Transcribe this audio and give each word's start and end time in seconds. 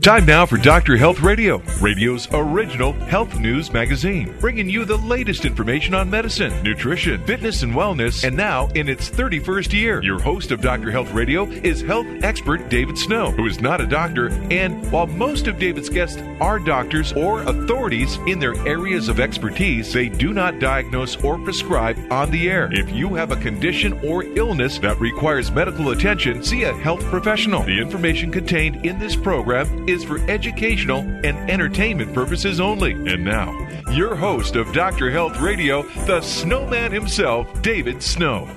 Time 0.00 0.24
now 0.24 0.46
for 0.46 0.56
Dr. 0.56 0.96
Health 0.96 1.20
Radio, 1.20 1.60
radio's 1.80 2.28
original 2.32 2.92
health 2.92 3.40
news 3.40 3.72
magazine, 3.72 4.32
bringing 4.38 4.70
you 4.70 4.84
the 4.84 4.96
latest 4.96 5.44
information 5.44 5.94
on 5.94 6.08
medicine, 6.08 6.62
nutrition, 6.62 7.22
fitness, 7.26 7.64
and 7.64 7.74
wellness. 7.74 8.22
And 8.22 8.36
now, 8.36 8.68
in 8.68 8.88
its 8.88 9.10
31st 9.10 9.72
year, 9.72 10.00
your 10.00 10.20
host 10.20 10.52
of 10.52 10.60
Dr. 10.60 10.92
Health 10.92 11.12
Radio 11.12 11.44
is 11.44 11.80
health 11.80 12.06
expert 12.22 12.68
David 12.68 12.96
Snow, 12.96 13.32
who 13.32 13.46
is 13.46 13.60
not 13.60 13.80
a 13.80 13.86
doctor. 13.86 14.28
And 14.52 14.90
while 14.92 15.08
most 15.08 15.48
of 15.48 15.58
David's 15.58 15.88
guests 15.88 16.22
are 16.40 16.60
doctors 16.60 17.12
or 17.12 17.42
authorities 17.42 18.16
in 18.28 18.38
their 18.38 18.54
areas 18.68 19.08
of 19.08 19.18
expertise, 19.18 19.92
they 19.92 20.08
do 20.08 20.32
not 20.32 20.60
diagnose 20.60 21.16
or 21.24 21.36
prescribe 21.40 21.98
on 22.12 22.30
the 22.30 22.48
air. 22.48 22.70
If 22.72 22.92
you 22.92 23.14
have 23.14 23.32
a 23.32 23.36
condition 23.36 23.94
or 24.04 24.22
illness 24.22 24.78
that 24.78 25.00
requires 25.00 25.50
medical 25.50 25.90
attention, 25.90 26.44
see 26.44 26.62
a 26.62 26.72
health 26.72 27.02
professional. 27.06 27.64
The 27.64 27.80
information 27.80 28.30
contained 28.30 28.86
in 28.86 29.00
this 29.00 29.16
program 29.16 29.79
is 29.88 30.04
for 30.04 30.18
educational 30.30 31.00
and 31.00 31.50
entertainment 31.50 32.12
purposes 32.14 32.60
only. 32.60 32.92
And 32.92 33.24
now, 33.24 33.50
your 33.90 34.14
host 34.14 34.56
of 34.56 34.72
Dr. 34.72 35.10
Health 35.10 35.40
Radio, 35.40 35.82
the 36.06 36.20
snowman 36.20 36.92
himself, 36.92 37.62
David 37.62 38.02
Snow. 38.02 38.48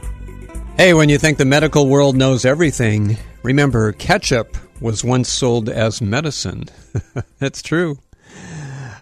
Hey, 0.78 0.94
when 0.94 1.10
you 1.10 1.18
think 1.18 1.38
the 1.38 1.46
medical 1.46 1.88
world 1.88 2.16
knows 2.16 2.46
everything, 2.46 3.18
remember 3.44 3.92
ketchup 3.92 4.58
was 4.82 5.04
once 5.04 5.30
sold 5.30 5.70
as 5.70 6.02
medicine. 6.02 6.66
That's 7.40 7.62
true. 7.62 8.00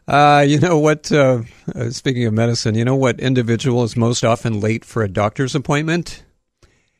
Uh, 0.07 0.45
you 0.47 0.59
know 0.59 0.77
what? 0.77 1.11
Uh, 1.11 1.43
uh, 1.73 1.89
speaking 1.89 2.25
of 2.25 2.33
medicine, 2.33 2.75
you 2.75 2.83
know 2.83 2.95
what 2.95 3.19
individual 3.19 3.83
is 3.83 3.95
most 3.95 4.25
often 4.25 4.59
late 4.59 4.83
for 4.83 5.03
a 5.03 5.07
doctor's 5.07 5.55
appointment? 5.55 6.23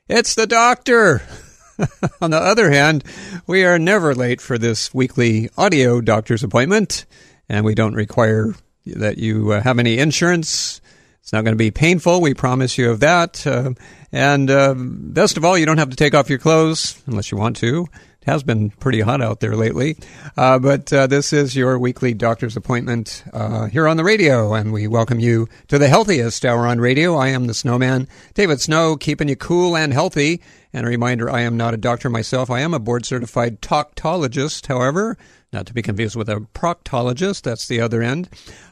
It's 0.07 0.35
the 0.35 0.47
doctor. 0.47 1.21
On 2.21 2.31
the 2.31 2.37
other 2.37 2.69
hand, 2.71 3.03
we 3.47 3.65
are 3.65 3.79
never 3.79 4.13
late 4.13 4.41
for 4.41 4.57
this 4.57 4.93
weekly 4.93 5.49
audio 5.57 6.01
doctor's 6.01 6.43
appointment, 6.43 7.05
and 7.49 7.65
we 7.65 7.75
don't 7.75 7.93
require 7.93 8.53
that 8.85 9.17
you 9.17 9.53
uh, 9.53 9.61
have 9.61 9.79
any 9.79 9.97
insurance. 9.97 10.81
It's 11.21 11.33
not 11.33 11.43
going 11.43 11.53
to 11.53 11.63
be 11.63 11.71
painful. 11.71 12.21
We 12.21 12.33
promise 12.33 12.77
you 12.77 12.91
of 12.91 12.99
that. 13.01 13.45
Uh, 13.45 13.73
and 14.11 14.49
uh, 14.49 14.73
best 14.77 15.37
of 15.37 15.45
all, 15.45 15.57
you 15.57 15.65
don't 15.65 15.77
have 15.77 15.91
to 15.91 15.95
take 15.95 16.13
off 16.13 16.29
your 16.29 16.39
clothes 16.39 17.01
unless 17.05 17.31
you 17.31 17.37
want 17.37 17.57
to. 17.57 17.87
It 18.21 18.29
has 18.29 18.43
been 18.43 18.69
pretty 18.69 19.01
hot 19.01 19.19
out 19.19 19.39
there 19.39 19.55
lately. 19.55 19.97
Uh, 20.37 20.59
but 20.59 20.93
uh, 20.93 21.07
this 21.07 21.33
is 21.33 21.55
your 21.55 21.79
weekly 21.79 22.13
doctor's 22.13 22.55
appointment 22.55 23.23
uh, 23.33 23.65
here 23.65 23.87
on 23.87 23.97
the 23.97 24.03
radio, 24.03 24.53
and 24.53 24.71
we 24.71 24.85
welcome 24.87 25.19
you 25.19 25.49
to 25.69 25.79
the 25.79 25.87
healthiest 25.87 26.45
hour 26.45 26.67
on 26.67 26.79
radio. 26.79 27.15
I 27.15 27.29
am 27.29 27.47
the 27.47 27.55
snowman, 27.55 28.07
David 28.35 28.61
Snow, 28.61 28.95
keeping 28.95 29.27
you 29.27 29.35
cool 29.35 29.75
and 29.75 29.91
healthy. 29.91 30.39
And 30.71 30.85
a 30.85 30.89
reminder 30.89 31.31
I 31.31 31.41
am 31.41 31.57
not 31.57 31.73
a 31.73 31.77
doctor 31.77 32.11
myself. 32.11 32.51
I 32.51 32.59
am 32.59 32.75
a 32.75 32.79
board 32.79 33.07
certified 33.07 33.59
talktologist, 33.59 34.67
however, 34.67 35.17
not 35.51 35.65
to 35.65 35.73
be 35.73 35.81
confused 35.81 36.15
with 36.15 36.29
a 36.29 36.45
proctologist. 36.53 37.41
That's 37.41 37.67
the 37.67 37.81
other 37.81 38.03
end. 38.03 38.29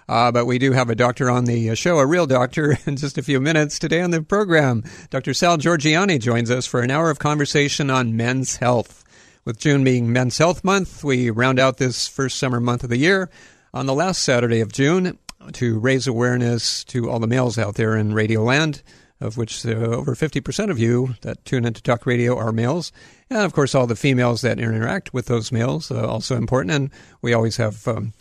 Uh, 0.08 0.32
but 0.32 0.46
we 0.46 0.60
do 0.60 0.74
have 0.74 0.92
a 0.92 0.96
doctor 0.96 1.28
on 1.28 1.46
the 1.46 1.76
show, 1.76 1.98
a 1.98 2.06
real 2.06 2.28
doctor, 2.28 2.78
in 2.86 2.98
just 2.98 3.18
a 3.18 3.24
few 3.24 3.40
minutes 3.40 3.80
today 3.80 4.02
on 4.02 4.12
the 4.12 4.22
program. 4.22 4.84
Dr. 5.10 5.34
Sal 5.34 5.58
Giorgianni 5.58 6.20
joins 6.20 6.52
us 6.52 6.68
for 6.68 6.82
an 6.82 6.92
hour 6.92 7.10
of 7.10 7.18
conversation 7.18 7.90
on 7.90 8.16
men's 8.16 8.58
health. 8.58 9.04
With 9.46 9.60
June 9.60 9.84
being 9.84 10.12
Men's 10.12 10.38
Health 10.38 10.64
Month, 10.64 11.04
we 11.04 11.30
round 11.30 11.60
out 11.60 11.78
this 11.78 12.08
first 12.08 12.38
summer 12.38 12.60
month 12.60 12.84
of 12.84 12.90
the 12.90 12.98
year 12.98 13.30
on 13.74 13.86
the 13.86 13.94
last 13.94 14.22
Saturday 14.22 14.60
of 14.60 14.72
June 14.72 15.18
to 15.54 15.80
raise 15.80 16.08
awareness 16.08 16.84
to 16.86 17.10
all 17.10 17.20
the 17.20 17.28
males 17.28 17.58
out 17.58 17.76
there 17.76 17.96
in 17.96 18.14
Radio 18.14 18.44
Land 18.44 18.84
of 19.22 19.38
which 19.38 19.66
uh, 19.66 19.72
over 19.72 20.16
50% 20.16 20.70
of 20.70 20.80
you 20.80 21.16
that 21.22 21.44
tune 21.46 21.66
into 21.66 21.82
talk 21.82 22.06
radio 22.06 22.38
are 22.38 22.52
males. 22.52 22.92
And 23.30 23.40
of 23.40 23.54
course, 23.54 23.76
all 23.76 23.88
the 23.88 23.96
females 23.96 24.42
that 24.42 24.60
interact 24.60 25.14
with 25.14 25.26
those 25.26 25.52
males, 25.52 25.92
uh, 25.92 26.08
also 26.08 26.36
important. 26.36 26.72
And 26.72 26.92
we 27.22 27.34
always 27.34 27.58
have 27.58 27.88
um, 27.88 28.14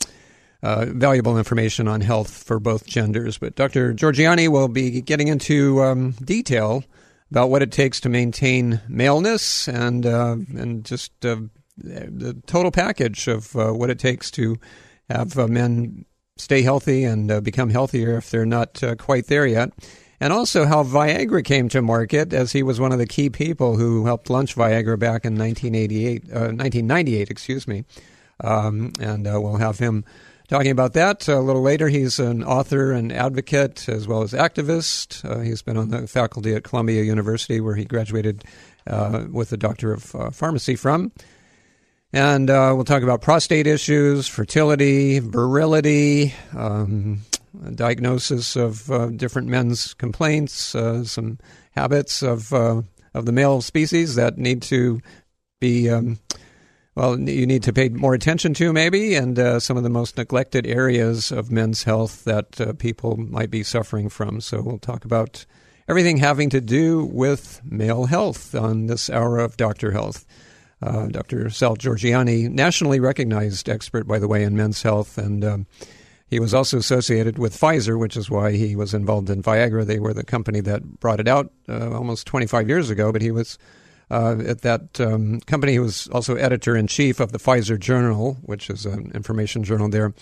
uh, 0.62 0.86
valuable 0.88 1.38
information 1.38 1.86
on 1.86 2.00
health 2.00 2.42
for 2.42 2.58
both 2.58 2.86
genders. 2.86 3.38
But 3.38 3.54
Dr. 3.54 3.94
Giorgianni 3.94 4.48
will 4.48 4.68
be 4.68 5.00
getting 5.00 5.28
into 5.28 5.82
um, 5.82 6.12
detail 6.24 6.84
about 7.30 7.50
what 7.50 7.62
it 7.62 7.72
takes 7.72 8.00
to 8.00 8.08
maintain 8.08 8.80
maleness 8.88 9.68
and, 9.68 10.06
uh, 10.06 10.36
and 10.56 10.84
just 10.84 11.12
uh, 11.24 11.36
the 11.76 12.40
total 12.46 12.70
package 12.70 13.28
of 13.28 13.54
uh, 13.56 13.72
what 13.72 13.90
it 13.90 13.98
takes 13.98 14.30
to 14.30 14.58
have 15.08 15.36
men 15.48 16.04
stay 16.36 16.62
healthy 16.62 17.04
and 17.04 17.42
become 17.42 17.70
healthier 17.70 18.16
if 18.16 18.30
they're 18.30 18.46
not 18.46 18.82
quite 18.98 19.26
there 19.26 19.46
yet 19.46 19.72
and 20.20 20.32
also 20.32 20.64
how 20.66 20.82
Viagra 20.82 21.44
came 21.44 21.68
to 21.68 21.82
market, 21.82 22.32
as 22.32 22.52
he 22.52 22.62
was 22.62 22.80
one 22.80 22.92
of 22.92 22.98
the 22.98 23.06
key 23.06 23.30
people 23.30 23.76
who 23.76 24.04
helped 24.04 24.30
launch 24.30 24.56
Viagra 24.56 24.98
back 24.98 25.24
in 25.24 25.38
1988, 25.38 26.24
uh, 26.24 26.50
1998, 26.50 27.30
excuse 27.30 27.68
me. 27.68 27.84
Um, 28.42 28.92
and 29.00 29.26
uh, 29.26 29.40
we'll 29.40 29.56
have 29.56 29.78
him 29.78 30.04
talking 30.48 30.70
about 30.70 30.94
that 30.94 31.28
a 31.28 31.40
little 31.40 31.62
later. 31.62 31.88
He's 31.88 32.18
an 32.18 32.42
author 32.42 32.90
and 32.90 33.12
advocate 33.12 33.88
as 33.88 34.08
well 34.08 34.22
as 34.22 34.32
activist. 34.32 35.24
Uh, 35.24 35.40
he's 35.40 35.62
been 35.62 35.76
on 35.76 35.90
the 35.90 36.06
faculty 36.06 36.54
at 36.54 36.64
Columbia 36.64 37.02
University, 37.02 37.60
where 37.60 37.76
he 37.76 37.84
graduated 37.84 38.44
uh, 38.86 39.26
with 39.30 39.52
a 39.52 39.56
doctor 39.56 39.92
of 39.92 40.14
uh, 40.14 40.30
pharmacy 40.30 40.74
from. 40.74 41.12
And 42.12 42.48
uh, 42.48 42.72
we'll 42.74 42.84
talk 42.84 43.02
about 43.02 43.20
prostate 43.20 43.66
issues, 43.66 44.26
fertility, 44.26 45.18
virility, 45.18 46.34
um, 46.56 47.20
diagnosis 47.74 48.56
of 48.56 48.90
uh, 48.90 49.08
different 49.08 49.48
men's 49.48 49.92
complaints, 49.92 50.74
uh, 50.74 51.04
some 51.04 51.38
habits 51.72 52.22
of 52.22 52.52
of 53.14 53.24
the 53.24 53.32
male 53.32 53.60
species 53.60 54.14
that 54.14 54.38
need 54.38 54.62
to 54.62 55.00
be 55.60 55.90
um, 55.90 56.18
well, 56.98 57.16
you 57.16 57.46
need 57.46 57.62
to 57.62 57.72
pay 57.72 57.90
more 57.90 58.12
attention 58.12 58.54
to 58.54 58.72
maybe, 58.72 59.14
and 59.14 59.38
uh, 59.38 59.60
some 59.60 59.76
of 59.76 59.84
the 59.84 59.88
most 59.88 60.16
neglected 60.16 60.66
areas 60.66 61.30
of 61.30 61.48
men's 61.48 61.84
health 61.84 62.24
that 62.24 62.60
uh, 62.60 62.72
people 62.72 63.16
might 63.16 63.52
be 63.52 63.62
suffering 63.62 64.08
from. 64.08 64.40
So 64.40 64.60
we'll 64.60 64.80
talk 64.80 65.04
about 65.04 65.46
everything 65.86 66.16
having 66.16 66.50
to 66.50 66.60
do 66.60 67.04
with 67.04 67.60
male 67.64 68.06
health 68.06 68.52
on 68.52 68.86
this 68.86 69.08
hour 69.08 69.38
of 69.38 69.56
Doctor 69.56 69.92
Health. 69.92 70.26
Uh, 70.82 71.06
Dr. 71.06 71.50
Sal 71.50 71.76
Giorgianni, 71.76 72.48
nationally 72.48 72.98
recognized 72.98 73.68
expert, 73.68 74.08
by 74.08 74.18
the 74.18 74.26
way, 74.26 74.42
in 74.42 74.56
men's 74.56 74.82
health, 74.82 75.18
and 75.18 75.44
um, 75.44 75.66
he 76.26 76.40
was 76.40 76.52
also 76.52 76.78
associated 76.78 77.38
with 77.38 77.56
Pfizer, 77.56 77.96
which 77.96 78.16
is 78.16 78.28
why 78.28 78.52
he 78.52 78.74
was 78.74 78.92
involved 78.92 79.30
in 79.30 79.40
Viagra. 79.40 79.86
They 79.86 80.00
were 80.00 80.14
the 80.14 80.24
company 80.24 80.60
that 80.62 80.98
brought 80.98 81.20
it 81.20 81.28
out 81.28 81.52
uh, 81.68 81.92
almost 81.92 82.26
25 82.26 82.68
years 82.68 82.90
ago, 82.90 83.12
but 83.12 83.22
he 83.22 83.30
was 83.30 83.56
uh, 84.10 84.36
at 84.46 84.62
that 84.62 85.00
um, 85.00 85.40
company. 85.40 85.72
He 85.72 85.78
was 85.78 86.08
also 86.08 86.36
editor 86.36 86.76
in 86.76 86.86
chief 86.86 87.20
of 87.20 87.32
the 87.32 87.38
Pfizer 87.38 87.78
Journal, 87.78 88.38
which 88.42 88.70
is 88.70 88.86
an 88.86 89.12
information 89.14 89.64
journal 89.64 89.88
there, 89.88 90.14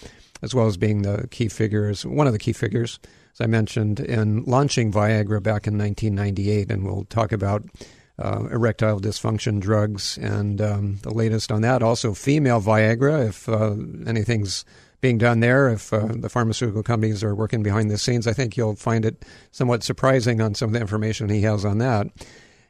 as 0.43 0.55
well 0.55 0.67
as 0.67 0.77
being 0.77 1.03
the 1.03 1.29
key 1.31 1.49
figures, 1.49 2.05
one 2.05 2.27
of 2.27 2.33
the 2.33 2.39
key 2.39 2.53
figures, 2.53 2.99
as 3.33 3.41
I 3.41 3.47
mentioned, 3.47 4.01
in 4.01 4.45
launching 4.45 4.93
Viagra 4.93 5.43
back 5.43 5.67
in 5.67 5.79
1998. 5.79 6.71
And 6.71 6.85
we'll 6.85 7.05
talk 7.05 7.33
about 7.33 7.65
uh, 8.19 8.47
erectile 8.51 9.01
dysfunction 9.01 9.61
drugs 9.61 10.19
and 10.19 10.61
um, 10.61 10.97
the 11.03 11.13
latest 11.13 11.53
on 11.53 11.63
that. 11.63 11.83
Also, 11.83 12.15
female 12.15 12.61
Viagra, 12.61 13.29
if 13.29 13.49
uh, 13.49 13.75
anything's 14.09 14.65
being 15.01 15.19
done 15.19 15.41
there. 15.41 15.69
If 15.69 15.93
uh, 15.93 16.09
the 16.15 16.28
pharmaceutical 16.28 16.83
companies 16.83 17.22
are 17.22 17.34
working 17.34 17.63
behind 17.63 17.91
the 17.91 17.99
scenes, 17.99 18.27
I 18.27 18.33
think 18.33 18.57
you'll 18.57 18.77
find 18.77 19.05
it 19.05 19.25
somewhat 19.53 19.83
surprising 19.83 20.41
on 20.41 20.55
some 20.55 20.71
of 20.71 20.72
the 20.72 20.81
information 20.81 21.28
he 21.28 21.43
has 21.43 21.65
on 21.65 21.78
that. 21.78 22.09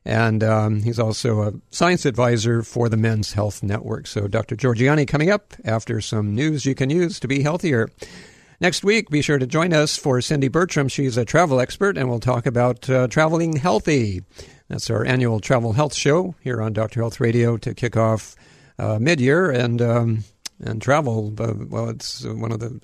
And 0.06 0.44
um, 0.44 0.82
he's 0.82 1.00
also 1.00 1.42
a 1.42 1.52
science 1.70 2.06
advisor 2.06 2.62
for 2.62 2.88
the 2.88 2.96
Men's 2.96 3.32
Health 3.32 3.62
Network. 3.62 4.06
So, 4.06 4.28
Dr. 4.28 4.54
Giorgianni 4.54 5.06
coming 5.06 5.30
up 5.30 5.52
after 5.64 6.00
some 6.00 6.32
news 6.32 6.64
you 6.64 6.76
can 6.76 6.90
use 6.90 7.18
to 7.18 7.26
be 7.26 7.42
healthier. 7.42 7.88
Next 8.60 8.84
week, 8.84 9.10
be 9.10 9.20
sure 9.20 9.38
to 9.38 9.46
join 9.48 9.72
us 9.72 9.96
for 9.96 10.20
Cindy 10.20 10.46
Bertram. 10.46 10.86
She's 10.88 11.16
a 11.16 11.24
travel 11.24 11.58
expert, 11.58 11.98
and 11.98 12.08
we'll 12.08 12.20
talk 12.20 12.46
about 12.46 12.88
uh, 12.88 13.08
traveling 13.08 13.56
healthy. 13.56 14.22
That's 14.68 14.88
our 14.90 15.04
annual 15.04 15.40
travel 15.40 15.72
health 15.72 15.94
show 15.94 16.36
here 16.40 16.62
on 16.62 16.72
Dr. 16.72 17.00
Health 17.00 17.20
Radio 17.20 17.56
to 17.56 17.74
kick 17.74 17.96
off 17.96 18.36
uh, 18.78 18.98
mid 19.00 19.20
year. 19.20 19.50
And 19.50 19.82
um, 19.82 20.24
and 20.60 20.80
travel. 20.80 21.32
well, 21.36 21.88
it's 21.88 22.24
one 22.24 22.52
of 22.52 22.60
the 22.60 22.80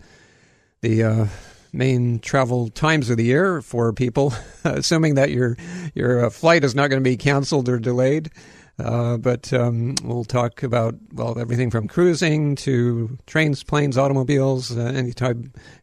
the 0.81 1.03
uh, 1.05 1.27
main 1.73 2.19
travel 2.19 2.69
times 2.69 3.11
of 3.11 3.17
the 3.17 3.25
year 3.25 3.63
for 3.63 3.93
people, 3.93 4.33
assuming 4.65 5.15
that 5.15 5.31
your 5.31 5.57
your 5.95 6.27
uh, 6.27 6.31
flight 6.31 6.65
is 6.65 6.75
not 6.75 6.89
going 6.89 7.03
to 7.03 7.09
be 7.09 7.17
canceled 7.17 7.69
or 7.69 7.79
delayed. 7.79 8.31
Uh, 8.79 9.17
but 9.19 9.53
um, 9.53 9.95
we'll 10.03 10.25
talk 10.25 10.63
about 10.63 10.95
well 11.13 11.39
everything 11.39 11.71
from 11.71 11.87
cruising 11.87 12.57
to 12.57 13.19
trains, 13.27 13.63
planes, 13.63 13.99
automobiles, 13.99 14.77
uh, 14.77 14.81
any 14.81 15.13
type 15.13 15.37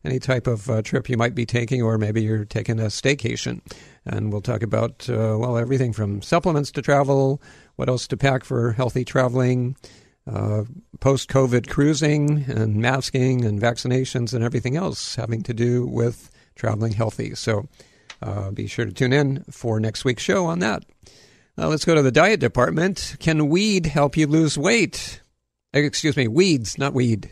any 0.04 0.20
type 0.20 0.48
of 0.48 0.70
uh, 0.70 0.82
trip 0.82 1.08
you 1.08 1.16
might 1.16 1.36
be 1.36 1.46
taking, 1.46 1.82
or 1.82 1.98
maybe 1.98 2.22
you're 2.22 2.46
taking 2.46 2.80
a 2.80 2.86
staycation. 2.86 3.62
And 4.06 4.32
we'll 4.32 4.42
talk 4.42 4.64
about 4.64 5.08
uh, 5.10 5.38
well 5.40 5.58
everything 5.58 5.94
from 5.94 6.22
supplements 6.22 6.72
to 6.72 6.82
travel, 6.82 7.42
what 7.76 7.90
else 7.90 8.08
to 8.08 8.18
pack 8.18 8.44
for 8.44 8.72
healthy 8.72 9.06
traveling, 9.06 9.76
uh, 10.28 10.64
post 11.00 11.30
COVID 11.30 11.68
cruising, 11.68 12.46
and 12.48 12.78
masking 12.78 13.46
and 13.46 13.60
vaccinations 13.60 14.34
and 14.34 14.44
everything 14.44 14.76
else 14.76 15.16
having 15.16 15.44
to 15.44 15.54
do 15.54 15.86
with 15.86 16.30
traveling 16.56 16.94
healthy. 16.94 17.36
So 17.36 17.68
uh, 18.22 18.52
be 18.52 18.68
sure 18.68 18.86
to 18.86 18.92
tune 18.92 19.14
in 19.14 19.44
for 19.50 19.80
next 19.80 20.06
week's 20.06 20.24
show 20.24 20.46
on 20.46 20.60
that. 20.60 20.84
Uh, 21.58 21.68
let's 21.68 21.86
go 21.86 21.96
to 21.96 22.02
the 22.02 22.12
diet 22.12 22.40
department. 22.40 23.16
Can 23.20 23.50
weed 23.50 23.86
help 23.86 24.16
you 24.16 24.28
lose 24.28 24.58
weight? 24.58 25.22
Excuse 25.74 26.18
me, 26.18 26.28
weeds, 26.28 26.78
not 26.78 26.94
weed. 26.94 27.32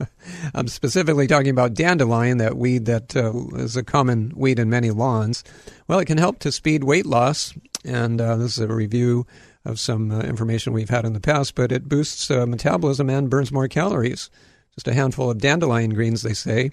I'm 0.54 0.68
specifically 0.68 1.26
talking 1.26 1.50
about 1.50 1.74
dandelion, 1.74 2.38
that 2.38 2.56
weed 2.56 2.86
that 2.86 3.16
uh, 3.16 3.32
is 3.56 3.76
a 3.76 3.82
common 3.82 4.32
weed 4.36 4.58
in 4.58 4.70
many 4.70 4.90
lawns. 4.90 5.44
Well, 5.86 5.98
it 5.98 6.06
can 6.06 6.18
help 6.18 6.38
to 6.40 6.52
speed 6.52 6.84
weight 6.84 7.06
loss, 7.06 7.52
and 7.84 8.20
uh, 8.20 8.36
this 8.36 8.58
is 8.58 8.64
a 8.64 8.72
review 8.72 9.26
of 9.64 9.80
some 9.80 10.10
uh, 10.10 10.20
information 10.20 10.72
we've 10.72 10.88
had 10.88 11.04
in 11.04 11.12
the 11.12 11.20
past, 11.20 11.54
but 11.54 11.72
it 11.72 11.88
boosts 11.88 12.30
uh, 12.30 12.46
metabolism 12.46 13.10
and 13.10 13.30
burns 13.30 13.52
more 13.52 13.68
calories. 13.68 14.30
Just 14.74 14.88
a 14.88 14.94
handful 14.94 15.30
of 15.30 15.38
dandelion 15.38 15.90
greens, 15.90 16.22
they 16.22 16.34
say, 16.34 16.70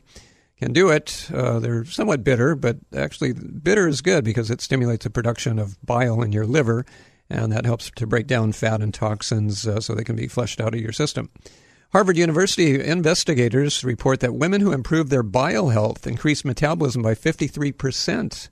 can 0.58 0.74
do 0.74 0.90
it. 0.90 1.30
Uh, 1.34 1.60
they're 1.60 1.86
somewhat 1.86 2.24
bitter, 2.24 2.56
but 2.56 2.78
actually, 2.96 3.34
bitter 3.34 3.88
is 3.88 4.02
good 4.02 4.24
because 4.24 4.50
it 4.50 4.62
stimulates 4.62 5.04
the 5.04 5.10
production 5.10 5.60
of 5.60 5.84
bile 5.86 6.22
in 6.22 6.32
your 6.32 6.46
liver, 6.46 6.86
and 7.30 7.52
that 7.52 7.66
helps 7.66 7.92
to 7.96 8.08
break 8.08 8.28
down 8.28 8.52
fat 8.52 8.82
and 8.82 8.94
toxins 8.94 9.68
uh, 9.68 9.80
so 9.80 9.94
they 9.94 10.04
can 10.04 10.16
be 10.16 10.28
flushed 10.28 10.62
out 10.62 10.74
of 10.74 10.80
your 10.80 10.94
system. 10.94 11.30
Harvard 11.92 12.18
University 12.18 12.84
investigators 12.84 13.84
report 13.84 14.20
that 14.20 14.36
women 14.36 14.62
who 14.62 14.72
improve 14.72 15.10
their 15.10 15.24
bile 15.24 15.70
health 15.70 16.06
increase 16.06 16.44
metabolism 16.44 17.02
by 17.02 17.16
53%. 17.16 18.50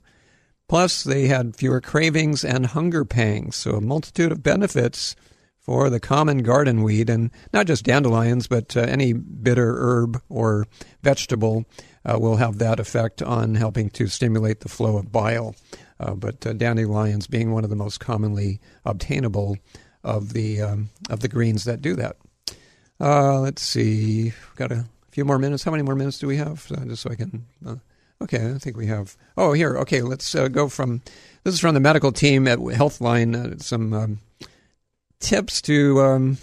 Plus, 0.68 1.02
they 1.02 1.26
had 1.26 1.56
fewer 1.56 1.80
cravings 1.80 2.44
and 2.44 2.66
hunger 2.66 3.04
pangs, 3.04 3.56
so 3.56 3.72
a 3.72 3.80
multitude 3.80 4.32
of 4.32 4.42
benefits 4.42 5.14
for 5.60 5.88
the 5.88 6.00
common 6.00 6.38
garden 6.38 6.82
weed, 6.82 7.08
and 7.08 7.30
not 7.52 7.66
just 7.66 7.84
dandelions, 7.84 8.46
but 8.46 8.76
uh, 8.76 8.80
any 8.80 9.12
bitter 9.14 9.76
herb 9.78 10.20
or 10.28 10.66
vegetable 11.02 11.64
uh, 12.04 12.18
will 12.18 12.36
have 12.36 12.58
that 12.58 12.78
effect 12.78 13.22
on 13.22 13.54
helping 13.54 13.88
to 13.90 14.06
stimulate 14.06 14.60
the 14.60 14.68
flow 14.68 14.98
of 14.98 15.10
bile. 15.10 15.54
Uh, 15.98 16.14
but 16.14 16.46
uh, 16.46 16.52
dandelions 16.52 17.26
being 17.26 17.52
one 17.52 17.64
of 17.64 17.70
the 17.70 17.76
most 17.76 17.98
commonly 17.98 18.60
obtainable 18.84 19.56
of 20.02 20.34
the 20.34 20.60
um, 20.60 20.90
of 21.08 21.20
the 21.20 21.28
greens 21.28 21.64
that 21.64 21.80
do 21.80 21.94
that. 21.94 22.16
Uh, 23.00 23.40
let's 23.40 23.62
see, 23.62 24.24
We've 24.24 24.56
got 24.56 24.70
a 24.72 24.84
few 25.10 25.24
more 25.24 25.38
minutes. 25.38 25.64
How 25.64 25.70
many 25.70 25.82
more 25.82 25.96
minutes 25.96 26.18
do 26.18 26.26
we 26.26 26.36
have? 26.36 26.70
Uh, 26.70 26.84
just 26.84 27.02
so 27.02 27.10
I 27.10 27.14
can. 27.14 27.46
Uh, 28.20 28.24
okay, 28.24 28.52
I 28.54 28.58
think 28.58 28.76
we 28.76 28.86
have. 28.86 29.16
Oh, 29.36 29.52
here. 29.52 29.76
Okay, 29.78 30.02
let's 30.02 30.34
go 30.34 30.68
from. 30.68 31.02
This 31.44 31.54
is 31.54 31.60
from 31.60 31.74
the 31.74 31.80
medical 31.80 32.12
team 32.12 32.48
at 32.48 32.58
Healthline. 32.58 33.60
some 33.62 33.92
um, 33.92 34.18
tips 35.20 35.60
to. 35.62 36.00
Um, 36.00 36.38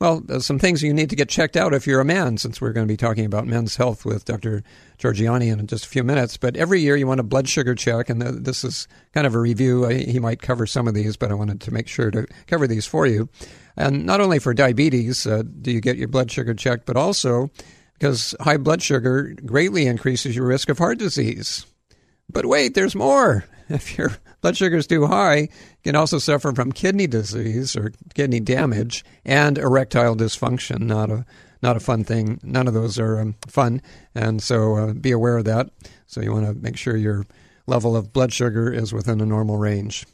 well, 0.00 0.22
uh, 0.28 0.40
some 0.40 0.58
things 0.58 0.82
you 0.82 0.92
need 0.92 1.08
to 1.10 1.16
get 1.16 1.28
checked 1.28 1.56
out 1.56 1.72
if 1.72 1.86
you're 1.86 2.00
a 2.00 2.04
man, 2.04 2.36
since 2.36 2.60
we're 2.60 2.72
going 2.72 2.86
to 2.86 2.92
be 2.92 2.96
talking 2.96 3.24
about 3.24 3.46
men's 3.46 3.76
health 3.76 4.04
with 4.04 4.24
Dr. 4.24 4.62
Giorgianni 4.98 5.50
in 5.50 5.66
just 5.66 5.86
a 5.86 5.88
few 5.88 6.02
minutes. 6.02 6.36
But 6.36 6.56
every 6.56 6.80
year 6.80 6.96
you 6.96 7.06
want 7.06 7.20
a 7.20 7.24
blood 7.24 7.48
sugar 7.48 7.74
check, 7.74 8.10
and 8.10 8.20
this 8.20 8.64
is 8.64 8.88
kind 9.12 9.26
of 9.26 9.34
a 9.34 9.40
review. 9.40 9.86
He 9.86 10.18
might 10.18 10.42
cover 10.42 10.66
some 10.66 10.88
of 10.88 10.94
these, 10.94 11.16
but 11.16 11.30
I 11.30 11.34
wanted 11.34 11.60
to 11.62 11.70
make 11.70 11.88
sure 11.88 12.10
to 12.10 12.26
cover 12.46 12.66
these 12.66 12.84
for 12.84 13.06
you. 13.06 13.28
And 13.76 14.04
not 14.04 14.20
only 14.20 14.38
for 14.40 14.52
diabetes 14.52 15.26
uh, 15.26 15.42
do 15.62 15.70
you 15.70 15.80
get 15.80 15.96
your 15.96 16.08
blood 16.08 16.30
sugar 16.30 16.54
checked, 16.54 16.86
but 16.86 16.96
also 16.96 17.50
because 17.94 18.34
high 18.40 18.56
blood 18.56 18.82
sugar 18.82 19.34
greatly 19.44 19.86
increases 19.86 20.36
your 20.36 20.46
risk 20.46 20.68
of 20.68 20.78
heart 20.78 20.98
disease. 20.98 21.66
But 22.28 22.46
wait, 22.46 22.74
there's 22.74 22.94
more. 22.94 23.44
If 23.66 23.96
your 23.96 24.10
blood 24.42 24.58
sugar 24.58 24.76
is 24.76 24.86
too 24.86 25.06
high, 25.06 25.36
you 25.38 25.48
can 25.84 25.96
also 25.96 26.18
suffer 26.18 26.52
from 26.52 26.70
kidney 26.70 27.06
disease 27.06 27.74
or 27.74 27.92
kidney 28.12 28.38
damage 28.38 29.06
and 29.24 29.56
erectile 29.56 30.14
dysfunction. 30.14 30.80
Not 30.80 31.10
a 31.10 31.24
not 31.62 31.78
a 31.78 31.80
fun 31.80 32.04
thing. 32.04 32.38
None 32.42 32.68
of 32.68 32.74
those 32.74 32.98
are 32.98 33.18
um, 33.18 33.36
fun, 33.46 33.80
and 34.14 34.42
so 34.42 34.76
uh, 34.76 34.92
be 34.92 35.12
aware 35.12 35.38
of 35.38 35.46
that. 35.46 35.70
So 36.06 36.20
you 36.20 36.30
want 36.30 36.44
to 36.44 36.52
make 36.52 36.76
sure 36.76 36.94
your 36.94 37.24
level 37.66 37.96
of 37.96 38.12
blood 38.12 38.34
sugar 38.34 38.70
is 38.70 38.92
within 38.92 39.22
a 39.22 39.26
normal 39.26 39.56
range. 39.56 40.04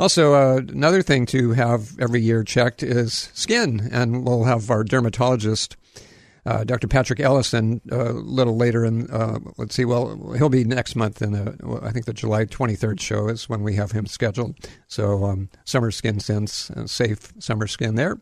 Also, 0.00 0.34
uh, 0.34 0.56
another 0.56 1.02
thing 1.02 1.26
to 1.26 1.52
have 1.52 1.96
every 2.00 2.20
year 2.20 2.42
checked 2.42 2.82
is 2.82 3.30
skin, 3.34 3.88
and 3.92 4.26
we'll 4.26 4.44
have 4.44 4.68
our 4.68 4.82
dermatologist 4.82 5.76
uh, 6.50 6.64
Dr. 6.64 6.88
Patrick 6.88 7.20
Ellison 7.20 7.80
uh, 7.92 8.10
a 8.10 8.12
little 8.12 8.56
later 8.56 8.84
in, 8.84 9.08
uh, 9.08 9.38
let's 9.56 9.72
see, 9.72 9.84
well, 9.84 10.32
he'll 10.36 10.48
be 10.48 10.64
next 10.64 10.96
month 10.96 11.22
in 11.22 11.30
the, 11.30 11.80
I 11.80 11.92
think 11.92 12.06
the 12.06 12.12
July 12.12 12.44
23rd 12.44 13.00
show 13.00 13.28
is 13.28 13.48
when 13.48 13.62
we 13.62 13.76
have 13.76 13.92
him 13.92 14.06
scheduled. 14.06 14.56
So, 14.88 15.24
um, 15.24 15.48
summer 15.64 15.92
skin 15.92 16.18
sense, 16.18 16.68
uh, 16.72 16.88
safe 16.88 17.32
summer 17.38 17.68
skin 17.68 17.94
there. 17.94 18.20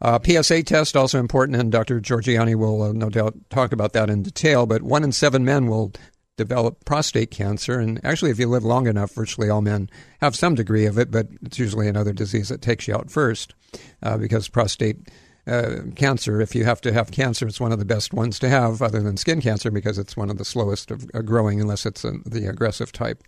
Uh, 0.00 0.20
PSA 0.24 0.62
test 0.62 0.96
also 0.96 1.18
important, 1.18 1.58
and 1.58 1.72
Dr. 1.72 2.00
Giorgianni 2.00 2.54
will 2.54 2.80
uh, 2.82 2.92
no 2.92 3.10
doubt 3.10 3.34
talk 3.50 3.72
about 3.72 3.92
that 3.94 4.08
in 4.08 4.22
detail. 4.22 4.66
But 4.66 4.82
one 4.82 5.02
in 5.02 5.10
seven 5.10 5.44
men 5.44 5.66
will 5.66 5.92
develop 6.36 6.84
prostate 6.84 7.32
cancer, 7.32 7.80
and 7.80 8.00
actually, 8.04 8.30
if 8.30 8.38
you 8.38 8.46
live 8.46 8.64
long 8.64 8.86
enough, 8.86 9.12
virtually 9.14 9.48
all 9.48 9.62
men 9.62 9.88
have 10.20 10.36
some 10.36 10.54
degree 10.54 10.86
of 10.86 10.98
it. 10.98 11.10
But 11.10 11.28
it's 11.42 11.58
usually 11.58 11.88
another 11.88 12.12
disease 12.12 12.50
that 12.50 12.62
takes 12.62 12.86
you 12.86 12.94
out 12.94 13.10
first, 13.10 13.54
because 14.18 14.48
prostate 14.48 15.08
uh, 15.46 15.76
cancer, 15.94 16.40
if 16.40 16.54
you 16.54 16.64
have 16.64 16.80
to 16.82 16.92
have 16.92 17.10
cancer, 17.10 17.46
it's 17.46 17.60
one 17.60 17.72
of 17.72 17.78
the 17.78 17.84
best 17.84 18.12
ones 18.12 18.38
to 18.38 18.48
have, 18.48 18.80
other 18.80 19.00
than 19.00 19.16
skin 19.16 19.40
cancer, 19.40 19.70
because 19.70 19.98
it's 19.98 20.16
one 20.16 20.30
of 20.30 20.38
the 20.38 20.44
slowest 20.44 20.90
of 20.90 21.04
uh, 21.14 21.20
growing, 21.20 21.60
unless 21.60 21.84
it's 21.84 22.04
a, 22.04 22.12
the 22.24 22.46
aggressive 22.48 22.92
type. 22.92 23.22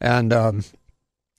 And 0.00 0.32
um, 0.32 0.64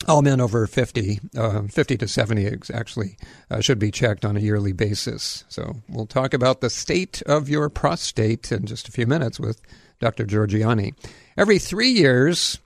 all 0.08 0.22
men 0.22 0.40
over 0.40 0.68
50, 0.68 1.20
uh, 1.36 1.64
50 1.64 1.98
to 1.98 2.08
70 2.08 2.48
actually, 2.74 3.18
uh, 3.50 3.62
should 3.62 3.80
be 3.80 3.92
checked 3.92 4.24
on 4.24 4.38
a 4.38 4.42
yearly 4.42 4.72
basis. 4.72 5.44
So 5.50 5.78
we'll 5.90 6.06
talk 6.06 6.34
about 6.34 6.62
the 6.62 6.70
state 6.70 7.22
of 7.24 7.50
your 7.50 7.70
prostate 7.70 8.52
in 8.52 8.66
just 8.66 8.88
a 8.88 8.92
few 8.92 9.08
minutes 9.08 9.40
with 9.40 9.62
Dr. 10.00 10.26
Giorgianni. 10.26 10.94
Every 11.36 11.60
three 11.60 11.90
years, 11.90 12.60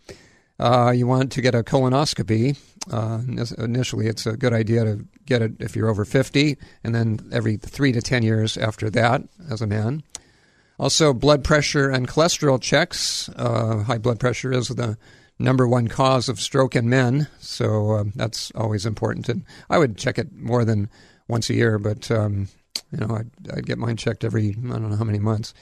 uh, 0.62 0.92
you 0.92 1.08
want 1.08 1.32
to 1.34 1.42
get 1.42 1.56
a 1.56 1.64
colonoscopy. 1.64 2.58
Uh, 2.92 3.22
initially, 3.64 4.08
it's 4.08 4.26
a 4.26 4.38
good 4.38 4.54
idea 4.54 4.84
to 4.86 5.06
get 5.26 5.42
it 5.42 5.54
if 5.60 5.76
you're 5.76 5.90
over 5.90 6.06
50, 6.06 6.58
and 6.84 6.94
then 6.94 7.20
every 7.32 7.58
three 7.58 7.92
to 7.92 8.02
10 8.02 8.24
years 8.24 8.58
after 8.58 8.90
that 8.90 9.24
as 9.50 9.62
a 9.62 9.68
man. 9.68 10.04
Also, 10.80 11.14
blood 11.14 11.44
pressure 11.44 11.90
and 11.90 12.08
cholesterol 12.08 12.62
checks. 12.62 13.30
Uh, 13.36 13.84
high 13.84 13.98
blood 13.98 14.20
pressure 14.20 14.52
is 14.52 14.70
the 14.70 14.98
number 15.38 15.68
one 15.68 15.88
cause 15.88 16.30
of 16.30 16.40
stroke 16.40 16.76
in 16.76 16.90
men, 16.90 17.28
so 17.40 17.92
uh, 17.92 18.04
that's 18.16 18.52
always 18.56 18.86
important. 18.86 19.30
And 19.30 19.44
I 19.70 19.78
would 19.78 19.98
check 19.98 20.18
it 20.18 20.32
more 20.34 20.64
than 20.64 20.90
once 21.28 21.50
a 21.50 21.54
year, 21.54 21.80
but 21.80 22.10
um, 22.12 22.48
you 22.92 23.00
know, 23.00 23.16
I'd, 23.16 23.30
I'd, 23.54 23.66
get 23.66 23.78
mine 23.78 23.98
checked 23.98 24.24
every 24.24 24.50
I 24.50 24.70
don't 24.70 24.90
know 24.90 24.96
how 24.96 25.04
many 25.04 25.20
months. 25.20 25.54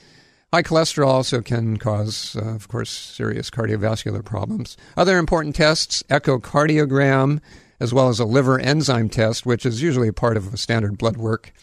High 0.51 0.63
cholesterol 0.63 1.07
also 1.07 1.41
can 1.41 1.77
cause, 1.77 2.35
uh, 2.35 2.55
of 2.55 2.67
course, 2.67 2.89
serious 2.89 3.51
cardiovascular 3.51 4.25
problems. 4.25 4.77
Other 4.97 5.19
important 5.19 5.55
tests: 5.55 6.01
echocardiogram, 6.09 7.39
as 7.79 7.93
well 7.93 8.09
as 8.09 8.19
a 8.19 8.25
liver 8.25 8.59
enzyme 8.59 9.09
test, 9.09 9.45
which 9.45 9.63
is 9.63 9.81
usually 9.81 10.07
a 10.07 10.13
part 10.13 10.37
of 10.37 10.51
a 10.51 10.57
standard 10.57 10.97
blood 10.97 11.17
work. 11.17 11.53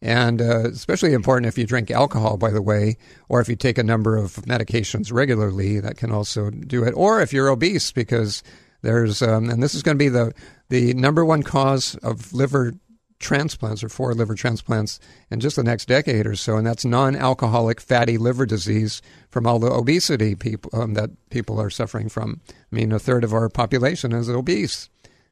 And 0.00 0.40
uh, 0.40 0.68
especially 0.68 1.12
important 1.12 1.48
if 1.48 1.58
you 1.58 1.66
drink 1.66 1.90
alcohol, 1.90 2.36
by 2.36 2.52
the 2.52 2.62
way, 2.62 2.96
or 3.28 3.40
if 3.40 3.48
you 3.48 3.56
take 3.56 3.78
a 3.78 3.82
number 3.82 4.16
of 4.16 4.36
medications 4.46 5.12
regularly, 5.12 5.80
that 5.80 5.96
can 5.96 6.12
also 6.12 6.50
do 6.50 6.84
it. 6.84 6.92
Or 6.92 7.20
if 7.20 7.32
you're 7.32 7.48
obese, 7.48 7.90
because 7.90 8.44
there's, 8.82 9.20
um, 9.20 9.50
and 9.50 9.60
this 9.60 9.74
is 9.74 9.82
going 9.82 9.96
to 9.96 10.04
be 10.04 10.08
the, 10.08 10.32
the 10.68 10.94
number 10.94 11.24
one 11.24 11.42
cause 11.42 11.96
of 11.96 12.32
liver 12.32 12.74
transplants 13.18 13.82
or 13.82 13.88
for 13.88 14.14
liver 14.14 14.34
transplants 14.34 15.00
in 15.30 15.40
just 15.40 15.56
the 15.56 15.64
next 15.64 15.86
decade 15.86 16.26
or 16.26 16.36
so, 16.36 16.56
and 16.56 16.66
that's 16.66 16.84
non-alcoholic 16.84 17.80
fatty 17.80 18.18
liver 18.18 18.46
disease 18.46 19.02
from 19.30 19.46
all 19.46 19.58
the 19.58 19.70
obesity 19.70 20.34
people 20.34 20.70
um, 20.72 20.94
that 20.94 21.10
people 21.30 21.60
are 21.60 21.70
suffering 21.70 22.08
from. 22.08 22.40
I 22.48 22.76
mean, 22.76 22.92
a 22.92 22.98
third 22.98 23.24
of 23.24 23.32
our 23.32 23.48
population 23.48 24.12
is 24.12 24.28
obese 24.28 24.88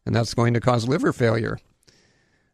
and 0.07 0.15
that's 0.15 0.33
going 0.33 0.55
to 0.55 0.61
cause 0.61 0.89
liver 0.89 1.13
failure. 1.13 1.59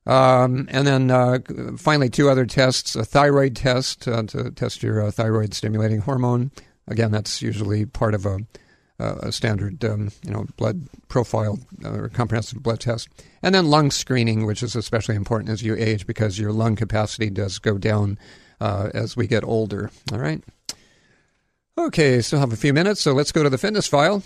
Um, 0.04 0.66
and 0.70 0.84
then 0.84 1.10
uh, 1.12 1.38
finally, 1.76 2.08
two 2.08 2.28
other 2.28 2.46
tests 2.46 2.96
a 2.96 3.04
thyroid 3.04 3.54
test 3.54 4.08
uh, 4.08 4.24
to 4.24 4.50
test 4.50 4.82
your 4.82 5.06
uh, 5.06 5.10
thyroid 5.12 5.54
stimulating 5.54 6.00
hormone. 6.00 6.50
Again, 6.88 7.12
that's 7.12 7.40
usually 7.40 7.86
part 7.86 8.14
of 8.14 8.26
a, 8.26 8.40
a 9.02 9.32
standard 9.32 9.84
um, 9.84 10.10
you 10.24 10.32
know, 10.32 10.46
blood 10.56 10.88
profile 11.08 11.58
uh, 11.84 11.92
or 11.92 12.08
comprehensive 12.08 12.62
blood 12.62 12.80
test. 12.80 13.08
And 13.42 13.54
then 13.54 13.66
lung 13.66 13.90
screening, 13.90 14.46
which 14.46 14.62
is 14.62 14.76
especially 14.76 15.16
important 15.16 15.50
as 15.50 15.62
you 15.62 15.76
age 15.76 16.06
because 16.06 16.38
your 16.38 16.52
lung 16.52 16.76
capacity 16.76 17.30
does 17.30 17.58
go 17.58 17.78
down 17.78 18.18
uh, 18.60 18.90
as 18.94 19.16
we 19.16 19.26
get 19.26 19.44
older. 19.44 19.90
All 20.12 20.18
right. 20.18 20.42
Okay, 21.76 22.20
still 22.20 22.38
have 22.38 22.52
a 22.52 22.56
few 22.56 22.72
minutes, 22.72 23.00
so 23.00 23.12
let's 23.12 23.32
go 23.32 23.42
to 23.42 23.50
the 23.50 23.58
fitness 23.58 23.86
file. 23.86 24.22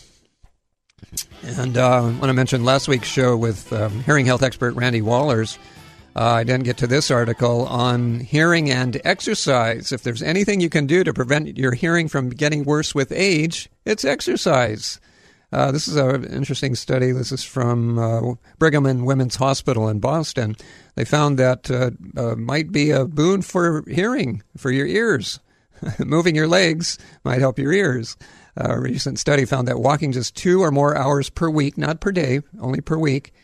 And 1.43 1.77
uh, 1.77 1.99
I 1.99 2.01
want 2.01 2.25
to 2.25 2.33
mention 2.33 2.65
last 2.65 2.89
week's 2.89 3.09
show 3.09 3.37
with 3.37 3.73
um, 3.73 4.03
hearing 4.03 4.27
health 4.27 4.43
expert 4.43 4.75
Randy 4.75 5.01
Wallers. 5.01 5.59
Uh, 6.17 6.37
I 6.37 6.45
didn't 6.45 6.65
get 6.65 6.79
to 6.79 6.87
this 6.87 7.11
article 7.11 7.67
on 7.67 8.21
hearing 8.21 8.71
and 8.71 8.99
exercise. 9.05 9.93
If 9.93 10.03
there's 10.03 10.23
anything 10.23 10.63
you 10.63 10.71
can 10.71 10.87
do 10.87 11.05
to 11.05 11.13
prevent 11.13 11.59
your 11.59 11.75
hearing 11.75 12.09
from 12.09 12.31
getting 12.31 12.65
worse 12.65 12.95
with 12.95 13.13
age, 13.13 13.69
it's 13.85 14.03
exercise. 14.03 14.99
Uh, 15.53 15.71
this 15.73 15.87
is 15.87 15.97
an 15.97 16.25
interesting 16.25 16.75
study. 16.75 17.13
This 17.13 17.33
is 17.33 17.45
from 17.45 17.99
uh, 17.99 18.35
Brigham 18.59 18.87
and 18.87 19.05
Women's 19.05 19.37
Hospital 19.37 19.91
in 19.91 20.01
Boston. 20.01 20.57
They 20.95 21.05
found 21.05 21.39
that 21.39 21.71
uh, 21.71 21.91
uh 22.17 22.35
might 22.35 22.73
be 22.73 22.93
a 22.93 23.05
boon 23.05 23.43
for 23.43 23.85
hearing, 23.87 24.43
for 24.57 24.71
your 24.71 24.87
ears. 24.87 25.39
Moving 25.99 26.35
your 26.35 26.49
legs 26.49 26.97
might 27.25 27.41
help 27.41 27.59
your 27.59 27.75
ears. 27.75 28.17
A 28.57 28.81
recent 28.81 29.19
study 29.19 29.45
found 29.45 29.69
that 29.69 29.81
walking 29.81 30.13
just 30.13 30.35
two 30.35 30.63
or 30.63 30.71
more 30.71 30.97
hours 30.97 31.29
per 31.29 31.51
week, 31.51 31.77
not 31.77 32.01
per 32.01 32.11
day, 32.11 32.41
only 32.59 32.81
per 32.81 32.97
week, 32.97 33.35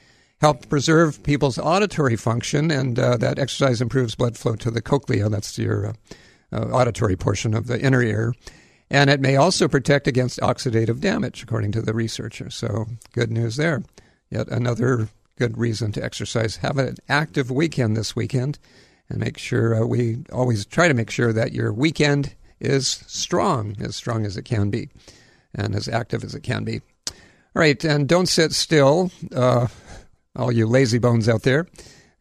helped 0.43 0.69
preserve 0.69 1.23
people's 1.23 1.57
auditory 1.57 2.17
function, 2.17 2.73
and 2.73 2.99
uh, 2.99 3.17
that 3.17 3.39
exercise 3.39 3.81
improves 3.81 4.17
blood 4.17 4.37
flow 4.37 4.57
to 4.57 4.73
the 4.73 4.83
cochlea. 4.83 5.29
That's 5.29 5.57
your 5.57 5.87
uh, 5.87 5.93
uh, 6.53 6.65
auditory 6.73 7.15
portion 7.15 7.55
of 7.55 7.69
the 7.69 7.81
inner 7.81 8.03
ear. 8.03 8.35
And 8.91 9.09
it 9.09 9.21
may 9.21 9.37
also 9.37 9.69
protect 9.69 10.09
against 10.09 10.41
oxidative 10.41 11.01
damage, 11.01 11.45
according 11.45 11.71
to 11.73 11.81
the 11.81 11.95
researcher. 11.95 12.51
So, 12.51 12.87
good 13.13 13.31
news 13.31 13.55
there. 13.55 13.85
Yet 14.31 14.49
another 14.49 15.09
good 15.39 15.57
reason 15.57 15.93
to 15.93 16.05
exercise. 16.05 16.57
Have 16.57 16.77
an 16.77 16.97
active 17.09 17.49
weekend 17.49 17.97
this 17.97 18.17
weekend, 18.17 18.59
and 19.09 19.21
make 19.21 19.39
sure 19.39 19.77
uh, 19.81 19.87
we 19.87 20.25
always 20.33 20.67
try 20.67 20.89
to 20.89 20.95
make 20.95 21.11
sure 21.11 21.33
that 21.33 21.53
your 21.53 21.73
weekend 21.73 22.35
is 22.59 23.05
strong, 23.07 23.77
as 23.81 23.95
strong 23.95 24.27
as 24.27 24.37
it 24.37 24.45
can 24.45 24.71
be, 24.71 24.89
and 25.55 25.77
as 25.77 25.87
active 25.87 26.25
as 26.25 26.35
it 26.35 26.43
can 26.43 26.65
be. 26.65 26.81
All 27.55 27.61
right, 27.61 27.83
and 27.85 28.09
don't 28.09 28.29
sit 28.29 28.53
still, 28.53 29.11
uh, 29.35 29.69
all 30.37 30.53
you 30.53 30.67
lazy 30.67 30.99
bones 30.99 31.29
out 31.29 31.43
there. 31.43 31.67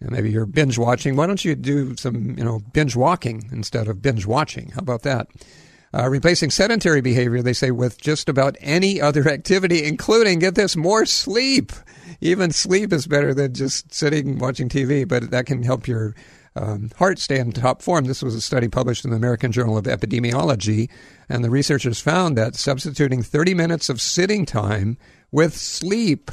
Maybe 0.01 0.31
you're 0.31 0.47
binge 0.47 0.79
watching. 0.79 1.15
Why 1.15 1.27
don't 1.27 1.45
you 1.45 1.53
do 1.53 1.95
some, 1.95 2.35
you 2.37 2.43
know, 2.43 2.59
binge 2.73 2.95
walking 2.95 3.47
instead 3.51 3.87
of 3.87 4.01
binge 4.01 4.25
watching? 4.25 4.71
How 4.71 4.79
about 4.79 5.03
that? 5.03 5.27
Uh, 5.93 6.09
replacing 6.09 6.49
sedentary 6.49 7.01
behavior, 7.01 7.41
they 7.41 7.53
say, 7.53 7.69
with 7.69 8.01
just 8.01 8.27
about 8.27 8.55
any 8.61 8.99
other 8.99 9.27
activity, 9.29 9.83
including, 9.83 10.39
get 10.39 10.55
this, 10.55 10.75
more 10.75 11.05
sleep. 11.05 11.71
Even 12.19 12.51
sleep 12.51 12.91
is 12.93 13.05
better 13.05 13.33
than 13.33 13.53
just 13.53 13.93
sitting 13.93 14.29
and 14.29 14.41
watching 14.41 14.69
TV, 14.69 15.07
but 15.07 15.29
that 15.31 15.45
can 15.45 15.61
help 15.63 15.87
your 15.87 16.15
um, 16.55 16.89
heart 16.97 17.19
stay 17.19 17.39
in 17.39 17.51
top 17.51 17.81
form. 17.81 18.05
This 18.05 18.23
was 18.23 18.35
a 18.35 18.41
study 18.41 18.67
published 18.67 19.05
in 19.05 19.11
the 19.11 19.17
American 19.17 19.51
Journal 19.51 19.77
of 19.77 19.85
Epidemiology, 19.85 20.89
and 21.29 21.43
the 21.43 21.49
researchers 21.49 22.01
found 22.01 22.37
that 22.37 22.55
substituting 22.55 23.21
30 23.21 23.53
minutes 23.53 23.89
of 23.89 24.01
sitting 24.01 24.45
time 24.45 24.97
with 25.31 25.55
sleep 25.55 26.31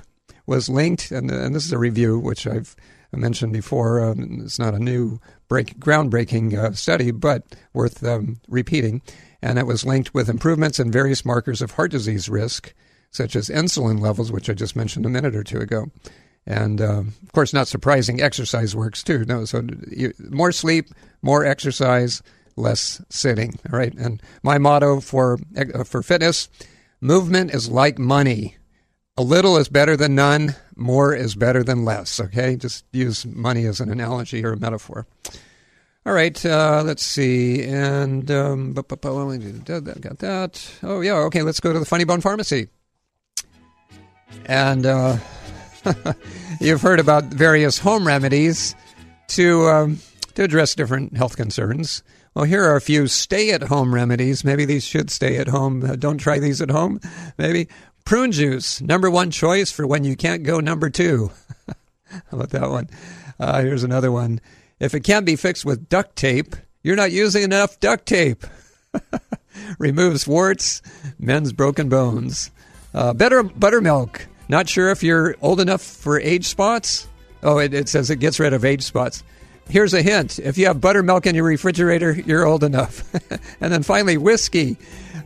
was 0.49 0.71
linked, 0.71 1.11
and, 1.11 1.31
and 1.31 1.55
this 1.55 1.67
is 1.67 1.73
a 1.73 1.79
review 1.79 2.19
which 2.19 2.47
I've 2.47 2.75
mentioned 3.13 3.53
before. 3.53 4.03
Um, 4.03 4.41
it's 4.43 4.59
not 4.59 4.75
a 4.75 4.79
new 4.79 5.21
break, 5.47 5.79
groundbreaking 5.79 6.57
uh, 6.57 6.73
study, 6.73 7.11
but 7.11 7.45
worth 7.75 8.03
um, 8.03 8.41
repeating. 8.49 9.03
And 9.43 9.59
it 9.59 9.67
was 9.67 9.85
linked 9.85 10.15
with 10.15 10.29
improvements 10.29 10.81
in 10.81 10.91
various 10.91 11.25
markers 11.25 11.61
of 11.61 11.73
heart 11.73 11.91
disease 11.91 12.31
risk, 12.31 12.75
such 13.11 13.37
as 13.37 13.51
insulin 13.51 14.01
levels, 14.01 14.33
which 14.33 14.49
I 14.49 14.55
just 14.55 14.75
mentioned 14.75 15.05
a 15.05 15.11
minute 15.11 15.37
or 15.37 15.45
two 15.45 15.59
ago. 15.59 15.91
And 16.47 16.81
uh, 16.81 17.01
of 17.01 17.33
course, 17.33 17.53
not 17.53 17.69
surprising, 17.69 18.23
exercise 18.23 18.75
works 18.75 19.03
too. 19.03 19.27
No, 19.27 19.45
so 19.45 19.63
you, 19.91 20.15
more 20.31 20.51
sleep, 20.51 20.89
more 21.21 21.45
exercise, 21.45 22.23
less 22.57 23.03
sitting. 23.11 23.59
All 23.71 23.79
right. 23.79 23.95
And 23.95 24.23
my 24.43 24.57
motto 24.57 25.01
for 25.01 25.39
uh, 25.57 25.85
for 25.85 26.03
fitness: 26.03 26.49
movement 27.03 27.55
is 27.55 27.69
like 27.69 27.99
money. 27.99 28.57
A 29.19 29.23
little 29.23 29.57
is 29.57 29.69
better 29.69 29.97
than 29.97 30.15
none. 30.15 30.55
More 30.77 31.15
is 31.15 31.35
better 31.35 31.63
than 31.63 31.85
less. 31.85 32.21
Okay, 32.21 32.57
just 32.57 32.85
use 32.93 33.27
money 33.27 33.67
as 33.67 33.81
an 33.81 33.91
analogy 33.91 34.45
or 34.45 34.53
a 34.53 34.57
metaphor. 34.57 35.07
All 36.07 36.13
right, 36.13 36.47
uh, 36.47 36.83
let's 36.87 37.05
see. 37.05 37.65
And 37.65 38.31
um, 38.31 38.73
got 38.73 40.19
that. 40.21 40.71
Oh 40.83 41.01
yeah, 41.01 41.15
okay. 41.27 41.43
Let's 41.43 41.61
go 41.61 41.73
to 41.73 41.79
the 41.79 41.85
Funny 41.85 42.05
Bone 42.05 42.21
Pharmacy. 42.21 42.69
And 44.47 44.87
uh, 44.87 45.19
You've 46.61 46.83
heard 46.83 47.01
about 47.01 47.25
various 47.25 47.79
home 47.79 48.07
remedies 48.07 48.75
to 49.29 49.67
um, 49.69 49.99
to 50.35 50.45
address 50.45 50.75
different 50.75 51.17
health 51.17 51.37
concerns. 51.37 52.03
Well, 52.35 52.45
here 52.45 52.65
are 52.65 52.77
a 52.77 52.81
few 52.81 53.09
stay-at-home 53.09 53.93
remedies. 53.93 54.45
Maybe 54.45 54.65
these 54.65 54.85
should 54.85 55.11
stay 55.11 55.39
at 55.39 55.49
home. 55.49 55.83
Uh, 55.83 55.97
don't 55.97 56.19
try 56.19 56.39
these 56.39 56.61
at 56.63 56.71
home. 56.71 57.01
Maybe 57.37 57.69
prune 58.09 58.33
juice, 58.33 58.81
number 58.81 59.11
one 59.11 59.31
choice 59.31 59.71
for 59.71 59.87
when 59.87 60.03
you 60.03 60.17
can't 60.17 60.43
go 60.43 60.61
number 60.61 60.89
two. 60.89 61.31
How 62.09 62.23
about 62.33 62.51
that 62.51 62.71
one? 62.71 62.89
Uh, 63.39 63.61
here's 63.61 63.85
another 63.85 64.11
one. 64.11 64.41
If 64.81 64.95
it 64.95 65.01
can't 65.01 65.27
be 65.27 65.37
fixed 65.37 65.67
with 65.67 65.91
duct 65.91 66.17
tape, 66.17 66.57
you're 66.83 66.97
not 66.97 67.13
using 67.13 67.43
enough 67.43 67.79
duct 67.81 68.07
tape. 68.07 68.47
Removes 69.79 70.27
warts, 70.27 70.81
mends 71.19 71.53
broken 71.53 71.91
bones. 71.91 72.51
Uh, 72.95 73.13
better 73.13 73.43
buttermilk 73.43 74.27
not 74.49 74.71
sure 74.71 74.91
if 74.91 75.03
you're 75.03 75.37
old 75.43 75.61
enough 75.61 75.83
for 75.83 76.19
age 76.19 76.47
spots. 76.47 77.07
Oh, 77.43 77.59
it, 77.59 77.75
it 77.75 77.91
says 77.91 78.09
it 78.09 78.17
gets 78.17 78.41
rid 78.41 78.55
of 78.55 78.65
age 78.65 78.85
spots. 78.85 79.23
Here's 79.69 79.93
a 79.93 80.01
hint 80.01 80.39
if 80.39 80.57
you 80.57 80.65
have 80.65 80.81
buttermilk 80.81 81.27
in 81.27 81.35
your 81.35 81.45
refrigerator, 81.45 82.13
you're 82.13 82.47
old 82.47 82.65
enough. 82.65 83.05
and 83.61 83.71
then 83.71 83.83
finally, 83.83 84.17
whiskey 84.17 84.79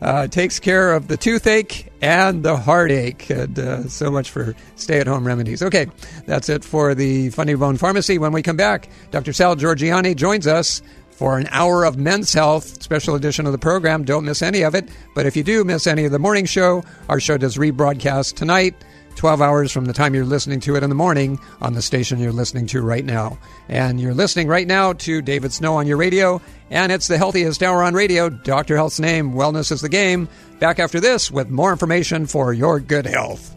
uh, 0.03 0.27
takes 0.27 0.59
care 0.59 0.93
of 0.93 1.07
the 1.07 1.15
toothache 1.15 1.91
and 2.01 2.43
the 2.43 2.57
heartache. 2.57 3.29
And 3.29 3.57
uh, 3.57 3.87
so 3.87 4.11
much 4.11 4.29
for 4.29 4.53
stay 4.75 4.99
at 4.99 5.07
home 5.07 5.25
remedies. 5.25 5.63
Okay, 5.63 5.87
that's 6.25 6.49
it 6.49 6.63
for 6.63 6.93
the 6.93 7.29
Funny 7.29 7.55
Bone 7.55 7.77
Pharmacy. 7.77 8.17
When 8.17 8.33
we 8.33 8.41
come 8.43 8.57
back, 8.57 8.89
Dr. 9.11 9.31
Sal 9.31 9.55
Giorgianni 9.55 10.15
joins 10.15 10.45
us 10.45 10.81
for 11.11 11.37
an 11.37 11.47
hour 11.51 11.85
of 11.85 11.95
men's 11.97 12.33
health 12.33 12.83
special 12.83 13.15
edition 13.15 13.45
of 13.45 13.53
the 13.53 13.57
program. 13.57 14.03
Don't 14.03 14.25
miss 14.25 14.41
any 14.41 14.63
of 14.63 14.75
it. 14.75 14.89
But 15.15 15.25
if 15.25 15.37
you 15.37 15.43
do 15.43 15.63
miss 15.63 15.87
any 15.87 16.03
of 16.03 16.11
the 16.11 16.19
morning 16.19 16.45
show, 16.45 16.83
our 17.07 17.21
show 17.21 17.37
does 17.37 17.55
rebroadcast 17.55 18.35
tonight 18.35 18.75
12 19.15 19.41
hours 19.41 19.71
from 19.71 19.85
the 19.85 19.93
time 19.93 20.13
you're 20.13 20.25
listening 20.25 20.59
to 20.61 20.75
it 20.75 20.83
in 20.83 20.89
the 20.89 20.95
morning 20.95 21.39
on 21.61 21.73
the 21.73 21.81
station 21.81 22.19
you're 22.19 22.31
listening 22.31 22.67
to 22.67 22.81
right 22.81 23.05
now. 23.05 23.37
And 23.69 23.99
you're 23.99 24.13
listening 24.13 24.47
right 24.47 24.67
now 24.67 24.93
to 24.93 25.21
David 25.21 25.53
Snow 25.53 25.75
on 25.75 25.87
your 25.87 25.97
radio, 25.97 26.41
and 26.69 26.91
it's 26.91 27.07
the 27.07 27.17
healthiest 27.17 27.63
hour 27.63 27.83
on 27.83 27.93
radio. 27.93 28.29
Dr. 28.29 28.75
Health's 28.75 28.99
name, 28.99 29.33
Wellness 29.33 29.71
is 29.71 29.81
the 29.81 29.89
Game. 29.89 30.27
Back 30.59 30.79
after 30.79 30.99
this 30.99 31.31
with 31.31 31.49
more 31.49 31.71
information 31.71 32.25
for 32.25 32.53
your 32.53 32.79
good 32.79 33.05
health. 33.05 33.55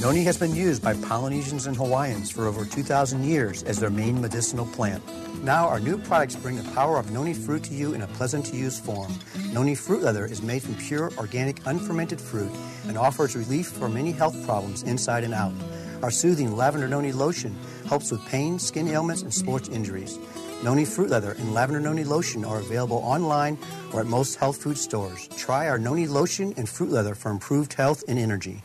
Noni 0.00 0.24
has 0.24 0.38
been 0.38 0.54
used 0.54 0.82
by 0.82 0.94
Polynesians 0.94 1.66
and 1.66 1.76
Hawaiians 1.76 2.30
for 2.30 2.46
over 2.46 2.64
2,000 2.64 3.22
years 3.22 3.62
as 3.64 3.78
their 3.78 3.90
main 3.90 4.18
medicinal 4.18 4.64
plant. 4.66 5.02
Now, 5.42 5.68
our 5.68 5.80
new 5.80 5.96
products 5.96 6.36
bring 6.36 6.56
the 6.56 6.70
power 6.72 6.98
of 6.98 7.10
noni 7.12 7.32
fruit 7.32 7.64
to 7.64 7.74
you 7.74 7.94
in 7.94 8.02
a 8.02 8.06
pleasant 8.06 8.44
to 8.46 8.56
use 8.56 8.78
form. 8.78 9.14
Noni 9.52 9.74
fruit 9.74 10.02
leather 10.02 10.26
is 10.26 10.42
made 10.42 10.62
from 10.62 10.74
pure, 10.74 11.10
organic, 11.16 11.66
unfermented 11.66 12.20
fruit 12.20 12.52
and 12.86 12.98
offers 12.98 13.34
relief 13.34 13.68
for 13.68 13.88
many 13.88 14.12
health 14.12 14.36
problems 14.44 14.82
inside 14.82 15.24
and 15.24 15.32
out. 15.32 15.54
Our 16.02 16.10
soothing 16.10 16.56
lavender 16.56 16.88
noni 16.88 17.12
lotion 17.12 17.56
helps 17.88 18.10
with 18.10 18.24
pain, 18.26 18.58
skin 18.58 18.88
ailments, 18.88 19.22
and 19.22 19.32
sports 19.32 19.70
injuries. 19.70 20.18
Noni 20.62 20.84
fruit 20.84 21.08
leather 21.08 21.32
and 21.32 21.54
lavender 21.54 21.80
noni 21.80 22.04
lotion 22.04 22.44
are 22.44 22.60
available 22.60 22.98
online 22.98 23.56
or 23.94 24.00
at 24.00 24.06
most 24.06 24.36
health 24.36 24.62
food 24.62 24.76
stores. 24.76 25.26
Try 25.38 25.68
our 25.68 25.78
noni 25.78 26.06
lotion 26.06 26.52
and 26.58 26.68
fruit 26.68 26.90
leather 26.90 27.14
for 27.14 27.30
improved 27.30 27.72
health 27.72 28.04
and 28.08 28.18
energy. 28.18 28.62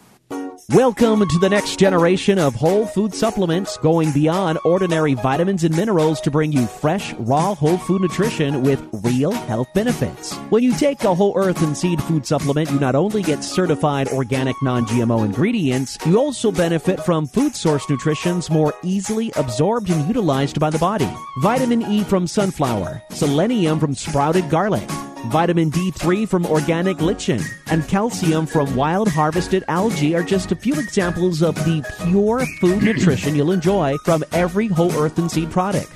Welcome 0.70 1.28
to 1.28 1.38
the 1.38 1.48
next 1.48 1.78
generation 1.78 2.40
of 2.40 2.56
whole 2.56 2.88
food 2.88 3.14
supplements, 3.14 3.78
going 3.78 4.12
beyond 4.12 4.58
ordinary 4.66 5.14
vitamins 5.14 5.64
and 5.64 5.78
minerals 5.78 6.20
to 6.22 6.32
bring 6.32 6.52
you 6.52 6.66
fresh, 6.66 7.14
raw 7.14 7.54
whole 7.54 7.78
food 7.78 8.02
nutrition 8.02 8.64
with 8.64 8.84
real 9.04 9.32
health 9.32 9.68
benefits. 9.76 10.34
When 10.50 10.64
you 10.64 10.76
take 10.76 11.04
a 11.04 11.14
whole 11.14 11.38
earth 11.38 11.62
and 11.62 11.78
seed 11.78 12.02
food 12.02 12.26
supplement, 12.26 12.72
you 12.72 12.80
not 12.80 12.96
only 12.96 13.22
get 13.22 13.44
certified 13.44 14.08
organic 14.08 14.56
non 14.64 14.88
GMO 14.88 15.24
ingredients, 15.24 16.00
you 16.04 16.18
also 16.18 16.52
benefit 16.52 17.00
from 17.00 17.28
food 17.28 17.56
source 17.56 17.88
nutritions 17.88 18.50
more 18.50 18.74
easily 18.82 19.32
absorbed 19.36 19.92
and 19.92 20.08
utilized 20.08 20.60
by 20.60 20.72
the 20.72 20.80
body. 20.80 21.10
Vitamin 21.42 21.84
E 21.84 22.04
from 22.04 22.26
sunflower, 22.26 23.04
selenium 23.12 23.80
from 23.80 23.94
sprouted 23.94 24.50
garlic 24.50 24.90
Vitamin 25.30 25.72
D3 25.72 26.28
from 26.28 26.46
organic 26.46 27.02
lichen 27.02 27.42
and 27.68 27.88
calcium 27.88 28.46
from 28.46 28.76
wild 28.76 29.08
harvested 29.08 29.64
algae 29.68 30.16
are 30.16 30.24
just 30.24 30.52
a 30.52 30.56
few 30.56 30.74
examples 30.76 31.42
of 31.42 31.56
the 31.56 31.84
pure 32.06 32.46
food 32.60 32.84
nutrition 32.84 33.36
you'll 33.36 33.52
enjoy 33.52 33.98
from 34.06 34.24
every 34.32 34.68
whole 34.68 34.92
earth 34.94 35.18
and 35.18 35.32
seed 35.32 35.52
product. 35.52 35.92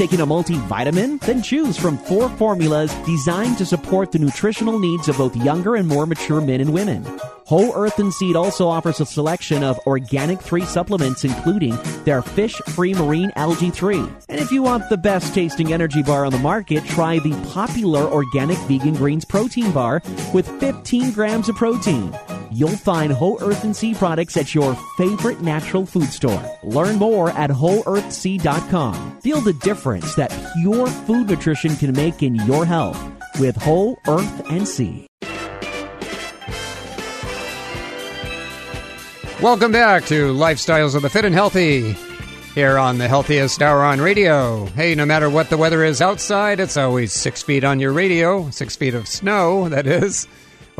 Taking 0.00 0.22
a 0.22 0.26
multivitamin? 0.26 1.20
Then 1.20 1.42
choose 1.42 1.76
from 1.76 1.98
four 1.98 2.30
formulas 2.30 2.90
designed 3.04 3.58
to 3.58 3.66
support 3.66 4.12
the 4.12 4.18
nutritional 4.18 4.78
needs 4.78 5.10
of 5.10 5.18
both 5.18 5.36
younger 5.36 5.76
and 5.76 5.86
more 5.86 6.06
mature 6.06 6.40
men 6.40 6.62
and 6.62 6.72
women. 6.72 7.04
Whole 7.44 7.74
Earth 7.74 7.98
and 7.98 8.10
Seed 8.10 8.34
also 8.34 8.66
offers 8.66 9.00
a 9.00 9.04
selection 9.04 9.62
of 9.62 9.78
organic 9.86 10.40
3 10.40 10.62
supplements, 10.62 11.22
including 11.22 11.76
their 12.04 12.22
fish 12.22 12.54
free 12.68 12.94
marine 12.94 13.30
algae 13.36 13.68
3. 13.68 13.98
And 14.30 14.40
if 14.40 14.50
you 14.50 14.62
want 14.62 14.88
the 14.88 14.96
best 14.96 15.34
tasting 15.34 15.70
energy 15.70 16.02
bar 16.02 16.24
on 16.24 16.32
the 16.32 16.38
market, 16.38 16.82
try 16.86 17.18
the 17.18 17.38
popular 17.52 18.00
organic 18.00 18.56
vegan 18.60 18.94
greens 18.94 19.26
protein 19.26 19.70
bar 19.70 20.00
with 20.32 20.48
15 20.60 21.12
grams 21.12 21.50
of 21.50 21.56
protein. 21.56 22.10
You'll 22.52 22.70
find 22.70 23.12
Whole 23.12 23.38
Earth 23.40 23.62
and 23.62 23.76
Sea 23.76 23.94
products 23.94 24.36
at 24.36 24.54
your 24.56 24.74
favorite 24.96 25.40
natural 25.40 25.86
food 25.86 26.08
store. 26.08 26.42
Learn 26.64 26.96
more 26.96 27.30
at 27.30 27.48
wholeearthsea.com. 27.48 29.20
Feel 29.20 29.40
the 29.40 29.52
difference 29.52 30.16
that 30.16 30.30
pure 30.60 30.88
food 30.88 31.28
nutrition 31.28 31.76
can 31.76 31.92
make 31.92 32.24
in 32.24 32.34
your 32.34 32.66
health 32.66 33.00
with 33.38 33.54
Whole 33.54 33.98
Earth 34.08 34.50
and 34.50 34.66
Sea. 34.66 35.06
Welcome 39.40 39.70
back 39.70 40.04
to 40.06 40.34
Lifestyles 40.34 40.96
of 40.96 41.02
the 41.02 41.08
Fit 41.08 41.24
and 41.24 41.34
Healthy 41.34 41.92
here 42.54 42.78
on 42.78 42.98
the 42.98 43.06
Healthiest 43.06 43.62
Hour 43.62 43.84
on 43.84 44.00
Radio. 44.00 44.66
Hey, 44.66 44.96
no 44.96 45.06
matter 45.06 45.30
what 45.30 45.50
the 45.50 45.56
weather 45.56 45.84
is 45.84 46.02
outside, 46.02 46.58
it's 46.58 46.76
always 46.76 47.12
six 47.12 47.42
feet 47.42 47.62
on 47.62 47.78
your 47.78 47.92
radio, 47.92 48.50
six 48.50 48.74
feet 48.74 48.94
of 48.94 49.06
snow, 49.06 49.68
that 49.68 49.86
is. 49.86 50.26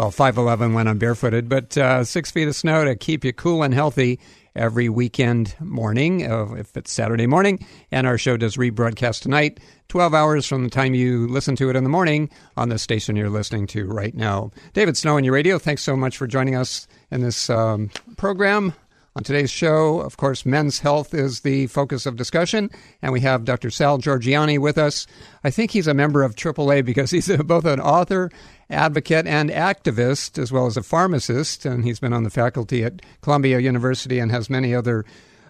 Well, 0.00 0.11
5'11 0.11 0.73
when 0.73 0.88
I'm 0.88 0.97
barefooted, 0.97 1.47
but 1.47 1.76
uh, 1.76 2.04
six 2.04 2.30
feet 2.30 2.49
of 2.49 2.57
snow 2.57 2.87
to 2.87 2.97
keep 2.97 3.23
you 3.23 3.35
cool 3.35 3.62
and 3.62 3.75
healthy 3.75 4.19
every 4.57 4.88
weekend 4.88 5.54
morning, 5.61 6.25
uh, 6.25 6.54
if 6.54 6.75
it's 6.75 6.90
Saturday 6.90 7.26
morning. 7.26 7.66
And 7.92 8.07
our 8.07 8.16
show 8.16 8.38
does 8.38 8.57
rebroadcast 8.57 9.21
tonight, 9.21 9.61
12 9.88 10.14
hours 10.14 10.47
from 10.47 10.64
the 10.64 10.71
time 10.71 10.95
you 10.95 11.28
listen 11.28 11.54
to 11.57 11.69
it 11.69 11.76
in 11.76 11.85
the 11.85 11.90
morning 11.90 12.30
on 12.57 12.71
the 12.71 12.78
station 12.78 13.14
you're 13.14 13.28
listening 13.28 13.66
to 13.66 13.85
right 13.88 14.14
now. 14.14 14.52
David 14.73 14.97
Snow 14.97 15.19
on 15.19 15.25
your 15.25 15.35
radio, 15.35 15.59
thanks 15.59 15.83
so 15.83 15.95
much 15.95 16.16
for 16.16 16.26
joining 16.26 16.54
us 16.54 16.88
in 17.11 17.21
this 17.21 17.50
um, 17.50 17.90
program. 18.16 18.73
On 19.17 19.25
today's 19.25 19.50
show, 19.50 19.99
of 19.99 20.17
course, 20.17 20.47
men's 20.47 20.79
health 20.79 21.14
is 21.14 21.40
the 21.40 21.67
focus 21.67 22.07
of 22.07 22.14
discussion, 22.14 22.71
and 23.02 23.12
we 23.12 23.21
have 23.23 23.45
Dr. 23.45 23.69
Sal 23.69 23.99
Giorgianni 23.99 24.57
with 24.57 24.79
us. 24.79 25.05
I 25.43 25.50
think 25.50 25.73
he's 25.73 25.88
a 25.88 25.95
member 25.95 26.23
of 26.23 26.37
AAA 26.37 26.85
because 26.85 27.11
he's 27.11 27.26
both 27.45 27.64
an 27.64 27.81
author, 27.81 28.31
advocate, 28.71 29.26
and 29.26 29.50
activist, 29.50 30.38
as 30.40 30.52
well 30.52 30.67
as 30.67 30.76
a 30.76 30.83
pharmacist, 30.85 31.67
and 31.67 31.85
he's 31.85 31.99
been 31.99 32.12
on 32.12 32.23
the 32.23 32.31
faculty 32.31 32.85
at 32.85 33.02
Columbia 33.21 33.59
University 33.59 34.21
and 34.21 34.31
has 34.31 34.49
many 34.49 34.73
other 34.73 35.05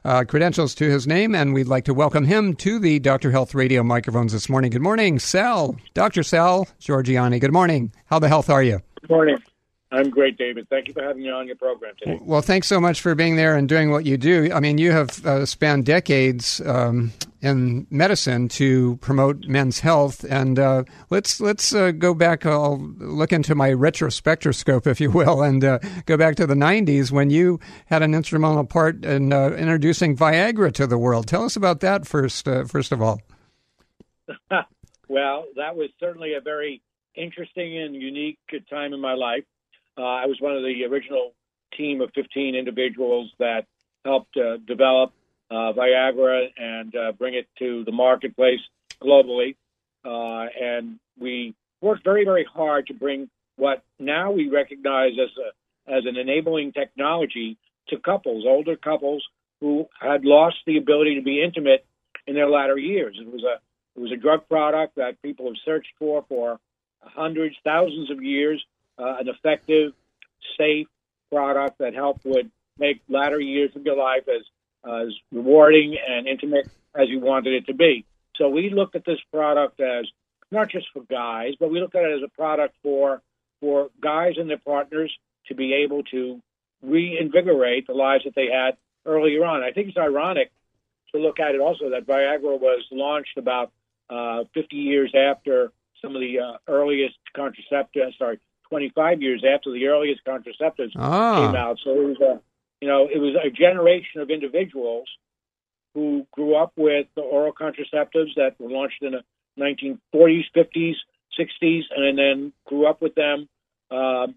uh, 0.07 0.25
credentials 0.25 0.75
to 0.77 0.89
his 0.89 1.07
name, 1.07 1.35
and 1.35 1.53
we'd 1.53 1.69
like 1.69 1.85
to 1.85 1.93
welcome 1.93 2.25
him 2.25 2.57
to 2.57 2.79
the 2.79 2.99
Dr. 2.99 3.31
Health 3.31 3.55
Radio 3.55 3.83
microphones 3.83 4.33
this 4.33 4.49
morning. 4.49 4.71
Good 4.71 4.81
morning, 4.81 5.19
Sal. 5.19 5.77
Dr. 5.93 6.23
Sal 6.23 6.67
Giorgianni, 6.81 7.39
good 7.39 7.53
morning. 7.53 7.93
How 8.07 8.19
the 8.19 8.29
health 8.29 8.49
are 8.49 8.63
you? 8.63 8.81
Good 9.03 9.11
morning. 9.11 9.37
I'm 9.93 10.09
great, 10.09 10.39
David. 10.39 10.69
Thank 10.71 10.87
you 10.87 10.95
for 10.95 11.03
having 11.03 11.23
me 11.23 11.31
on 11.31 11.49
your 11.49 11.57
program 11.57 11.95
today. 11.99 12.19
Well, 12.23 12.43
thanks 12.43 12.69
so 12.69 12.81
much 12.81 13.01
for 13.01 13.17
being 13.17 13.35
there 13.35 13.57
and 13.57 13.69
doing 13.69 13.91
what 13.91 14.07
you 14.07 14.17
do. 14.17 14.51
I 14.53 14.61
mean, 14.61 14.79
you 14.79 14.93
have 14.93 15.27
uh, 15.27 15.45
spanned 15.45 15.85
decades 15.85 16.61
um, 16.65 17.13
in 17.41 17.89
medicine 17.91 18.49
to 18.51 18.97
promote 18.99 19.47
men's 19.47 19.81
health, 19.81 20.25
and 20.25 20.61
uh, 20.61 20.85
let's 21.11 21.41
let's 21.41 21.75
uh, 21.75 21.91
go 21.91 22.15
back. 22.15 22.47
I'll 22.47 22.79
look 22.79 23.33
into 23.33 23.57
my 23.57 23.71
retrospectroscope, 23.71 24.87
if 24.87 25.01
you 25.01 25.11
will, 25.11 25.43
and 25.43 25.65
uh, 25.65 25.81
go 26.07 26.17
back 26.17 26.37
to 26.37 26.47
the 26.47 26.55
'90s 26.55 27.11
when 27.11 27.31
you 27.31 27.59
had 27.87 28.03
an 28.03 28.15
instrumental 28.15 28.65
part 28.65 29.05
in 29.05 29.33
uh, 29.33 29.51
introducing 29.51 30.17
Viagra 30.17 30.73
to 30.75 30.87
the 30.87 30.99
world. 30.99 31.27
Tell 31.27 31.43
us 31.43 31.57
about 31.57 31.81
that 31.81 32.07
first. 32.07 32.47
Uh, 32.47 32.65
first 32.65 32.93
of 32.93 33.03
all. 33.03 33.21
well, 35.09 35.47
that 35.57 35.75
was 35.75 35.89
certainly 35.99 36.35
a 36.35 36.41
very 36.41 36.81
interesting 37.17 37.79
and 37.79 37.97
unique 37.97 38.39
time 38.71 38.93
in 38.93 39.01
my 39.01 39.15
life. 39.15 39.43
Uh, 40.01 40.05
I 40.05 40.27
was 40.27 40.41
one 40.41 40.57
of 40.57 40.63
the 40.63 40.85
original 40.87 41.35
team 41.77 42.01
of 42.01 42.11
15 42.15 42.55
individuals 42.55 43.31
that 43.39 43.67
helped 44.05 44.35
uh, 44.35 44.57
develop 44.67 45.13
uh, 45.51 45.73
Viagra 45.77 46.47
and 46.57 46.95
uh, 46.97 47.13
bring 47.13 47.35
it 47.35 47.47
to 47.59 47.85
the 47.85 47.93
marketplace 47.93 48.61
globally. 49.03 49.57
Uh, 50.03 50.47
and 50.59 50.99
we 51.19 51.55
worked 51.83 52.03
very, 52.03 52.25
very 52.25 52.45
hard 52.51 52.87
to 52.87 52.95
bring 52.95 53.29
what 53.57 53.83
now 53.99 54.31
we 54.31 54.49
recognize 54.49 55.13
as 55.23 55.29
a, 55.37 55.93
as 55.93 56.07
an 56.07 56.17
enabling 56.17 56.73
technology 56.73 57.59
to 57.89 57.99
couples, 57.99 58.45
older 58.47 58.77
couples 58.77 59.23
who 59.61 59.87
had 60.01 60.25
lost 60.25 60.57
the 60.67 60.79
ability 60.79 61.17
to 61.17 61.23
be 61.23 61.43
intimate 61.43 61.85
in 62.27 62.35
their 62.35 62.49
latter 62.49 62.79
years. 62.79 63.19
It 63.21 63.31
was 63.31 63.45
a 63.45 63.61
it 63.97 64.01
was 64.01 64.13
a 64.13 64.17
drug 64.17 64.49
product 64.49 64.97
that 64.97 65.21
people 65.21 65.47
have 65.47 65.57
searched 65.65 65.93
for 65.99 66.25
for 66.29 66.59
hundreds, 67.01 67.57
thousands 67.65 68.11
of 68.11 68.23
years 68.23 68.65
uh, 69.01 69.17
an 69.19 69.29
effective, 69.29 69.93
safe 70.59 70.87
product 71.31 71.79
that 71.79 71.95
help 71.95 72.21
would 72.25 72.51
make 72.79 73.01
latter 73.09 73.41
years 73.41 73.71
of 73.77 73.85
your 73.85 73.97
life 73.97 74.29
as 74.29 74.43
as 74.85 75.15
rewarding 75.31 75.97
and 76.09 76.27
intimate 76.27 76.67
as 76.95 77.09
you 77.09 77.21
wanted 77.21 77.53
it 77.53 77.67
to 77.67 77.75
be. 77.75 78.05
So 78.37 78.49
we 78.49 78.71
looked 78.71 78.97
at 78.97 79.05
this 79.05 79.19
product 79.31 79.79
as 79.81 80.07
not 80.51 80.71
just 80.71 80.87
for 80.93 81.03
guys, 81.03 81.53
but 81.61 81.71
we 81.71 81.81
looked 81.81 81.95
at 81.95 82.05
it 82.05 82.17
as 82.17 82.23
a 82.25 82.37
product 82.37 82.75
for 82.83 83.23
for 83.61 83.91
guys 84.01 84.35
and 84.39 84.49
their 84.49 84.59
partners 84.59 85.13
to 85.49 85.55
be 85.55 85.75
able 85.85 86.03
to 86.05 86.41
reinvigorate 86.83 87.87
the 87.87 87.93
lives 87.93 88.25
that 88.25 88.35
they 88.35 88.47
had 88.47 88.77
earlier 89.05 89.45
on. 89.45 89.63
I 89.63 89.73
think 89.73 89.89
it's 89.89 89.99
ironic 89.99 90.51
to 91.13 91.21
look 91.21 91.41
at 91.41 91.55
it 91.55 91.61
also 91.61 91.91
that 91.91 92.07
Viagra 92.07 92.59
was 92.59 92.85
launched 92.91 93.37
about 93.37 93.73
uh, 94.09 94.45
50 94.55 94.77
years 94.77 95.13
after 95.15 95.73
some 96.01 96.15
of 96.15 96.21
the 96.21 96.39
uh, 96.41 96.57
earliest 96.67 97.17
contraceptives, 97.37 98.17
sorry, 98.19 98.39
25 98.71 99.21
years 99.21 99.45
after 99.45 99.73
the 99.73 99.87
earliest 99.87 100.25
contraceptives 100.25 100.93
ah. 100.97 101.47
came 101.47 101.57
out. 101.57 101.79
So 101.85 101.91
it 101.91 102.09
was 102.09 102.21
a, 102.21 102.41
you 102.81 102.89
know, 102.89 103.09
it 103.13 103.19
was 103.19 103.37
a 103.45 103.51
generation 103.51 104.21
of 104.21 104.31
individuals 104.31 105.09
who 105.95 106.27
grew 106.33 106.55
up 106.55 106.73
with 106.77 107.07
the 107.17 107.23
oral 107.23 107.53
contraceptives 107.53 108.35
that 108.37 108.55
were 108.59 108.71
launched 108.71 109.03
in 109.03 109.13
the 109.13 109.23
1940s, 109.59 110.45
50s, 110.57 110.95
60s, 111.39 111.83
and 111.95 112.19
then 112.19 112.53
grew 112.67 112.87
up 112.87 113.03
with 113.03 113.15
them. 113.15 113.49
Uh, 113.91 114.29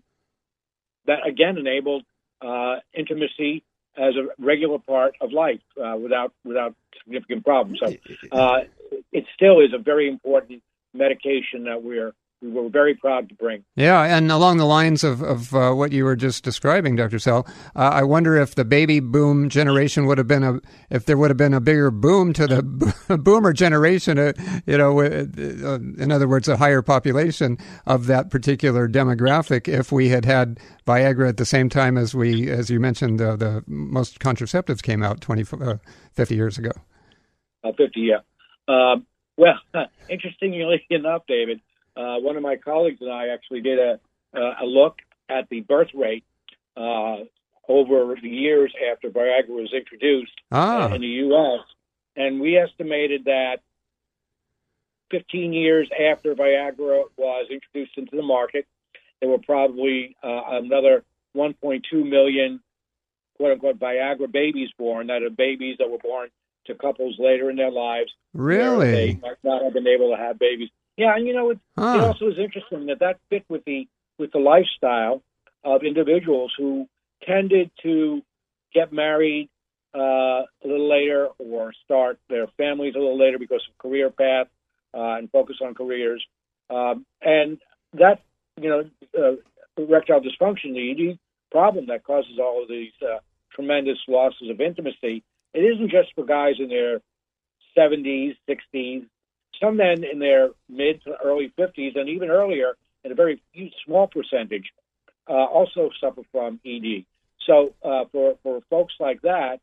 that 1.05 1.27
again 1.27 1.57
enabled 1.57 2.03
uh, 2.41 2.77
intimacy 2.93 3.63
as 3.95 4.15
a 4.15 4.41
regular 4.43 4.79
part 4.79 5.15
of 5.21 5.31
life 5.31 5.61
uh, 5.81 5.95
without 6.01 6.33
without 6.43 6.75
significant 7.03 7.45
problems. 7.45 7.79
So 7.83 7.93
uh, 8.31 8.61
it 9.11 9.25
still 9.35 9.59
is 9.59 9.73
a 9.73 9.77
very 9.77 10.07
important 10.07 10.63
medication 10.93 11.65
that 11.65 11.83
we're 11.83 12.13
we 12.43 12.51
were 12.51 12.69
very 12.69 12.93
proud 12.93 13.29
to 13.29 13.35
bring. 13.35 13.63
Yeah, 13.75 14.03
and 14.03 14.31
along 14.31 14.57
the 14.57 14.65
lines 14.65 15.03
of, 15.03 15.21
of 15.21 15.55
uh, 15.55 15.71
what 15.71 15.91
you 15.91 16.03
were 16.03 16.15
just 16.15 16.43
describing, 16.43 16.95
Dr. 16.95 17.17
Sell, 17.17 17.47
uh, 17.75 17.89
I 17.93 18.03
wonder 18.03 18.35
if 18.35 18.55
the 18.55 18.65
baby 18.65 18.99
boom 18.99 19.49
generation 19.49 20.05
would 20.05 20.17
have 20.17 20.27
been 20.27 20.43
a, 20.43 20.59
if 20.89 21.05
there 21.05 21.17
would 21.17 21.29
have 21.29 21.37
been 21.37 21.53
a 21.53 21.61
bigger 21.61 21.89
boom 21.89 22.33
to 22.33 22.45
the 22.47 23.17
boomer 23.17 23.53
generation, 23.53 24.19
uh, 24.19 24.33
you 24.65 24.77
know, 24.77 24.99
uh, 24.99 25.25
in 25.97 26.11
other 26.11 26.27
words, 26.27 26.47
a 26.47 26.57
higher 26.57 26.81
population 26.81 27.57
of 27.85 28.07
that 28.07 28.29
particular 28.29 28.89
demographic 28.89 29.67
if 29.67 29.91
we 29.91 30.09
had 30.09 30.25
had 30.25 30.59
Viagra 30.85 31.29
at 31.29 31.37
the 31.37 31.45
same 31.45 31.69
time 31.69 31.97
as 31.97 32.13
we, 32.13 32.49
as 32.49 32.69
you 32.69 32.79
mentioned, 32.79 33.21
uh, 33.21 33.37
the 33.37 33.63
most 33.67 34.19
contraceptives 34.19 34.83
came 34.83 35.01
out 35.01 35.21
20, 35.21 35.45
uh, 35.61 35.77
50 36.11 36.35
years 36.35 36.57
ago. 36.57 36.71
50, 37.63 37.91
yeah. 37.95 38.17
Um, 38.67 39.05
well, 39.37 39.59
interestingly 40.09 40.85
enough, 40.89 41.23
David, 41.27 41.61
uh, 41.95 42.17
one 42.17 42.35
of 42.35 42.43
my 42.43 42.55
colleagues 42.55 43.01
and 43.01 43.11
I 43.11 43.29
actually 43.29 43.61
did 43.61 43.79
a, 43.79 43.99
a 44.35 44.65
look 44.65 44.99
at 45.29 45.49
the 45.49 45.61
birth 45.61 45.89
rate 45.93 46.23
uh, 46.75 47.17
over 47.67 48.15
the 48.21 48.29
years 48.29 48.73
after 48.91 49.09
Viagra 49.09 49.49
was 49.49 49.73
introduced 49.73 50.33
ah. 50.51 50.89
uh, 50.89 50.95
in 50.95 51.01
the 51.01 51.07
U.S., 51.07 51.61
and 52.15 52.39
we 52.39 52.57
estimated 52.57 53.25
that 53.25 53.57
15 55.11 55.53
years 55.53 55.89
after 55.91 56.35
Viagra 56.35 57.03
was 57.17 57.47
introduced 57.49 57.97
into 57.97 58.15
the 58.15 58.23
market, 58.23 58.67
there 59.19 59.29
were 59.29 59.39
probably 59.39 60.15
uh, 60.23 60.41
another 60.51 61.03
1.2 61.35 61.81
million 62.07 62.59
quote 63.37 63.53
unquote 63.53 63.79
Viagra 63.79 64.31
babies 64.31 64.69
born 64.77 65.07
that 65.07 65.23
are 65.23 65.29
babies 65.29 65.77
that 65.79 65.89
were 65.89 65.97
born 65.97 66.29
to 66.65 66.75
couples 66.75 67.15
later 67.19 67.49
in 67.49 67.55
their 67.55 67.71
lives. 67.71 68.11
Really? 68.33 68.91
They 68.91 69.19
might 69.21 69.37
not 69.43 69.63
have 69.63 69.73
been 69.73 69.87
able 69.87 70.11
to 70.11 70.17
have 70.17 70.39
babies. 70.39 70.69
Yeah, 70.97 71.15
and 71.15 71.27
you 71.27 71.33
know, 71.33 71.51
it, 71.51 71.59
huh. 71.77 71.97
it 71.97 72.03
also 72.03 72.27
is 72.27 72.37
interesting 72.37 72.87
that 72.87 72.99
that 72.99 73.19
fit 73.29 73.45
with 73.49 73.63
the 73.65 73.87
with 74.19 74.31
the 74.31 74.39
lifestyle 74.39 75.23
of 75.63 75.83
individuals 75.83 76.53
who 76.57 76.87
tended 77.25 77.71
to 77.81 78.21
get 78.73 78.91
married 78.91 79.49
uh, 79.95 80.43
a 80.63 80.65
little 80.65 80.89
later 80.89 81.29
or 81.37 81.71
start 81.85 82.19
their 82.29 82.47
families 82.57 82.95
a 82.95 82.99
little 82.99 83.17
later 83.17 83.39
because 83.39 83.61
of 83.69 83.77
career 83.77 84.09
path 84.09 84.47
uh, 84.93 85.17
and 85.17 85.31
focus 85.31 85.57
on 85.61 85.73
careers. 85.73 86.23
Um, 86.69 87.05
and 87.21 87.59
that, 87.93 88.21
you 88.59 88.69
know, 88.69 88.89
uh, 89.17 89.81
erectile 89.81 90.21
dysfunction, 90.21 90.73
the 90.73 90.91
ED 90.91 91.19
problem 91.51 91.87
that 91.87 92.03
causes 92.03 92.39
all 92.39 92.63
of 92.63 92.69
these 92.69 92.91
uh, 93.01 93.19
tremendous 93.53 93.99
losses 94.07 94.49
of 94.49 94.59
intimacy, 94.59 95.23
it 95.53 95.59
isn't 95.59 95.91
just 95.91 96.13
for 96.15 96.25
guys 96.25 96.55
in 96.59 96.69
their 96.69 97.01
70s, 97.77 98.35
60s, 98.49 99.05
some 99.59 99.77
men 99.77 100.03
in 100.03 100.19
their 100.19 100.49
mid 100.69 101.03
to 101.03 101.15
early 101.23 101.51
50s 101.57 101.97
and 101.97 102.09
even 102.09 102.29
earlier, 102.29 102.75
in 103.03 103.11
a 103.11 103.15
very 103.15 103.41
small 103.85 104.07
percentage, 104.07 104.71
uh, 105.29 105.33
also 105.33 105.89
suffer 106.01 106.21
from 106.31 106.59
ED. 106.65 107.05
So 107.45 107.73
uh, 107.83 108.05
for 108.11 108.35
for 108.43 108.61
folks 108.69 108.93
like 108.99 109.21
that, 109.23 109.59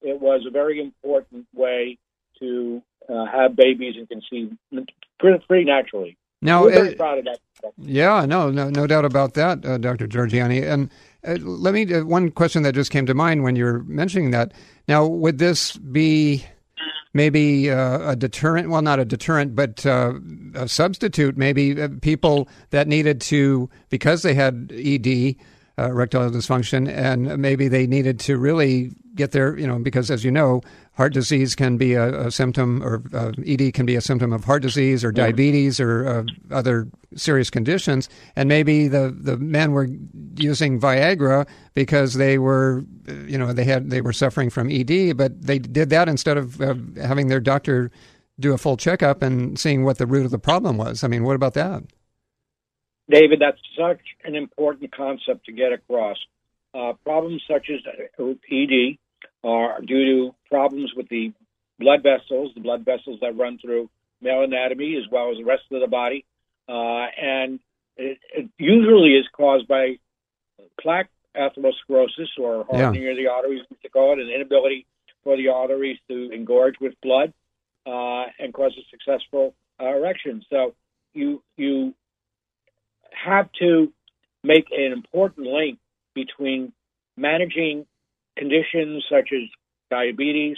it 0.00 0.20
was 0.20 0.44
a 0.46 0.50
very 0.50 0.80
important 0.80 1.46
way 1.54 1.98
to 2.40 2.82
uh, 3.08 3.26
have 3.26 3.56
babies 3.56 3.94
and 3.96 4.08
conceive 4.08 4.56
pretty, 5.18 5.44
pretty 5.46 5.64
naturally. 5.64 6.16
Now, 6.40 6.64
We're 6.64 6.72
very 6.72 6.94
uh, 6.94 6.96
proud 6.96 7.18
of 7.18 7.24
that. 7.24 7.38
Yeah, 7.78 8.24
no, 8.24 8.50
no, 8.50 8.70
no 8.70 8.86
doubt 8.86 9.04
about 9.04 9.34
that, 9.34 9.64
uh, 9.66 9.78
Dr. 9.78 10.06
Giorgianni. 10.06 10.62
And 10.62 10.90
uh, 11.26 11.36
let 11.42 11.74
me 11.74 11.92
uh, 11.92 12.04
one 12.04 12.30
question 12.30 12.62
that 12.62 12.74
just 12.74 12.92
came 12.92 13.06
to 13.06 13.14
mind 13.14 13.42
when 13.42 13.56
you're 13.56 13.80
mentioning 13.80 14.30
that. 14.30 14.52
Now, 14.86 15.04
would 15.04 15.38
this 15.38 15.76
be 15.76 16.44
maybe 17.18 17.68
uh, 17.68 18.12
a 18.12 18.16
deterrent? 18.16 18.70
Well, 18.70 18.80
not 18.80 19.00
a 19.00 19.04
deterrent, 19.04 19.56
but 19.56 19.84
uh, 19.84 20.14
a 20.54 20.68
substitute. 20.68 21.36
Maybe 21.36 21.82
uh, 21.82 21.88
people 22.00 22.48
that 22.70 22.86
needed 22.86 23.20
to 23.22 23.68
because 23.90 24.22
they 24.22 24.34
had 24.34 24.72
ED. 24.72 25.34
Uh, 25.80 25.90
erectile 25.90 26.28
dysfunction, 26.28 26.92
and 26.92 27.38
maybe 27.38 27.68
they 27.68 27.86
needed 27.86 28.18
to 28.18 28.36
really 28.36 28.90
get 29.14 29.30
their, 29.30 29.56
you 29.56 29.64
know, 29.64 29.78
because 29.78 30.10
as 30.10 30.24
you 30.24 30.30
know, 30.32 30.60
heart 30.98 31.14
disease 31.14 31.54
can 31.54 31.76
be 31.76 31.94
a, 31.94 32.26
a 32.26 32.30
symptom, 32.32 32.82
or 32.82 33.04
uh, 33.14 33.30
ED 33.46 33.72
can 33.72 33.86
be 33.86 33.94
a 33.94 34.00
symptom 34.00 34.32
of 34.32 34.44
heart 34.44 34.62
disease 34.62 35.04
or 35.04 35.12
diabetes 35.12 35.78
or 35.78 36.06
uh, 36.08 36.24
other 36.52 36.88
serious 37.14 37.50
conditions. 37.50 38.08
And 38.34 38.48
maybe 38.48 38.88
the, 38.88 39.16
the 39.16 39.36
men 39.36 39.70
were 39.70 39.88
using 40.34 40.80
Viagra 40.80 41.46
because 41.74 42.14
they 42.14 42.36
were, 42.36 42.84
uh, 43.08 43.12
you 43.12 43.38
know, 43.38 43.52
they 43.52 43.62
had 43.62 43.90
they 43.90 44.00
were 44.00 44.12
suffering 44.12 44.50
from 44.50 44.72
ED, 44.72 45.16
but 45.16 45.40
they 45.40 45.60
did 45.60 45.88
that 45.90 46.08
instead 46.08 46.36
of 46.36 46.60
uh, 46.60 46.74
having 47.00 47.28
their 47.28 47.40
doctor 47.40 47.92
do 48.40 48.52
a 48.52 48.58
full 48.58 48.76
checkup 48.76 49.22
and 49.22 49.56
seeing 49.56 49.84
what 49.84 49.98
the 49.98 50.06
root 50.06 50.24
of 50.24 50.32
the 50.32 50.38
problem 50.38 50.78
was. 50.78 51.04
I 51.04 51.08
mean, 51.08 51.22
what 51.22 51.36
about 51.36 51.54
that? 51.54 51.84
David, 53.08 53.38
that's 53.40 53.60
such 53.78 54.00
an 54.24 54.34
important 54.34 54.92
concept 54.92 55.46
to 55.46 55.52
get 55.52 55.72
across. 55.72 56.16
Uh, 56.74 56.94
problems 57.04 57.42
such 57.48 57.70
as 57.70 57.80
ED 58.18 58.98
are 59.44 59.80
due 59.80 60.04
to 60.04 60.34
problems 60.50 60.92
with 60.96 61.08
the 61.08 61.32
blood 61.78 62.02
vessels, 62.02 62.52
the 62.54 62.60
blood 62.60 62.84
vessels 62.84 63.18
that 63.20 63.36
run 63.36 63.58
through 63.58 63.88
male 64.20 64.42
anatomy 64.42 64.96
as 64.96 65.10
well 65.10 65.30
as 65.30 65.38
the 65.38 65.44
rest 65.44 65.62
of 65.70 65.80
the 65.80 65.86
body. 65.86 66.24
Uh, 66.68 67.06
and 67.20 67.60
it, 67.96 68.18
it, 68.34 68.50
usually 68.58 69.14
is 69.14 69.26
caused 69.32 69.66
by 69.68 69.98
plaque 70.80 71.08
atherosclerosis 71.36 72.28
or 72.38 72.64
hardening 72.64 73.02
Yeah. 73.02 73.10
of 73.10 73.16
the 73.16 73.26
arteries, 73.28 73.62
we 73.70 73.88
call 73.90 74.12
it, 74.12 74.18
an 74.18 74.28
inability 74.28 74.86
for 75.24 75.36
the 75.36 75.48
arteries 75.48 75.98
to 76.08 76.30
engorge 76.30 76.74
with 76.80 76.94
blood 77.02 77.32
uh, 77.86 78.26
and 78.38 78.52
cause 78.52 78.72
a 78.76 78.84
successful 78.90 79.54
uh, 79.80 79.86
erection. 79.86 80.44
So 80.50 80.74
you 81.14 81.42
you 81.56 81.94
have 83.12 83.50
to 83.60 83.92
make 84.44 84.66
an 84.70 84.92
important 84.92 85.46
link 85.46 85.78
between 86.14 86.72
managing 87.16 87.86
conditions 88.36 89.04
such 89.10 89.30
as 89.32 89.48
diabetes, 89.90 90.56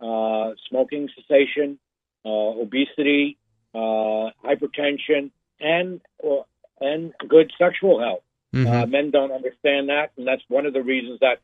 uh, 0.00 0.52
smoking 0.68 1.08
cessation, 1.16 1.78
uh, 2.24 2.28
obesity, 2.28 3.36
uh, 3.74 4.30
hypertension, 4.44 5.30
and 5.60 6.00
or, 6.18 6.46
and 6.80 7.12
good 7.28 7.52
sexual 7.58 8.00
health. 8.00 8.22
Uh, 8.66 8.86
men 8.86 9.10
don't 9.10 9.32
understand 9.32 9.88
that, 9.88 10.10
and 10.16 10.26
that's 10.26 10.42
one 10.48 10.66
of 10.66 10.72
the 10.72 10.82
reasons 10.82 11.20
that 11.20 11.40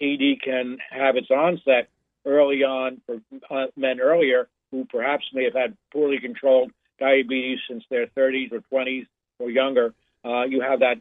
ED 0.00 0.42
can 0.44 0.78
have 0.90 1.16
its 1.16 1.30
onset 1.30 1.88
early 2.24 2.62
on 2.62 3.00
for 3.06 3.16
uh, 3.50 3.66
men 3.76 4.00
earlier 4.00 4.48
who 4.70 4.84
perhaps 4.84 5.24
may 5.32 5.44
have 5.44 5.54
had 5.54 5.76
poorly 5.92 6.18
controlled 6.20 6.70
diabetes 6.98 7.58
since 7.68 7.82
their 7.90 8.06
30s 8.06 8.52
or 8.52 8.60
20s 8.72 9.06
or 9.38 9.50
younger. 9.50 9.94
Uh, 10.24 10.44
you 10.44 10.60
have 10.60 10.80
that 10.80 10.96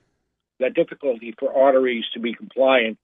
that 0.59 0.73
difficulty 0.73 1.33
for 1.39 1.55
arteries 1.55 2.03
to 2.13 2.19
be 2.19 2.33
compliant. 2.33 2.97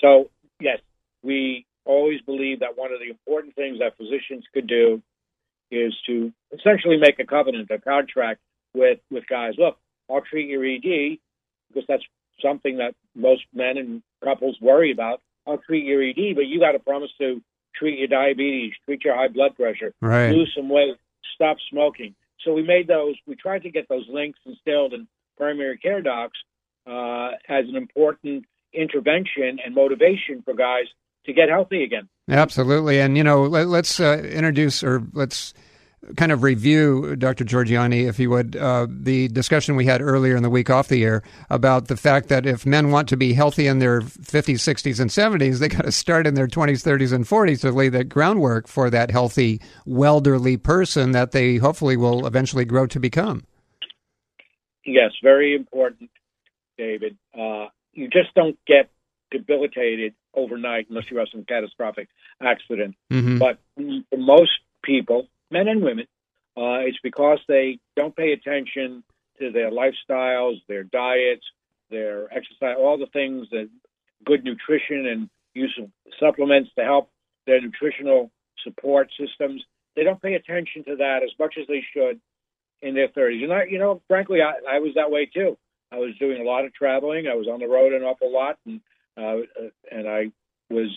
So 0.00 0.30
yes, 0.60 0.78
we 1.22 1.66
always 1.84 2.20
believe 2.22 2.60
that 2.60 2.76
one 2.76 2.92
of 2.92 3.00
the 3.00 3.08
important 3.08 3.54
things 3.54 3.78
that 3.78 3.96
physicians 3.96 4.44
could 4.52 4.66
do 4.66 5.02
is 5.70 5.94
to 6.06 6.32
essentially 6.52 6.96
make 6.96 7.18
a 7.18 7.26
covenant, 7.26 7.70
a 7.70 7.78
contract 7.78 8.40
with 8.74 8.98
with 9.10 9.24
guys. 9.28 9.54
Look, 9.58 9.78
I'll 10.10 10.22
treat 10.22 10.48
your 10.48 10.64
ED 10.64 11.18
because 11.68 11.86
that's 11.88 12.02
something 12.42 12.78
that 12.78 12.94
most 13.14 13.42
men 13.54 13.78
and 13.78 14.02
couples 14.22 14.56
worry 14.60 14.92
about. 14.92 15.20
I'll 15.46 15.58
treat 15.58 15.84
your 15.84 16.02
ED, 16.02 16.34
but 16.34 16.46
you 16.46 16.60
got 16.60 16.72
to 16.72 16.78
promise 16.78 17.10
to 17.20 17.40
treat 17.74 17.98
your 17.98 18.08
diabetes, 18.08 18.72
treat 18.84 19.04
your 19.04 19.14
high 19.14 19.28
blood 19.28 19.56
pressure, 19.56 19.94
Right. 20.00 20.30
lose 20.30 20.52
some 20.56 20.68
weight, 20.68 20.96
stop 21.34 21.56
smoking. 21.70 22.14
So 22.44 22.52
we 22.52 22.62
made 22.62 22.86
those. 22.86 23.14
We 23.26 23.36
tried 23.36 23.62
to 23.62 23.70
get 23.70 23.88
those 23.88 24.06
links 24.08 24.38
instilled 24.46 24.94
in 24.94 25.06
primary 25.36 25.78
care 25.78 26.02
docs 26.02 26.38
uh, 26.86 27.30
as 27.48 27.68
an 27.68 27.76
important 27.76 28.44
intervention 28.72 29.58
and 29.64 29.74
motivation 29.74 30.42
for 30.42 30.54
guys 30.54 30.86
to 31.34 31.40
get 31.40 31.48
healthy 31.48 31.82
again. 31.82 32.08
Absolutely. 32.28 33.00
And, 33.00 33.16
you 33.16 33.24
know, 33.24 33.44
let, 33.44 33.66
us 33.68 34.00
uh, 34.00 34.18
introduce 34.18 34.82
or 34.82 35.02
let's 35.12 35.54
kind 36.16 36.32
of 36.32 36.42
review, 36.42 37.14
Dr. 37.16 37.44
Giorgianni, 37.44 38.08
if 38.08 38.18
you 38.18 38.30
would, 38.30 38.56
uh, 38.56 38.86
the 38.88 39.28
discussion 39.28 39.76
we 39.76 39.84
had 39.84 40.00
earlier 40.00 40.34
in 40.36 40.42
the 40.42 40.50
week 40.50 40.70
off 40.70 40.88
the 40.88 41.04
air 41.04 41.22
about 41.50 41.88
the 41.88 41.96
fact 41.96 42.28
that 42.28 42.46
if 42.46 42.64
men 42.64 42.90
want 42.90 43.08
to 43.08 43.16
be 43.16 43.32
healthy 43.32 43.66
in 43.66 43.78
their 43.78 44.00
50s, 44.00 44.56
60s, 44.56 45.00
and 45.00 45.10
70s, 45.10 45.58
they 45.58 45.68
got 45.68 45.84
to 45.84 45.92
start 45.92 46.26
in 46.26 46.34
their 46.34 46.48
20s, 46.48 46.82
30s, 46.82 47.12
and 47.12 47.26
40s 47.26 47.60
to 47.60 47.70
lay 47.70 47.88
the 47.88 48.04
groundwork 48.04 48.66
for 48.66 48.88
that 48.90 49.10
healthy, 49.10 49.60
welderly 49.84 50.56
person 50.56 51.12
that 51.12 51.32
they 51.32 51.56
hopefully 51.56 51.96
will 51.96 52.26
eventually 52.26 52.64
grow 52.64 52.86
to 52.86 52.98
become. 52.98 53.44
Yes, 54.86 55.12
very 55.22 55.54
important, 55.54 56.10
David. 56.78 57.16
Uh, 57.38 57.66
you 57.92 58.08
just 58.08 58.34
don't 58.34 58.58
get 58.66 58.90
debilitated 59.30 60.14
overnight 60.34 60.88
unless 60.88 61.10
you 61.10 61.18
have 61.18 61.28
some 61.30 61.44
catastrophic 61.44 62.08
accident. 62.40 62.94
Mhm. 63.10 63.38
But 63.38 63.58
for 63.76 64.16
most 64.16 64.52
people, 64.82 65.28
men 65.50 65.68
and 65.68 65.82
women, 65.82 66.06
uh, 66.56 66.80
it's 66.86 66.98
because 67.02 67.40
they 67.48 67.78
don't 67.96 68.14
pay 68.14 68.32
attention 68.32 69.02
to 69.38 69.50
their 69.50 69.70
lifestyles, 69.70 70.60
their 70.66 70.84
diets, 70.84 71.44
their 71.90 72.32
exercise, 72.32 72.76
all 72.78 72.98
the 72.98 73.06
things 73.06 73.48
that 73.50 73.68
good 74.24 74.44
nutrition 74.44 75.06
and 75.06 75.30
use 75.54 75.76
of 75.78 75.90
supplements 76.18 76.70
to 76.76 76.84
help 76.84 77.10
their 77.46 77.60
nutritional 77.60 78.30
support 78.62 79.10
systems. 79.18 79.64
They 79.96 80.04
don't 80.04 80.22
pay 80.22 80.34
attention 80.34 80.84
to 80.84 80.96
that 80.96 81.22
as 81.22 81.30
much 81.38 81.56
as 81.58 81.66
they 81.66 81.84
should 81.92 82.20
in 82.82 82.94
their 82.94 83.08
30s. 83.08 83.42
And 83.42 83.52
I, 83.52 83.64
you 83.64 83.78
know, 83.78 84.02
frankly, 84.08 84.40
I, 84.42 84.76
I 84.76 84.78
was 84.78 84.94
that 84.94 85.10
way 85.10 85.26
too. 85.26 85.58
I 85.92 85.98
was 85.98 86.16
doing 86.18 86.40
a 86.40 86.44
lot 86.44 86.64
of 86.64 86.72
traveling. 86.72 87.26
I 87.26 87.34
was 87.34 87.48
on 87.48 87.58
the 87.58 87.66
road 87.66 87.92
an 87.92 88.02
awful 88.02 88.32
lot, 88.32 88.58
and 88.64 88.80
uh, 89.16 89.20
uh, 89.20 89.68
and 89.90 90.08
I 90.08 90.30
was 90.68 90.88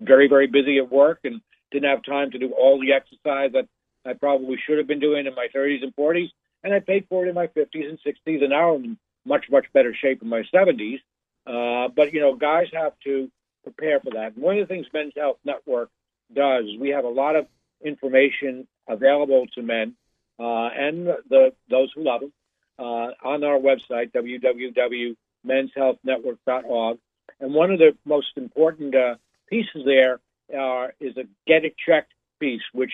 very, 0.00 0.28
very 0.28 0.46
busy 0.46 0.78
at 0.78 0.90
work 0.90 1.20
and 1.24 1.40
didn't 1.70 1.88
have 1.88 2.02
time 2.02 2.30
to 2.32 2.38
do 2.38 2.52
all 2.52 2.80
the 2.80 2.92
exercise 2.92 3.52
that 3.52 3.68
I 4.04 4.14
probably 4.14 4.56
should 4.66 4.78
have 4.78 4.86
been 4.86 5.00
doing 5.00 5.26
in 5.26 5.34
my 5.34 5.48
30s 5.54 5.82
and 5.82 5.94
40s. 5.94 6.30
And 6.62 6.74
I 6.74 6.80
paid 6.80 7.06
for 7.08 7.24
it 7.24 7.28
in 7.28 7.34
my 7.34 7.46
50s 7.46 7.88
and 7.88 7.98
60s, 8.06 8.42
and 8.42 8.50
now 8.50 8.74
I'm 8.74 8.84
in 8.84 8.98
much, 9.24 9.46
much 9.50 9.66
better 9.72 9.94
shape 9.94 10.22
in 10.22 10.28
my 10.28 10.42
70s. 10.52 11.00
Uh, 11.46 11.88
but 11.88 12.12
you 12.12 12.20
know, 12.20 12.34
guys 12.34 12.66
have 12.72 12.92
to 13.04 13.30
prepare 13.62 14.00
for 14.00 14.10
that. 14.10 14.34
And 14.34 14.42
one 14.42 14.58
of 14.58 14.68
the 14.68 14.74
things 14.74 14.86
Men's 14.92 15.14
Health 15.16 15.38
Network 15.44 15.90
does, 16.34 16.64
we 16.78 16.90
have 16.90 17.04
a 17.04 17.08
lot 17.08 17.36
of 17.36 17.46
information 17.82 18.68
available 18.88 19.46
to 19.54 19.62
men 19.62 19.94
uh, 20.38 20.68
and 20.68 21.06
the 21.28 21.52
those 21.68 21.90
who 21.94 22.04
love 22.04 22.20
them 22.20 22.32
uh, 22.78 23.10
on 23.22 23.42
our 23.44 23.58
website 23.58 24.12
www.menshealthnetwork.org. 24.12 26.98
And 27.40 27.54
one 27.54 27.70
of 27.70 27.78
the 27.78 27.96
most 28.04 28.28
important 28.36 28.94
uh, 28.94 29.16
pieces 29.48 29.82
there 29.84 30.20
are, 30.56 30.92
is 31.00 31.16
a 31.16 31.24
get 31.46 31.64
it 31.64 31.74
checked 31.78 32.12
piece, 32.38 32.62
which 32.72 32.92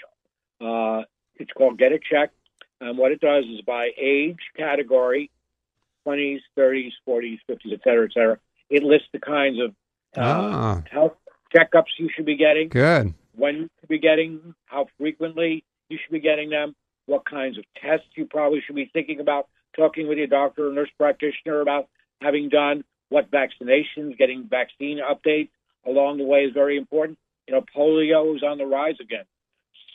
uh, 0.60 1.02
it's 1.36 1.52
called 1.52 1.78
Get 1.78 1.92
It 1.92 2.02
Checked. 2.02 2.34
And 2.80 2.98
what 2.98 3.12
it 3.12 3.20
does 3.20 3.44
is 3.44 3.60
by 3.62 3.90
age 3.98 4.38
category, 4.56 5.30
20s, 6.06 6.40
30s, 6.56 6.92
40s, 7.08 7.38
50s, 7.48 7.72
et 7.72 7.80
cetera, 7.82 8.04
et 8.04 8.12
cetera, 8.12 8.38
it 8.70 8.82
lists 8.82 9.08
the 9.12 9.18
kinds 9.18 9.58
of 9.60 9.70
uh, 10.16 10.22
Ah. 10.22 10.82
health 10.90 11.16
checkups 11.54 11.98
you 11.98 12.08
should 12.14 12.26
be 12.26 12.36
getting 12.36 12.68
Good. 12.68 13.14
when 13.34 13.56
you 13.56 13.68
should 13.80 13.88
be 13.88 13.98
getting 13.98 14.54
how 14.66 14.86
frequently 14.98 15.64
you 15.88 15.98
should 16.02 16.12
be 16.12 16.20
getting 16.20 16.50
them, 16.50 16.74
what 17.06 17.24
kinds 17.24 17.58
of 17.58 17.64
tests 17.80 18.08
you 18.16 18.26
probably 18.26 18.60
should 18.60 18.76
be 18.76 18.90
thinking 18.92 19.20
about 19.20 19.48
talking 19.76 20.08
with 20.08 20.18
your 20.18 20.26
doctor 20.26 20.68
or 20.68 20.72
nurse 20.72 20.90
practitioner 20.98 21.60
about 21.60 21.88
having 22.20 22.48
done, 22.48 22.82
what 23.08 23.30
vaccinations, 23.30 24.18
getting 24.18 24.48
vaccine 24.48 24.98
updates 24.98 25.50
along 25.86 26.18
the 26.18 26.24
way 26.24 26.40
is 26.40 26.52
very 26.52 26.76
important. 26.76 27.18
You 27.46 27.54
know, 27.54 27.64
polio 27.76 28.34
is 28.36 28.42
on 28.42 28.58
the 28.58 28.66
rise 28.66 28.96
again. 29.00 29.24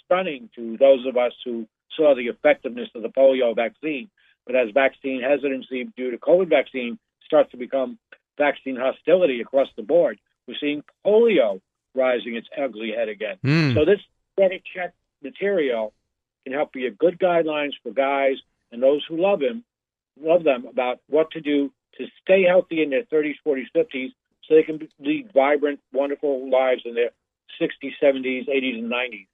Stunning 0.06 0.50
to 0.56 0.78
those 0.78 1.06
of 1.06 1.18
us 1.18 1.34
who 1.44 1.68
saw 1.96 2.16
the 2.16 2.28
effectiveness 2.28 2.90
of 2.96 3.02
the 3.02 3.10
polio 3.10 3.56
vaccine. 3.56 4.10
But 4.46 4.56
as 4.56 4.70
vaccine 4.74 5.22
hesitancy 5.22 5.90
due 5.96 6.12
to 6.12 6.18
COVID 6.18 6.50
vaccine 6.50 6.98
starts 7.26 7.52
to 7.52 7.58
become 7.58 7.98
vaccine 8.38 8.76
hostility 8.76 9.42
across 9.42 9.68
the 9.76 9.84
board, 9.84 10.20
we're 10.48 10.56
seeing 10.60 10.84
polio 11.06 11.62
rising 11.94 12.36
its 12.36 12.48
ugly 12.62 12.94
head 12.96 13.10
again. 13.10 13.38
Hmm. 13.44 13.74
So 13.74 13.86
this 13.86 14.00
get 14.38 14.52
it 14.52 14.64
checked 14.74 14.96
material 15.22 15.94
can 16.44 16.54
help 16.54 16.74
be 16.74 16.88
a 16.88 16.92
good 16.92 17.20
guidelines 17.20 17.74
for 17.84 17.92
guys 17.92 18.38
and 18.72 18.82
those 18.82 19.06
who 19.08 19.22
love 19.22 19.42
him, 19.42 19.64
love 20.20 20.44
them 20.44 20.66
about 20.66 21.00
what 21.08 21.32
to 21.32 21.42
do 21.42 21.72
to 21.98 22.08
stay 22.22 22.44
healthy 22.44 22.82
in 22.82 22.90
their 22.90 23.04
30s, 23.04 23.36
40s, 23.46 23.66
50s, 23.76 24.10
so 24.48 24.56
they 24.56 24.64
can 24.64 24.80
lead 25.00 25.32
vibrant, 25.34 25.80
wonderful 25.94 26.50
lives 26.50 26.82
in 26.86 26.96
their 26.96 27.12
60s, 27.62 27.92
70s, 28.02 28.48
80s, 28.48 28.80
and 28.80 28.92
90s. 28.92 29.28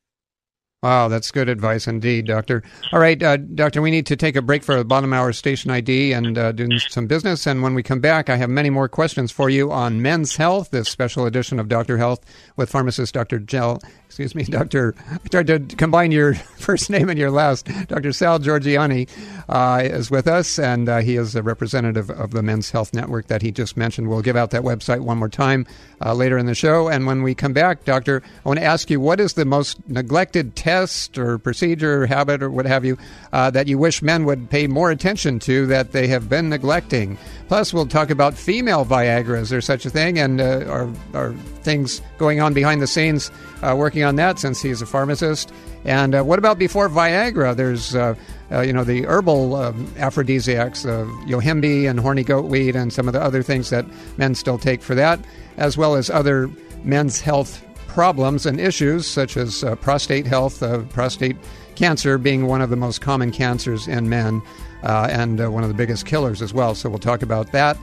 Wow, 0.84 1.08
that's 1.08 1.32
good 1.32 1.50
advice 1.50 1.88
indeed, 1.88 2.28
Doctor. 2.28 2.62
All 2.92 3.00
right, 3.00 3.22
uh, 3.24 3.38
Doctor, 3.38 3.82
we 3.82 3.90
need 3.90 4.06
to 4.06 4.16
take 4.16 4.36
a 4.36 4.44
break 4.44 4.62
for 4.62 4.76
the 4.76 4.86
bottom 4.86 5.12
hour 5.12 5.34
station 5.34 5.72
ID 5.72 6.14
and 6.14 6.38
uh, 6.38 6.52
do 6.52 6.78
some 6.78 7.08
business. 7.08 7.48
And 7.48 7.64
when 7.64 7.74
we 7.74 7.82
come 7.82 8.00
back, 8.00 8.30
I 8.30 8.36
have 8.36 8.52
many 8.52 8.70
more 8.70 8.88
questions 8.88 9.32
for 9.32 9.50
you 9.50 9.72
on 9.72 10.04
men's 10.04 10.36
health, 10.36 10.70
this 10.70 10.88
special 10.88 11.26
edition 11.26 11.60
of 11.60 11.68
Doctor 11.68 11.98
Health 11.98 12.24
with 12.58 12.70
pharmacist 12.70 13.16
Dr. 13.16 13.40
Gel, 13.40 13.82
excuse 14.06 14.36
me, 14.36 14.44
Dr. 14.44 14.96
I 15.12 15.18
tried 15.30 15.48
to 15.48 15.60
combine 15.78 16.12
your 16.12 16.34
first 16.58 16.90
name 16.90 17.10
and 17.10 17.20
your 17.20 17.32
last. 17.32 17.68
Dr. 17.88 18.14
Sal 18.14 18.40
Giorgianni 18.40 19.10
uh, 19.50 19.82
is 19.84 20.10
with 20.12 20.28
us, 20.28 20.58
and 20.58 20.88
uh, 20.90 21.00
he 21.00 21.18
is 21.18 21.36
a 21.36 21.44
representative 21.44 22.10
of 22.10 22.32
the 22.32 22.42
Men's 22.42 22.72
Health 22.72 22.94
Network 22.94 23.28
that 23.28 23.42
he 23.42 23.52
just 23.52 23.78
mentioned. 23.78 24.10
We'll 24.10 24.22
give 24.22 24.36
out 24.36 24.52
that 24.52 24.62
website 24.62 25.02
one 25.02 25.18
more 25.18 25.30
time 25.30 25.66
uh, 26.06 26.14
later 26.14 26.38
in 26.38 26.46
the 26.46 26.56
show. 26.56 26.88
And 26.88 27.06
when 27.06 27.24
we 27.24 27.36
come 27.36 27.54
back, 27.54 27.84
Doctor, 27.84 28.24
I 28.46 28.50
want 28.50 28.60
to 28.60 28.66
ask 28.66 28.90
you 28.90 29.00
what 29.00 29.20
is 29.20 29.34
the 29.34 29.46
most 29.46 29.78
neglected 29.90 30.56
test 30.68 31.18
or 31.18 31.38
procedure 31.38 32.04
or 32.04 32.06
habit 32.06 32.44
or 32.44 32.52
what 32.52 32.66
have 32.66 32.84
you 32.84 32.98
uh, 33.32 33.50
that 33.50 33.68
you 33.68 33.78
wish 33.78 34.02
men 34.02 34.26
would 34.26 34.50
pay 34.50 34.68
more 34.68 34.92
attention 34.92 35.40
to 35.40 35.66
that 35.66 35.94
they 35.94 36.08
have 36.08 36.28
been 36.28 36.50
neglecting? 36.50 37.18
Plus, 37.48 37.74
we'll 37.74 37.88
talk 37.88 38.10
about 38.10 38.34
female 38.34 38.84
Viagra. 38.84 39.40
Is 39.40 39.50
there 39.50 39.62
such 39.62 39.86
a 39.86 39.90
thing? 39.90 40.20
And 40.20 40.42
uh, 40.42 40.66
are, 40.68 40.90
are 41.14 41.32
things 41.64 42.02
going 42.18 42.42
on 42.42 42.54
behind 42.54 42.82
the 42.82 42.88
scenes 42.88 43.32
uh, 43.62 43.76
working 43.78 44.04
on 44.04 44.18
that 44.18 44.40
since 44.40 44.62
he's 44.62 44.82
a 44.82 44.86
pharmacist? 44.86 45.54
And 45.86 46.14
uh, 46.14 46.24
what 46.24 46.38
about 46.38 46.60
before 46.60 46.90
Viagra? 46.90 47.56
There's, 47.56 47.96
uh, 47.96 48.16
uh, 48.52 48.60
you 48.60 48.74
know, 48.74 48.84
the 48.84 49.06
herbal 49.06 49.56
um, 49.56 49.94
aphrodisiacs, 49.98 50.86
uh, 50.86 51.06
yohimbe 51.28 51.90
and 51.90 51.98
horny 51.98 52.26
goatweed, 52.26 52.76
and 52.76 52.92
some 52.92 53.08
of 53.08 53.14
the 53.14 53.22
other 53.22 53.42
things 53.42 53.70
that 53.70 53.86
men 54.18 54.36
still 54.36 54.58
take 54.58 54.82
for 54.82 54.96
that, 54.96 55.18
as 55.56 55.78
well 55.78 55.96
as 55.96 56.10
other 56.10 56.50
men's 56.84 57.22
health 57.22 57.64
problems 57.98 58.46
and 58.46 58.60
issues 58.60 59.08
such 59.08 59.38
as 59.38 59.64
uh, 59.64 59.76
prostate 59.78 60.28
health, 60.28 60.62
uh, 60.62 60.84
prostate 60.84 61.36
cancer 61.74 62.20
being 62.20 62.46
one 62.46 62.62
of 62.62 62.70
the 62.70 62.76
most 62.76 63.02
common 63.02 63.32
cancers 63.32 63.88
in 63.88 64.08
men 64.08 64.40
uh, 64.84 65.08
and 65.10 65.42
uh, 65.42 65.50
one 65.50 65.64
of 65.64 65.68
the 65.68 65.74
biggest 65.74 66.06
killers 66.06 66.40
as 66.40 66.54
well. 66.54 66.76
So 66.76 66.92
we'll 66.92 67.00
talk 67.00 67.24
about 67.24 67.52
that 67.54 67.76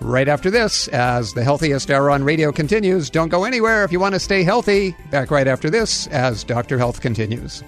right 0.00 0.28
after 0.28 0.50
this 0.50 0.88
as 0.88 1.32
the 1.32 1.42
healthiest 1.42 1.90
hour 1.90 2.10
on 2.10 2.22
radio 2.22 2.52
continues. 2.52 3.08
Don't 3.08 3.30
go 3.30 3.44
anywhere 3.44 3.82
if 3.82 3.90
you 3.90 3.98
want 3.98 4.14
to 4.14 4.20
stay 4.20 4.42
healthy. 4.42 4.94
Back 5.10 5.30
right 5.30 5.48
after 5.48 5.70
this 5.70 6.06
as 6.08 6.44
Dr. 6.44 6.76
Health 6.76 7.00
continues. 7.00 7.64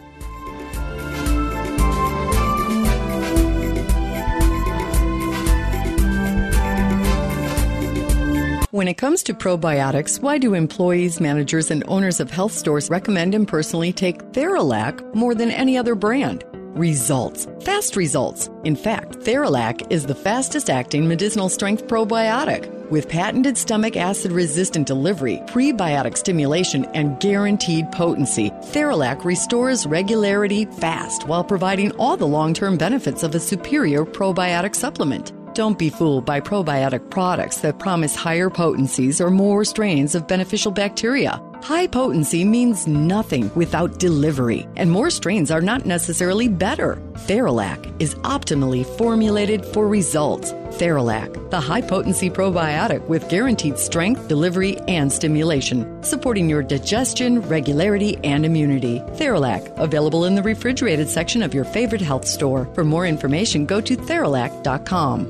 When 8.84 8.90
it 8.90 8.98
comes 8.98 9.22
to 9.22 9.32
probiotics, 9.32 10.20
why 10.20 10.36
do 10.36 10.52
employees, 10.52 11.18
managers, 11.18 11.70
and 11.70 11.82
owners 11.88 12.20
of 12.20 12.30
health 12.30 12.52
stores 12.52 12.90
recommend 12.90 13.34
and 13.34 13.48
personally 13.48 13.94
take 13.94 14.18
Theralac 14.34 15.14
more 15.14 15.34
than 15.34 15.50
any 15.50 15.78
other 15.78 15.94
brand? 15.94 16.44
Results. 16.52 17.48
Fast 17.62 17.96
results. 17.96 18.50
In 18.64 18.76
fact, 18.76 19.20
Theralac 19.20 19.90
is 19.90 20.04
the 20.04 20.14
fastest 20.14 20.68
acting 20.68 21.08
medicinal 21.08 21.48
strength 21.48 21.86
probiotic. 21.86 22.68
With 22.90 23.08
patented 23.08 23.56
stomach 23.56 23.96
acid 23.96 24.32
resistant 24.32 24.86
delivery, 24.86 25.40
prebiotic 25.46 26.18
stimulation, 26.18 26.84
and 26.92 27.18
guaranteed 27.20 27.90
potency, 27.90 28.50
Theralac 28.50 29.24
restores 29.24 29.86
regularity 29.86 30.66
fast 30.66 31.26
while 31.26 31.42
providing 31.42 31.90
all 31.92 32.18
the 32.18 32.26
long 32.26 32.52
term 32.52 32.76
benefits 32.76 33.22
of 33.22 33.34
a 33.34 33.40
superior 33.40 34.04
probiotic 34.04 34.74
supplement. 34.74 35.32
Don't 35.54 35.78
be 35.78 35.88
fooled 35.88 36.24
by 36.24 36.40
probiotic 36.40 37.10
products 37.10 37.58
that 37.58 37.78
promise 37.78 38.16
higher 38.16 38.50
potencies 38.50 39.20
or 39.20 39.30
more 39.30 39.64
strains 39.64 40.16
of 40.16 40.26
beneficial 40.26 40.72
bacteria. 40.72 41.40
High 41.62 41.86
potency 41.86 42.44
means 42.44 42.88
nothing 42.88 43.54
without 43.54 44.00
delivery, 44.00 44.66
and 44.74 44.90
more 44.90 45.10
strains 45.10 45.52
are 45.52 45.60
not 45.60 45.86
necessarily 45.86 46.48
better. 46.48 47.00
Theralac 47.28 47.78
is 48.02 48.16
optimally 48.16 48.84
formulated 48.98 49.64
for 49.64 49.86
results. 49.86 50.52
Theralac, 50.78 51.50
the 51.50 51.60
high 51.60 51.80
potency 51.80 52.28
probiotic 52.30 53.02
with 53.08 53.28
guaranteed 53.28 53.78
strength, 53.78 54.28
delivery, 54.28 54.76
and 54.88 55.12
stimulation, 55.12 56.02
supporting 56.02 56.48
your 56.48 56.62
digestion, 56.62 57.40
regularity, 57.42 58.16
and 58.24 58.44
immunity. 58.44 59.00
Theralac, 59.18 59.76
available 59.78 60.24
in 60.24 60.34
the 60.34 60.42
refrigerated 60.42 61.08
section 61.08 61.42
of 61.42 61.54
your 61.54 61.64
favorite 61.64 62.00
health 62.00 62.26
store. 62.26 62.68
For 62.74 62.84
more 62.84 63.06
information, 63.06 63.66
go 63.66 63.80
to 63.80 63.96
theralac.com. 63.96 65.26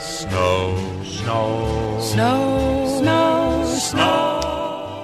Snow, 0.00 1.02
snow, 1.04 1.76
Snow, 2.00 2.98
snow, 3.00 3.64
snow. 3.78 4.25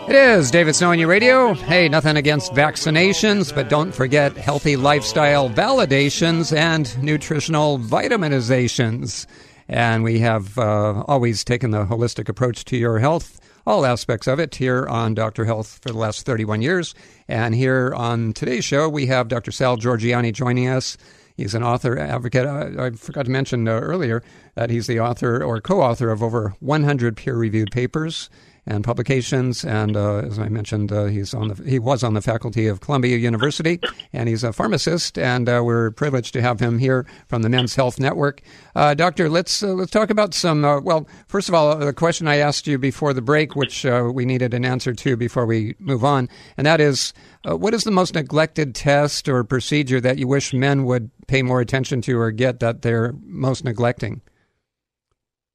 It 0.08 0.16
is 0.16 0.50
David 0.50 0.74
Snow 0.74 0.90
on 0.90 0.98
your 0.98 1.08
radio. 1.08 1.54
Hey, 1.54 1.88
nothing 1.88 2.16
against 2.16 2.52
vaccinations, 2.52 3.54
but 3.54 3.68
don't 3.68 3.94
forget 3.94 4.36
healthy 4.36 4.76
lifestyle 4.76 5.48
validations 5.48 6.54
and 6.54 7.02
nutritional 7.02 7.78
vitaminizations. 7.78 9.28
And 9.68 10.02
we 10.02 10.18
have 10.18 10.58
uh, 10.58 11.04
always 11.06 11.44
taken 11.44 11.70
the 11.70 11.86
holistic 11.86 12.28
approach 12.28 12.64
to 12.66 12.76
your 12.76 12.98
health, 12.98 13.40
all 13.64 13.86
aspects 13.86 14.26
of 14.26 14.40
it, 14.40 14.56
here 14.56 14.86
on 14.88 15.14
Dr. 15.14 15.44
Health 15.44 15.78
for 15.80 15.90
the 15.90 15.98
last 15.98 16.26
31 16.26 16.62
years. 16.62 16.96
And 17.28 17.54
here 17.54 17.94
on 17.96 18.32
today's 18.32 18.64
show, 18.64 18.88
we 18.88 19.06
have 19.06 19.28
Dr. 19.28 19.52
Sal 19.52 19.76
Giorgianni 19.76 20.32
joining 20.32 20.66
us. 20.66 20.98
He's 21.36 21.54
an 21.54 21.62
author, 21.62 21.96
advocate. 21.96 22.46
I, 22.46 22.86
I 22.86 22.90
forgot 22.90 23.24
to 23.26 23.30
mention 23.30 23.66
uh, 23.68 23.72
earlier 23.72 24.22
that 24.56 24.68
he's 24.68 24.88
the 24.88 25.00
author 25.00 25.42
or 25.42 25.60
co 25.60 25.80
author 25.80 26.10
of 26.10 26.22
over 26.22 26.54
100 26.58 27.16
peer 27.16 27.36
reviewed 27.36 27.70
papers 27.70 28.28
and 28.66 28.84
publications. 28.84 29.64
And 29.64 29.96
uh, 29.96 30.18
as 30.18 30.38
I 30.38 30.48
mentioned, 30.48 30.92
uh, 30.92 31.06
he's 31.06 31.34
on 31.34 31.48
the 31.48 31.62
he 31.64 31.78
was 31.78 32.04
on 32.04 32.14
the 32.14 32.22
faculty 32.22 32.66
of 32.66 32.80
Columbia 32.80 33.16
University, 33.16 33.80
and 34.12 34.28
he's 34.28 34.44
a 34.44 34.52
pharmacist. 34.52 35.18
And 35.18 35.48
uh, 35.48 35.62
we're 35.64 35.90
privileged 35.90 36.32
to 36.34 36.42
have 36.42 36.60
him 36.60 36.78
here 36.78 37.06
from 37.28 37.42
the 37.42 37.48
Men's 37.48 37.74
Health 37.74 37.98
Network. 37.98 38.42
Uh, 38.74 38.94
doctor, 38.94 39.28
let's 39.28 39.62
uh, 39.62 39.68
let's 39.68 39.90
talk 39.90 40.10
about 40.10 40.34
some. 40.34 40.64
Uh, 40.64 40.80
well, 40.80 41.08
first 41.26 41.48
of 41.48 41.54
all, 41.54 41.76
the 41.76 41.92
question 41.92 42.28
I 42.28 42.36
asked 42.36 42.66
you 42.66 42.78
before 42.78 43.12
the 43.12 43.22
break, 43.22 43.56
which 43.56 43.84
we 43.84 44.24
needed 44.24 44.54
an 44.54 44.64
answer 44.64 44.92
to 44.94 45.16
before 45.16 45.46
we 45.46 45.74
move 45.78 46.04
on, 46.04 46.28
and 46.56 46.66
that 46.66 46.80
is, 46.80 47.12
what 47.44 47.74
is 47.74 47.84
the 47.84 47.90
most 47.90 48.14
neglected 48.14 48.74
test 48.74 49.28
or 49.28 49.44
procedure 49.44 50.00
that 50.00 50.18
you 50.18 50.28
wish 50.28 50.52
men 50.52 50.84
would 50.84 51.10
pay 51.26 51.42
more 51.42 51.60
attention 51.60 52.00
to 52.02 52.18
or 52.18 52.30
get 52.30 52.60
that 52.60 52.82
they're 52.82 53.14
most 53.24 53.64
neglecting? 53.64 54.20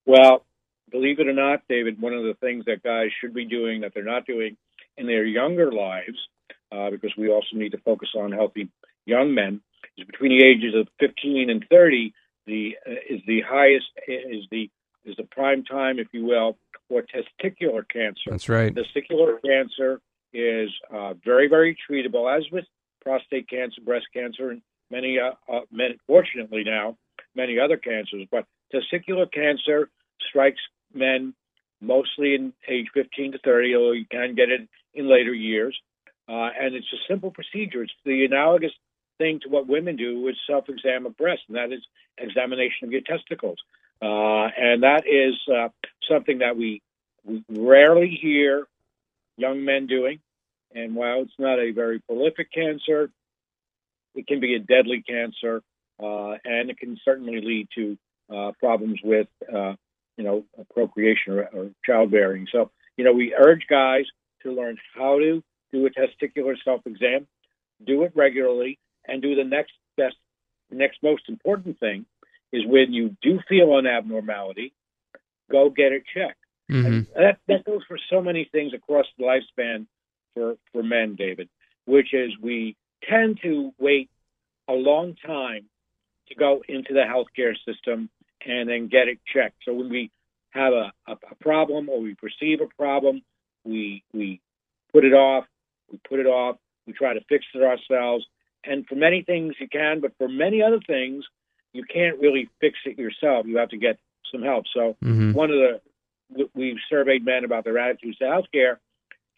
Well, 0.05 0.45
believe 0.91 1.19
it 1.19 1.27
or 1.27 1.33
not, 1.33 1.61
David, 1.69 2.01
one 2.01 2.13
of 2.13 2.23
the 2.23 2.35
things 2.39 2.65
that 2.65 2.83
guys 2.83 3.09
should 3.19 3.33
be 3.33 3.45
doing 3.45 3.81
that 3.81 3.93
they're 3.93 4.03
not 4.03 4.25
doing 4.25 4.57
in 4.97 5.07
their 5.07 5.25
younger 5.25 5.71
lives, 5.71 6.17
uh, 6.71 6.89
because 6.89 7.11
we 7.17 7.29
also 7.29 7.55
need 7.55 7.71
to 7.71 7.77
focus 7.79 8.09
on 8.15 8.31
healthy 8.31 8.69
young 9.05 9.33
men, 9.33 9.61
is 9.97 10.05
between 10.05 10.37
the 10.37 10.45
ages 10.45 10.73
of 10.75 10.87
15 10.99 11.49
and 11.49 11.65
30. 11.69 12.13
The 12.45 12.77
uh, 12.85 12.91
is 13.09 13.21
the 13.27 13.41
highest 13.41 13.85
is 14.07 14.45
the 14.51 14.69
is 15.05 15.15
the 15.17 15.23
prime 15.23 15.63
time, 15.63 15.99
if 15.99 16.07
you 16.11 16.25
will, 16.25 16.57
for 16.89 17.01
testicular 17.01 17.83
cancer. 17.87 18.29
That's 18.29 18.49
right. 18.49 18.73
Testicular 18.73 19.37
cancer 19.43 20.01
is 20.33 20.69
uh, 20.93 21.13
very 21.25 21.47
very 21.49 21.77
treatable, 21.89 22.33
as 22.33 22.45
with 22.51 22.65
prostate 23.01 23.49
cancer, 23.49 23.81
breast 23.81 24.05
cancer, 24.13 24.51
and 24.51 24.61
many 24.89 25.19
uh, 25.19 25.31
uh, 25.51 25.61
many 25.71 25.97
fortunately 26.07 26.63
now 26.63 26.97
many 27.35 27.59
other 27.59 27.77
cancers. 27.77 28.27
But 28.31 28.45
testicular 28.73 29.31
cancer 29.31 29.89
strikes 30.29 30.61
men 30.97 31.33
mostly 31.81 32.35
in 32.35 32.53
age 32.67 32.87
15 32.93 33.33
to 33.33 33.39
30, 33.39 33.75
although 33.75 33.91
you 33.91 34.05
can 34.09 34.35
get 34.35 34.49
it 34.49 34.67
in 34.93 35.09
later 35.09 35.33
years. 35.33 35.77
Uh, 36.27 36.49
and 36.59 36.75
it's 36.75 36.91
a 36.93 36.97
simple 37.07 37.31
procedure. 37.31 37.83
It's 37.83 37.93
the 38.03 38.25
analogous 38.25 38.73
thing 39.17 39.39
to 39.43 39.49
what 39.49 39.67
women 39.67 39.95
do 39.95 40.21
with 40.21 40.35
self-exam 40.47 41.05
of 41.05 41.15
breast, 41.17 41.41
and 41.47 41.57
that 41.57 41.71
is 41.71 41.81
examination 42.17 42.87
of 42.87 42.91
your 42.91 43.01
testicles. 43.01 43.57
Uh, 44.01 44.47
and 44.57 44.83
that 44.83 45.03
is 45.07 45.35
uh, 45.51 45.69
something 46.09 46.39
that 46.39 46.57
we, 46.57 46.81
we 47.23 47.43
rarely 47.49 48.17
hear 48.21 48.67
young 49.37 49.63
men 49.63 49.87
doing. 49.87 50.19
And 50.75 50.95
while 50.95 51.21
it's 51.21 51.31
not 51.39 51.59
a 51.59 51.71
very 51.71 51.99
prolific 51.99 52.51
cancer, 52.51 53.09
it 54.13 54.27
can 54.27 54.39
be 54.39 54.55
a 54.55 54.59
deadly 54.59 55.03
cancer, 55.07 55.61
uh, 56.01 56.31
and 56.43 56.69
it 56.69 56.77
can 56.77 56.97
certainly 57.05 57.39
lead 57.41 57.67
to 57.75 57.97
uh, 58.33 58.51
problems 58.59 58.99
with 59.03 59.27
uh, 59.53 59.73
you 60.17 60.23
know, 60.23 60.43
procreation 60.73 61.33
or, 61.33 61.43
or 61.53 61.69
childbearing. 61.85 62.47
So, 62.51 62.71
you 62.97 63.05
know, 63.05 63.13
we 63.13 63.33
urge 63.33 63.65
guys 63.69 64.05
to 64.43 64.51
learn 64.51 64.77
how 64.95 65.19
to 65.19 65.43
do 65.71 65.85
a 65.85 65.89
testicular 65.89 66.55
self-exam, 66.63 67.27
do 67.85 68.03
it 68.03 68.11
regularly, 68.15 68.79
and 69.07 69.21
do 69.21 69.35
the 69.35 69.43
next 69.43 69.73
best, 69.95 70.15
next 70.71 70.97
most 71.03 71.23
important 71.29 71.79
thing 71.79 72.05
is 72.51 72.63
when 72.65 72.93
you 72.93 73.15
do 73.21 73.39
feel 73.47 73.77
an 73.77 73.85
abnormality, 73.85 74.73
go 75.51 75.69
get 75.69 75.91
it 75.91 76.03
checked. 76.13 76.39
Mm-hmm. 76.69 77.09
that 77.15 77.37
that 77.47 77.63
goes 77.63 77.79
for 77.87 77.97
so 78.09 78.21
many 78.21 78.49
things 78.51 78.73
across 78.73 79.05
the 79.17 79.23
lifespan 79.23 79.87
for 80.33 80.57
for 80.73 80.83
men, 80.83 81.15
David, 81.15 81.47
which 81.85 82.13
is 82.13 82.31
we 82.41 82.75
tend 83.09 83.39
to 83.41 83.71
wait 83.79 84.09
a 84.67 84.73
long 84.73 85.15
time 85.25 85.63
to 86.27 86.35
go 86.35 86.61
into 86.67 86.93
the 86.93 87.05
healthcare 87.07 87.55
system 87.65 88.09
and 88.45 88.69
then 88.69 88.87
get 88.87 89.07
it 89.07 89.19
checked. 89.25 89.57
So 89.65 89.73
when 89.73 89.89
we 89.89 90.11
have 90.51 90.73
a, 90.73 90.91
a, 91.07 91.13
a 91.31 91.35
problem 91.41 91.89
or 91.89 92.01
we 92.01 92.15
perceive 92.15 92.61
a 92.61 92.67
problem, 92.77 93.21
we 93.63 94.03
we 94.13 94.41
put 94.93 95.03
it 95.05 95.13
off, 95.13 95.45
we 95.91 95.99
put 96.07 96.19
it 96.19 96.25
off, 96.27 96.57
we 96.85 96.93
try 96.93 97.13
to 97.13 97.21
fix 97.29 97.45
it 97.53 97.61
ourselves. 97.63 98.25
And 98.63 98.85
for 98.87 98.95
many 98.95 99.21
things 99.23 99.55
you 99.59 99.67
can, 99.67 99.99
but 100.01 100.11
for 100.17 100.27
many 100.27 100.61
other 100.61 100.79
things, 100.85 101.25
you 101.73 101.83
can't 101.83 102.19
really 102.19 102.49
fix 102.59 102.79
it 102.85 102.97
yourself. 102.97 103.45
You 103.45 103.57
have 103.57 103.69
to 103.69 103.77
get 103.77 103.99
some 104.31 104.41
help. 104.41 104.65
So 104.73 104.95
Mhm. 105.03 105.33
one 105.33 105.51
of 105.51 105.57
the 105.57 105.81
we've 106.53 106.79
surveyed 106.89 107.23
men 107.23 107.45
about 107.45 107.63
their 107.63 107.77
attitudes 107.77 108.17
to 108.17 108.25
healthcare, 108.25 108.77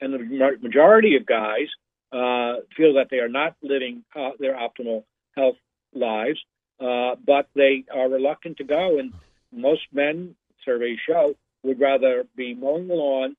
and 0.02 0.14
the 0.14 0.58
majority 0.62 1.16
of 1.16 1.26
guys 1.26 1.68
uh, 2.12 2.62
feel 2.76 2.94
that 2.94 3.10
they 3.12 3.20
are 3.20 3.30
not 3.30 3.56
living 3.62 4.04
uh, 4.16 4.32
their 4.40 4.56
optimal 4.56 5.04
health 5.36 5.58
lives, 5.94 6.44
uh, 6.80 7.16
but 7.26 7.48
they 7.56 7.86
are 7.94 8.10
reluctant 8.10 8.58
to 8.58 8.64
go. 8.64 9.00
And 9.00 9.14
most 9.52 9.82
men, 9.92 10.36
surveys 10.64 11.00
show, 11.08 11.36
would 11.64 11.80
rather 11.80 12.26
be 12.36 12.54
mowing 12.54 12.88
the 12.88 12.96
lawn, 12.96 13.36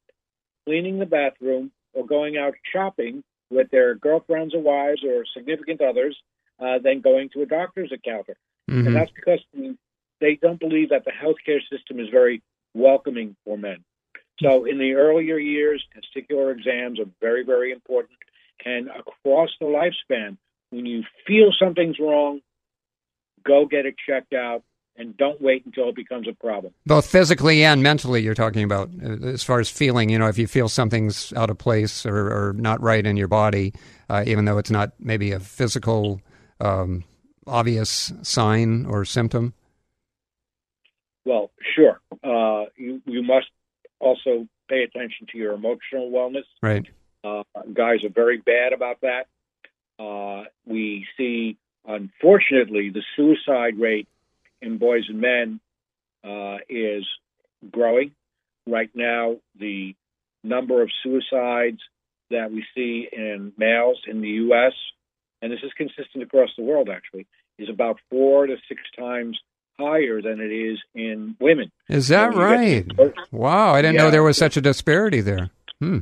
cleaning 0.66 0.98
the 0.98 1.06
bathroom, 1.06 1.72
or 1.92 2.06
going 2.06 2.36
out 2.36 2.54
shopping 2.72 3.24
with 3.50 3.70
their 3.70 3.94
girlfriends 3.94 4.54
or 4.54 4.60
wives 4.60 5.02
or 5.04 5.24
significant 5.36 5.80
others 5.80 6.16
uh, 6.60 6.78
than 6.78 7.00
going 7.00 7.30
to 7.30 7.42
a 7.42 7.46
doctor's 7.46 7.90
encounter. 7.92 8.36
Mhm. 8.70 8.86
And 8.86 8.96
that's 8.96 9.10
because 9.12 9.40
they 10.20 10.36
don't 10.36 10.60
believe 10.60 10.90
that 10.90 11.04
the 11.04 11.10
healthcare 11.12 11.60
system 11.68 11.98
is 11.98 12.08
very 12.10 12.42
welcoming 12.74 13.36
for 13.44 13.58
men. 13.58 13.84
So 14.42 14.64
in 14.64 14.78
the 14.78 14.94
earlier 14.94 15.38
years, 15.38 15.84
testicular 15.94 16.56
exams 16.56 17.00
are 17.00 17.08
very, 17.20 17.44
very 17.44 17.72
important. 17.72 18.18
And 18.64 18.88
across 18.88 19.50
the 19.58 19.66
lifespan, 19.66 20.36
when 20.70 20.86
you 20.86 21.04
feel 21.26 21.52
something's 21.58 21.98
wrong, 21.98 22.40
go 23.44 23.66
get 23.66 23.86
it 23.86 23.94
checked 24.06 24.32
out 24.32 24.62
and 24.96 25.16
don't 25.16 25.40
wait 25.40 25.64
until 25.64 25.88
it 25.88 25.94
becomes 25.94 26.28
a 26.28 26.32
problem. 26.32 26.74
Both 26.84 27.06
physically 27.06 27.64
and 27.64 27.82
mentally, 27.82 28.22
you're 28.22 28.34
talking 28.34 28.64
about 28.64 28.90
uh, 29.02 29.26
as 29.26 29.42
far 29.42 29.60
as 29.60 29.70
feeling. 29.70 30.10
You 30.10 30.18
know, 30.18 30.26
if 30.26 30.36
you 30.36 30.46
feel 30.46 30.68
something's 30.68 31.32
out 31.32 31.48
of 31.48 31.58
place 31.58 32.04
or, 32.04 32.48
or 32.48 32.52
not 32.54 32.82
right 32.82 33.04
in 33.04 33.16
your 33.16 33.28
body, 33.28 33.72
uh, 34.08 34.24
even 34.26 34.44
though 34.44 34.58
it's 34.58 34.70
not 34.70 34.92
maybe 34.98 35.32
a 35.32 35.40
physical, 35.40 36.20
um, 36.60 37.04
obvious 37.46 38.12
sign 38.22 38.84
or 38.86 39.04
symptom. 39.04 39.54
Well, 41.24 41.50
sure. 41.74 42.00
Uh, 42.22 42.66
you, 42.76 43.00
you 43.06 43.22
must 43.22 43.48
also 44.00 44.46
pay 44.68 44.82
attention 44.82 45.26
to 45.32 45.38
your 45.38 45.52
emotional 45.54 46.10
wellness. 46.10 46.44
Right. 46.62 46.86
Uh, 47.22 47.42
guys 47.72 48.04
are 48.04 48.10
very 48.10 48.38
bad 48.38 48.72
about 48.72 49.00
that. 49.02 49.26
Uh, 49.98 50.44
we 50.66 51.06
see, 51.16 51.58
unfortunately, 51.86 52.90
the 52.90 53.02
suicide 53.16 53.78
rate 53.78 54.08
in 54.60 54.78
boys 54.78 55.04
and 55.08 55.20
men 55.20 55.60
uh, 56.24 56.58
is 56.68 57.06
growing. 57.70 58.12
Right 58.66 58.90
now, 58.94 59.36
the 59.58 59.94
number 60.44 60.82
of 60.82 60.90
suicides 61.02 61.80
that 62.30 62.52
we 62.52 62.64
see 62.74 63.08
in 63.10 63.52
males 63.56 64.00
in 64.06 64.20
the 64.20 64.28
U.S., 64.28 64.72
and 65.42 65.50
this 65.50 65.60
is 65.62 65.72
consistent 65.76 66.22
across 66.22 66.50
the 66.56 66.62
world 66.62 66.88
actually, 66.88 67.26
is 67.58 67.68
about 67.68 67.98
four 68.10 68.46
to 68.46 68.56
six 68.68 68.80
times 68.98 69.38
higher 69.78 70.20
than 70.20 70.40
it 70.40 70.52
is 70.52 70.78
in 70.94 71.36
women. 71.40 71.70
Is 71.88 72.08
that 72.08 72.34
right? 72.34 72.86
Wow, 73.30 73.74
I 73.74 73.82
didn't 73.82 73.96
know 73.96 74.10
there 74.10 74.22
was 74.22 74.36
such 74.36 74.56
a 74.56 74.60
disparity 74.60 75.20
there. 75.20 75.50
Hmm. 75.80 76.00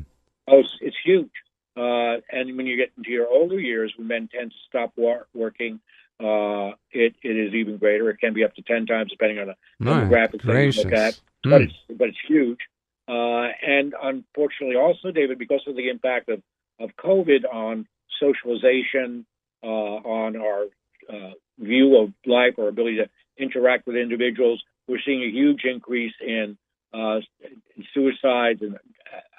Oh, 0.48 0.60
it's, 0.60 0.76
it's 0.80 0.96
huge. 1.04 1.30
Uh, 1.78 2.20
and 2.30 2.56
when 2.56 2.66
you 2.66 2.76
get 2.76 2.90
into 2.96 3.10
your 3.10 3.28
older 3.28 3.58
years, 3.58 3.92
when 3.96 4.08
men 4.08 4.28
tend 4.34 4.50
to 4.50 4.56
stop 4.68 4.92
war- 4.96 5.28
working, 5.32 5.80
uh, 6.18 6.70
it, 6.90 7.14
it 7.22 7.36
is 7.44 7.54
even 7.54 7.76
greater. 7.76 8.10
It 8.10 8.18
can 8.18 8.34
be 8.34 8.44
up 8.44 8.54
to 8.56 8.62
ten 8.62 8.86
times, 8.86 9.12
depending 9.12 9.38
on 9.38 9.48
the 9.48 9.56
demographics 9.84 10.44
that 10.44 10.74
you 10.76 10.82
look 10.82 10.92
at. 10.92 11.14
But 11.44 11.60
Hmm. 11.60 11.66
it's 11.68 11.98
but 11.98 12.08
it's 12.08 12.18
huge. 12.26 12.58
Uh, 13.06 13.48
and 13.66 13.94
unfortunately, 14.02 14.76
also, 14.76 15.12
David, 15.12 15.38
because 15.38 15.62
of 15.68 15.76
the 15.76 15.88
impact 15.88 16.28
of 16.28 16.42
of 16.80 16.90
COVID 16.96 17.42
on 17.52 17.86
socialization, 18.20 19.24
uh, 19.62 19.66
on 19.66 20.36
our 20.36 20.64
uh, 21.08 21.32
view 21.58 21.96
of 21.96 22.12
life, 22.26 22.54
our 22.58 22.68
ability 22.68 22.96
to 22.96 23.08
interact 23.36 23.86
with 23.86 23.96
individuals, 23.96 24.62
we're 24.88 25.00
seeing 25.04 25.22
a 25.22 25.30
huge 25.30 25.62
increase 25.64 26.14
in, 26.20 26.56
uh, 26.92 27.20
in 27.40 27.84
suicides 27.94 28.62
and 28.62 28.76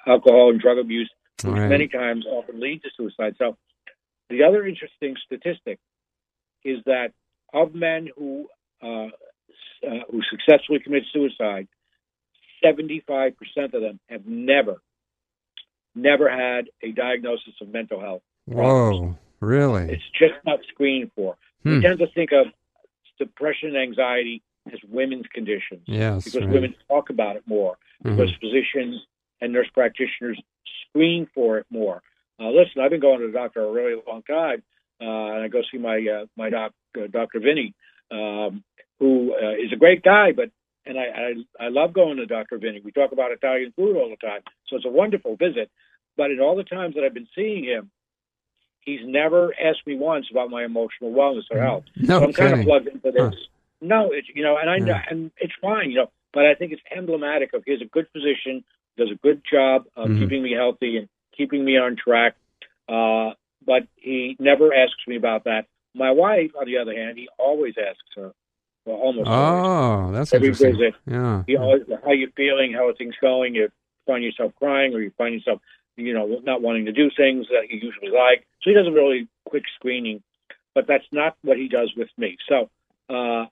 alcohol 0.06 0.50
and 0.50 0.60
drug 0.60 0.78
abuse, 0.78 1.10
which 1.44 1.56
Right. 1.56 1.68
many 1.68 1.88
times 1.88 2.24
often 2.26 2.60
lead 2.60 2.82
to 2.82 2.90
suicide. 2.96 3.36
So, 3.38 3.56
the 4.28 4.42
other 4.44 4.66
interesting 4.66 5.16
statistic 5.24 5.78
is 6.64 6.78
that 6.86 7.12
of 7.52 7.74
men 7.74 8.08
who 8.16 8.48
uh, 8.82 9.06
uh, 9.86 10.04
who 10.10 10.22
successfully 10.30 10.78
commit 10.80 11.04
suicide, 11.12 11.68
seventy-five 12.62 13.36
percent 13.36 13.74
of 13.74 13.82
them 13.82 13.98
have 14.08 14.26
never, 14.26 14.76
never 15.94 16.30
had 16.30 16.66
a 16.82 16.92
diagnosis 16.92 17.54
of 17.60 17.68
mental 17.68 18.00
health. 18.00 18.22
Whoa, 18.46 19.16
really? 19.40 19.90
It's 19.92 20.10
just 20.18 20.34
not 20.44 20.60
screened 20.68 21.10
for. 21.14 21.36
Hmm. 21.62 21.76
We 21.76 21.80
tend 21.82 21.98
to 21.98 22.06
think 22.08 22.32
of 22.32 22.46
depression 23.18 23.68
and 23.70 23.78
anxiety 23.78 24.42
as 24.72 24.78
women's 24.88 25.26
conditions 25.32 25.82
Yes, 25.86 26.24
because 26.24 26.42
right. 26.42 26.50
women 26.50 26.74
talk 26.88 27.10
about 27.10 27.36
it 27.36 27.42
more 27.46 27.76
because 28.02 28.30
physicians 28.40 29.04
and 29.40 29.52
nurse 29.52 29.68
practitioners 29.74 30.40
screen 30.90 31.28
for 31.34 31.58
it 31.58 31.66
more. 31.70 32.02
Uh, 32.38 32.48
listen, 32.50 32.82
I've 32.82 32.90
been 32.90 33.00
going 33.00 33.20
to 33.20 33.26
the 33.26 33.32
doctor 33.32 33.62
a 33.62 33.70
really 33.70 34.00
long 34.06 34.22
time, 34.22 34.62
uh, 35.00 35.34
and 35.34 35.42
I 35.44 35.48
go 35.48 35.60
see 35.70 35.78
my 35.78 35.98
uh, 35.98 36.26
my 36.36 36.50
doc, 36.50 36.72
uh, 36.98 37.06
Dr. 37.10 37.40
Vinny, 37.40 37.74
um, 38.10 38.64
who 38.98 39.34
uh, 39.34 39.52
is 39.54 39.72
a 39.72 39.76
great 39.76 40.02
guy, 40.02 40.32
but 40.32 40.50
and 40.86 40.98
I, 40.98 41.02
I 41.62 41.66
I 41.66 41.68
love 41.68 41.92
going 41.92 42.16
to 42.16 42.26
Dr. 42.26 42.58
Vinny. 42.58 42.80
We 42.82 42.92
talk 42.92 43.12
about 43.12 43.30
Italian 43.32 43.72
food 43.76 43.96
all 43.96 44.08
the 44.08 44.26
time, 44.26 44.40
so 44.68 44.76
it's 44.76 44.86
a 44.86 44.90
wonderful 44.90 45.36
visit. 45.36 45.70
But 46.16 46.30
in 46.30 46.40
all 46.40 46.56
the 46.56 46.64
times 46.64 46.94
that 46.94 47.04
I've 47.04 47.14
been 47.14 47.28
seeing 47.34 47.64
him, 47.64 47.90
he's 48.80 49.00
never 49.04 49.52
asked 49.62 49.86
me 49.86 49.96
once 49.96 50.26
about 50.30 50.50
my 50.50 50.64
emotional 50.64 51.12
wellness 51.12 51.44
or 51.50 51.60
health. 51.60 51.84
No 51.96 52.18
so 52.20 52.24
I'm 52.24 52.32
kind 52.32 52.54
of 52.54 52.64
plugged 52.64 52.88
into 52.88 53.10
this. 53.10 53.34
Huh. 53.34 53.46
No, 53.82 54.10
it's 54.12 54.28
you 54.34 54.42
know, 54.42 54.56
and 54.56 54.68
I 54.68 54.78
know, 54.78 54.86
Yeah. 54.94 55.02
and 55.10 55.30
it's 55.38 55.52
fine, 55.60 55.90
you 55.90 55.96
know, 55.96 56.10
but 56.32 56.46
I 56.46 56.54
think 56.54 56.72
it's 56.72 56.82
emblematic 56.94 57.52
of 57.54 57.62
he's 57.64 57.80
a 57.80 57.86
good 57.86 58.06
physician, 58.12 58.64
does 58.96 59.10
a 59.10 59.16
good 59.16 59.42
job 59.50 59.86
of 59.96 60.08
Mhm. 60.08 60.18
keeping 60.18 60.42
me 60.42 60.52
healthy 60.52 60.96
and 60.98 61.08
keeping 61.32 61.64
me 61.64 61.76
on 61.76 61.96
track. 61.96 62.36
Uh, 62.88 63.32
but 63.64 63.86
he 63.96 64.36
never 64.38 64.74
asks 64.74 65.06
me 65.06 65.16
about 65.16 65.44
that. 65.44 65.66
My 65.94 66.10
wife, 66.10 66.52
on 66.58 66.66
the 66.66 66.78
other 66.78 66.94
hand, 66.94 67.18
he 67.18 67.28
always 67.38 67.74
asks 67.78 68.14
her. 68.16 68.32
Well, 68.84 68.96
almost 68.96 69.28
always. 69.28 69.64
Oh, 69.66 70.12
that's 70.12 70.32
Every 70.32 70.48
interesting. 70.48 70.78
visit. 70.78 70.94
Yeah. 71.06 71.44
He 71.46 71.56
always, 71.56 71.82
how 72.04 72.12
you 72.12 72.30
feeling? 72.36 72.72
How 72.72 72.88
are 72.88 72.94
things 72.94 73.14
going? 73.20 73.54
You 73.54 73.70
find 74.06 74.24
yourself 74.24 74.54
crying, 74.56 74.94
or 74.94 75.00
you 75.00 75.10
find 75.18 75.34
yourself, 75.34 75.60
you 75.96 76.14
know, 76.14 76.40
not 76.44 76.62
wanting 76.62 76.86
to 76.86 76.92
do 76.92 77.10
things 77.16 77.46
that 77.48 77.70
you 77.70 77.78
usually 77.78 78.10
like. 78.10 78.46
So 78.62 78.70
he 78.70 78.74
does 78.74 78.86
a 78.86 78.92
really 78.92 79.28
quick 79.44 79.64
screening, 79.76 80.22
but 80.74 80.86
that's 80.86 81.04
not 81.12 81.36
what 81.42 81.58
he 81.58 81.68
does 81.68 81.92
with 81.96 82.08
me. 82.16 82.38
So 82.48 82.70
uh, 83.10 83.14
All 83.14 83.48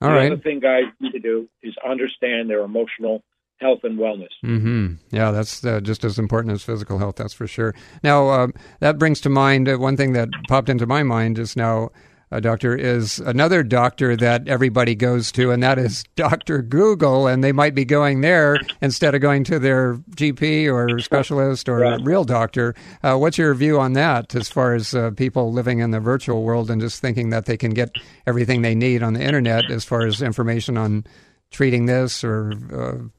the 0.00 0.08
right. 0.08 0.32
other 0.32 0.40
thing 0.40 0.60
guys 0.60 0.84
need 1.00 1.12
to 1.12 1.18
do 1.18 1.48
is 1.62 1.74
understand 1.84 2.48
their 2.48 2.60
emotional 2.60 3.22
health 3.62 3.80
and 3.84 3.98
wellness. 3.98 4.28
hmm 4.42 4.94
Yeah, 5.10 5.30
that's 5.30 5.64
uh, 5.64 5.80
just 5.80 6.04
as 6.04 6.18
important 6.18 6.52
as 6.54 6.62
physical 6.62 6.98
health. 6.98 7.16
That's 7.16 7.32
for 7.34 7.46
sure. 7.46 7.74
Now, 8.02 8.28
uh, 8.28 8.48
that 8.80 8.98
brings 8.98 9.20
to 9.22 9.30
mind 9.30 9.68
uh, 9.68 9.76
one 9.78 9.96
thing 9.96 10.12
that 10.12 10.28
popped 10.48 10.68
into 10.68 10.86
my 10.86 11.02
mind 11.02 11.36
just 11.36 11.56
now, 11.56 11.90
uh, 12.30 12.40
Doctor, 12.40 12.74
is 12.74 13.18
another 13.20 13.62
doctor 13.62 14.16
that 14.16 14.48
everybody 14.48 14.94
goes 14.94 15.30
to, 15.32 15.50
and 15.50 15.62
that 15.62 15.78
is 15.78 16.02
Doctor 16.16 16.62
Google, 16.62 17.26
and 17.26 17.44
they 17.44 17.52
might 17.52 17.74
be 17.74 17.84
going 17.84 18.22
there 18.22 18.60
instead 18.80 19.14
of 19.14 19.20
going 19.20 19.44
to 19.44 19.58
their 19.58 19.96
GP 20.16 20.66
or 20.72 20.98
specialist 21.00 21.68
or 21.68 21.78
Right. 21.80 22.00
real 22.02 22.24
doctor. 22.24 22.74
Uh, 23.02 23.16
what's 23.18 23.36
your 23.38 23.52
view 23.54 23.78
on 23.78 23.92
that, 23.92 24.34
as 24.34 24.48
far 24.48 24.74
as 24.74 24.94
uh, 24.94 25.10
people 25.10 25.52
living 25.52 25.80
in 25.80 25.90
the 25.90 26.00
virtual 26.00 26.42
world 26.42 26.70
and 26.70 26.80
just 26.80 27.00
thinking 27.00 27.28
that 27.30 27.44
they 27.44 27.56
can 27.58 27.72
get 27.72 27.90
everything 28.26 28.62
they 28.62 28.74
need 28.74 29.02
on 29.02 29.12
the 29.12 29.22
internet, 29.22 29.70
as 29.70 29.84
far 29.84 30.06
as 30.06 30.22
information 30.22 30.78
on 30.78 31.04
treating 31.50 31.84
this 31.84 32.24
or 32.24 33.10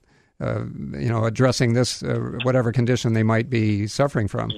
uh, 0.41 0.63
you 0.91 1.09
know, 1.09 1.25
addressing 1.25 1.73
this 1.73 2.03
uh, 2.03 2.37
whatever 2.43 2.71
condition 2.71 3.13
they 3.13 3.23
might 3.23 3.49
be 3.49 3.87
suffering 3.87 4.27
from. 4.27 4.51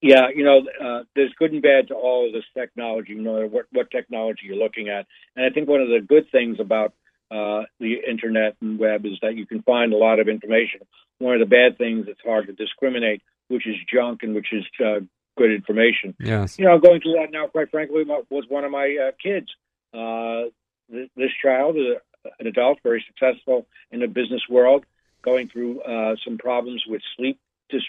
Yeah, 0.00 0.28
you 0.34 0.44
know, 0.44 0.60
uh, 0.84 1.04
there's 1.16 1.32
good 1.38 1.52
and 1.52 1.62
bad 1.62 1.88
to 1.88 1.94
all 1.94 2.26
of 2.26 2.34
this 2.34 2.44
technology, 2.52 3.14
no 3.14 3.32
matter 3.32 3.46
what, 3.46 3.66
what 3.72 3.90
technology 3.90 4.42
you're 4.44 4.56
looking 4.56 4.90
at. 4.90 5.06
And 5.34 5.46
I 5.46 5.48
think 5.48 5.66
one 5.66 5.80
of 5.80 5.88
the 5.88 6.00
good 6.06 6.30
things 6.30 6.58
about 6.60 6.92
uh, 7.30 7.62
the 7.80 7.96
internet 8.06 8.56
and 8.60 8.78
web 8.78 9.06
is 9.06 9.18
that 9.22 9.34
you 9.34 9.46
can 9.46 9.62
find 9.62 9.94
a 9.94 9.96
lot 9.96 10.20
of 10.20 10.28
information. 10.28 10.80
One 11.18 11.34
of 11.34 11.40
the 11.40 11.46
bad 11.46 11.78
things, 11.78 12.06
it's 12.06 12.20
hard 12.22 12.48
to 12.48 12.52
discriminate 12.52 13.22
which 13.48 13.66
is 13.66 13.76
junk 13.92 14.22
and 14.22 14.34
which 14.34 14.52
is 14.52 14.64
uh, 14.84 15.00
good 15.36 15.52
information. 15.52 16.14
Yes. 16.18 16.58
You 16.58 16.66
know, 16.66 16.78
going 16.78 17.00
through 17.00 17.14
that 17.14 17.30
now, 17.30 17.46
quite 17.46 17.70
frankly, 17.70 18.04
was 18.04 18.44
one 18.48 18.64
of 18.64 18.70
my 18.70 18.96
uh, 19.08 19.12
kids. 19.22 19.48
Uh, 19.92 20.50
th- 20.90 21.10
this 21.16 21.30
child 21.42 21.76
an 22.38 22.46
adult, 22.46 22.78
very 22.82 23.04
successful 23.06 23.66
in 23.90 24.00
the 24.00 24.06
business 24.06 24.42
world, 24.48 24.84
going 25.22 25.48
through 25.48 25.80
uh, 25.82 26.16
some 26.24 26.38
problems 26.38 26.84
with 26.86 27.02
sleep, 27.16 27.38
dis- 27.70 27.82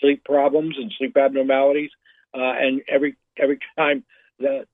sleep 0.00 0.24
problems 0.24 0.76
and 0.78 0.92
sleep 0.98 1.16
abnormalities. 1.16 1.90
Uh, 2.32 2.52
and 2.58 2.82
every 2.88 3.16
every 3.38 3.58
time 3.76 4.04
that 4.40 4.66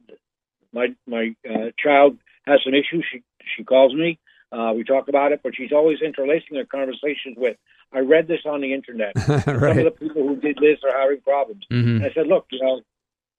my 0.72 0.88
my 1.06 1.34
uh, 1.48 1.70
child 1.78 2.16
has 2.46 2.60
some 2.64 2.74
issues. 2.74 3.04
She 3.10 3.22
she 3.56 3.64
calls 3.64 3.94
me. 3.94 4.18
Uh, 4.52 4.72
we 4.74 4.82
talk 4.82 5.08
about 5.08 5.32
it, 5.32 5.40
but 5.42 5.54
she's 5.54 5.72
always 5.72 5.98
interlacing 6.04 6.56
her 6.56 6.64
conversations 6.64 7.36
with, 7.36 7.56
"I 7.92 8.00
read 8.00 8.26
this 8.28 8.40
on 8.44 8.60
the 8.60 8.72
internet. 8.72 9.12
right. 9.16 9.44
Some 9.44 9.78
of 9.78 9.84
the 9.84 9.94
people 9.98 10.26
who 10.26 10.36
did 10.36 10.58
this 10.60 10.78
are 10.84 10.98
having 10.98 11.20
problems." 11.20 11.64
Mhm. 11.70 12.04
I 12.04 12.12
said, 12.12 12.26
"Look, 12.26 12.46
you 12.50 12.60
know, 12.62 12.80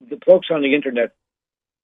the 0.08 0.18
folks 0.26 0.48
on 0.50 0.62
the 0.62 0.74
internet 0.74 1.12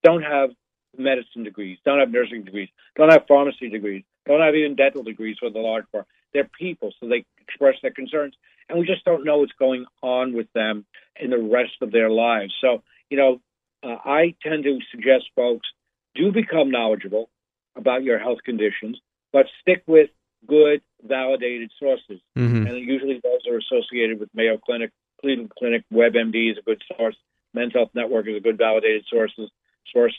don't 0.02 0.22
have 0.22 0.50
medicine 0.96 1.44
degrees, 1.44 1.78
don't 1.84 2.00
have 2.00 2.10
nursing 2.10 2.44
degrees, 2.44 2.68
don't 2.96 3.10
have 3.10 3.26
pharmacy 3.26 3.68
degrees, 3.68 4.04
don't 4.26 4.40
have 4.40 4.54
even 4.54 4.76
dental 4.76 5.02
degrees 5.02 5.36
for 5.38 5.50
the 5.50 5.58
large 5.58 5.84
part. 5.92 6.06
They're 6.32 6.48
people, 6.58 6.92
so 7.00 7.08
they 7.08 7.24
express 7.40 7.76
their 7.82 7.90
concerns, 7.90 8.34
and 8.68 8.78
we 8.78 8.86
just 8.86 9.04
don't 9.04 9.24
know 9.24 9.38
what's 9.38 9.52
going 9.58 9.86
on 10.02 10.34
with 10.34 10.52
them 10.52 10.84
in 11.18 11.30
the 11.30 11.38
rest 11.38 11.80
of 11.80 11.90
their 11.90 12.10
lives. 12.10 12.54
So, 12.60 12.82
you 13.10 13.16
know, 13.16 13.40
uh, 13.82 13.96
I 14.04 14.34
tend 14.42 14.64
to 14.64 14.78
suggest 14.90 15.24
folks 15.34 15.68
do 16.14 16.32
become 16.32 16.70
knowledgeable 16.70 17.30
about 17.76 18.02
your 18.02 18.18
health 18.18 18.38
conditions, 18.44 19.00
but 19.32 19.46
stick 19.60 19.82
with 19.86 20.10
good, 20.46 20.82
validated 21.02 21.70
sources. 21.78 22.20
Mhm. 22.36 22.68
And 22.68 22.78
usually 22.78 23.20
those 23.22 23.46
are 23.48 23.56
associated 23.56 24.20
with 24.20 24.28
Mayo 24.34 24.58
Clinic, 24.58 24.90
Cleveland 25.20 25.50
Clinic, 25.58 25.84
WebMD 25.92 26.50
is 26.50 26.58
a 26.58 26.62
good 26.62 26.82
source, 26.96 27.16
Men's 27.54 27.72
Health 27.72 27.90
Network 27.94 28.26
is 28.28 28.36
a 28.36 28.40
good 28.40 28.58
validated 28.58 29.04
sources 29.06 29.50
source. 29.92 30.18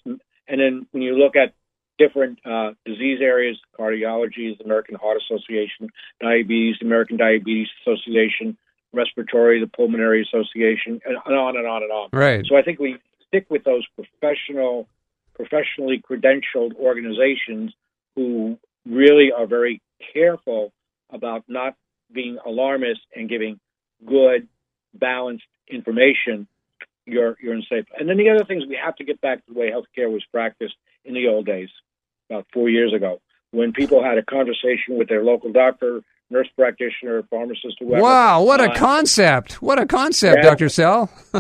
And 0.50 0.60
then 0.60 0.88
when 0.92 1.04
you 1.04 1.18
look 1.18 1.36
at 1.36 1.54
different 2.00 2.40
uh, 2.46 2.72
disease 2.86 3.20
areas, 3.22 3.58
cardiology 3.78 4.52
is 4.52 4.58
the 4.58 4.66
American 4.66 4.96
Heart 4.96 5.22
Association, 5.24 5.90
diabetes, 6.20 6.78
the 6.80 6.88
American 6.88 7.18
Diabetes 7.18 7.68
Association, 7.82 8.58
respiratory, 8.94 9.60
the 9.60 9.68
Pulmonary 9.68 10.24
Association, 10.24 11.00
and 11.06 11.18
and 11.26 11.36
on 11.36 11.56
and 11.58 11.68
on 11.68 11.84
and 11.84 11.92
on. 11.92 12.10
Right. 12.12 12.46
So 12.48 12.56
I 12.58 12.64
think 12.64 12.80
we 12.80 12.98
stick 13.28 13.46
with 13.50 13.64
those 13.64 13.86
professional, 13.96 14.88
professionally 15.36 16.02
credentialed 16.10 16.76
organizations 16.76 17.74
who 18.16 18.58
really 18.86 19.32
are 19.32 19.46
very 19.46 19.82
careful 20.14 20.74
about 21.12 21.44
not 21.48 21.76
being 22.12 22.38
alarmist 22.46 23.02
and 23.16 23.30
giving 23.30 23.60
good, 24.06 24.48
balanced 24.94 25.46
information. 25.68 26.48
You're 27.12 27.38
you're 27.42 27.54
in 27.54 27.64
safe. 27.70 27.86
And 27.98 28.08
then 28.10 28.18
the 28.18 28.30
other 28.30 28.46
things 28.46 28.64
we 28.68 28.78
have 28.84 28.96
to 28.98 29.04
get 29.04 29.20
back 29.22 29.46
to 29.46 29.54
the 29.54 29.60
way 29.60 29.72
healthcare 29.72 30.12
was 30.12 30.24
practiced 30.32 30.76
in 31.06 31.14
the 31.14 31.28
old 31.28 31.46
days, 31.46 31.70
about 32.30 32.46
four 32.54 32.70
years 32.70 32.94
ago, 32.94 33.22
when 33.52 33.72
people 33.74 34.04
had 34.04 34.18
a 34.18 34.24
conversation 34.24 34.98
with 34.98 35.08
their 35.10 35.24
local 35.24 35.52
doctor, 35.52 36.02
nurse 36.32 36.48
practitioner, 36.56 37.24
pharmacist, 37.32 37.78
whoever. 37.80 38.04
Wow, 38.04 38.44
what 38.44 38.60
a 38.62 38.70
Uh, 38.72 38.76
concept. 38.76 39.62
What 39.64 39.80
a 39.80 39.86
concept, 39.88 40.38
Yeah. 40.44 40.50
Dr. 40.50 40.70
Sal. 40.70 41.10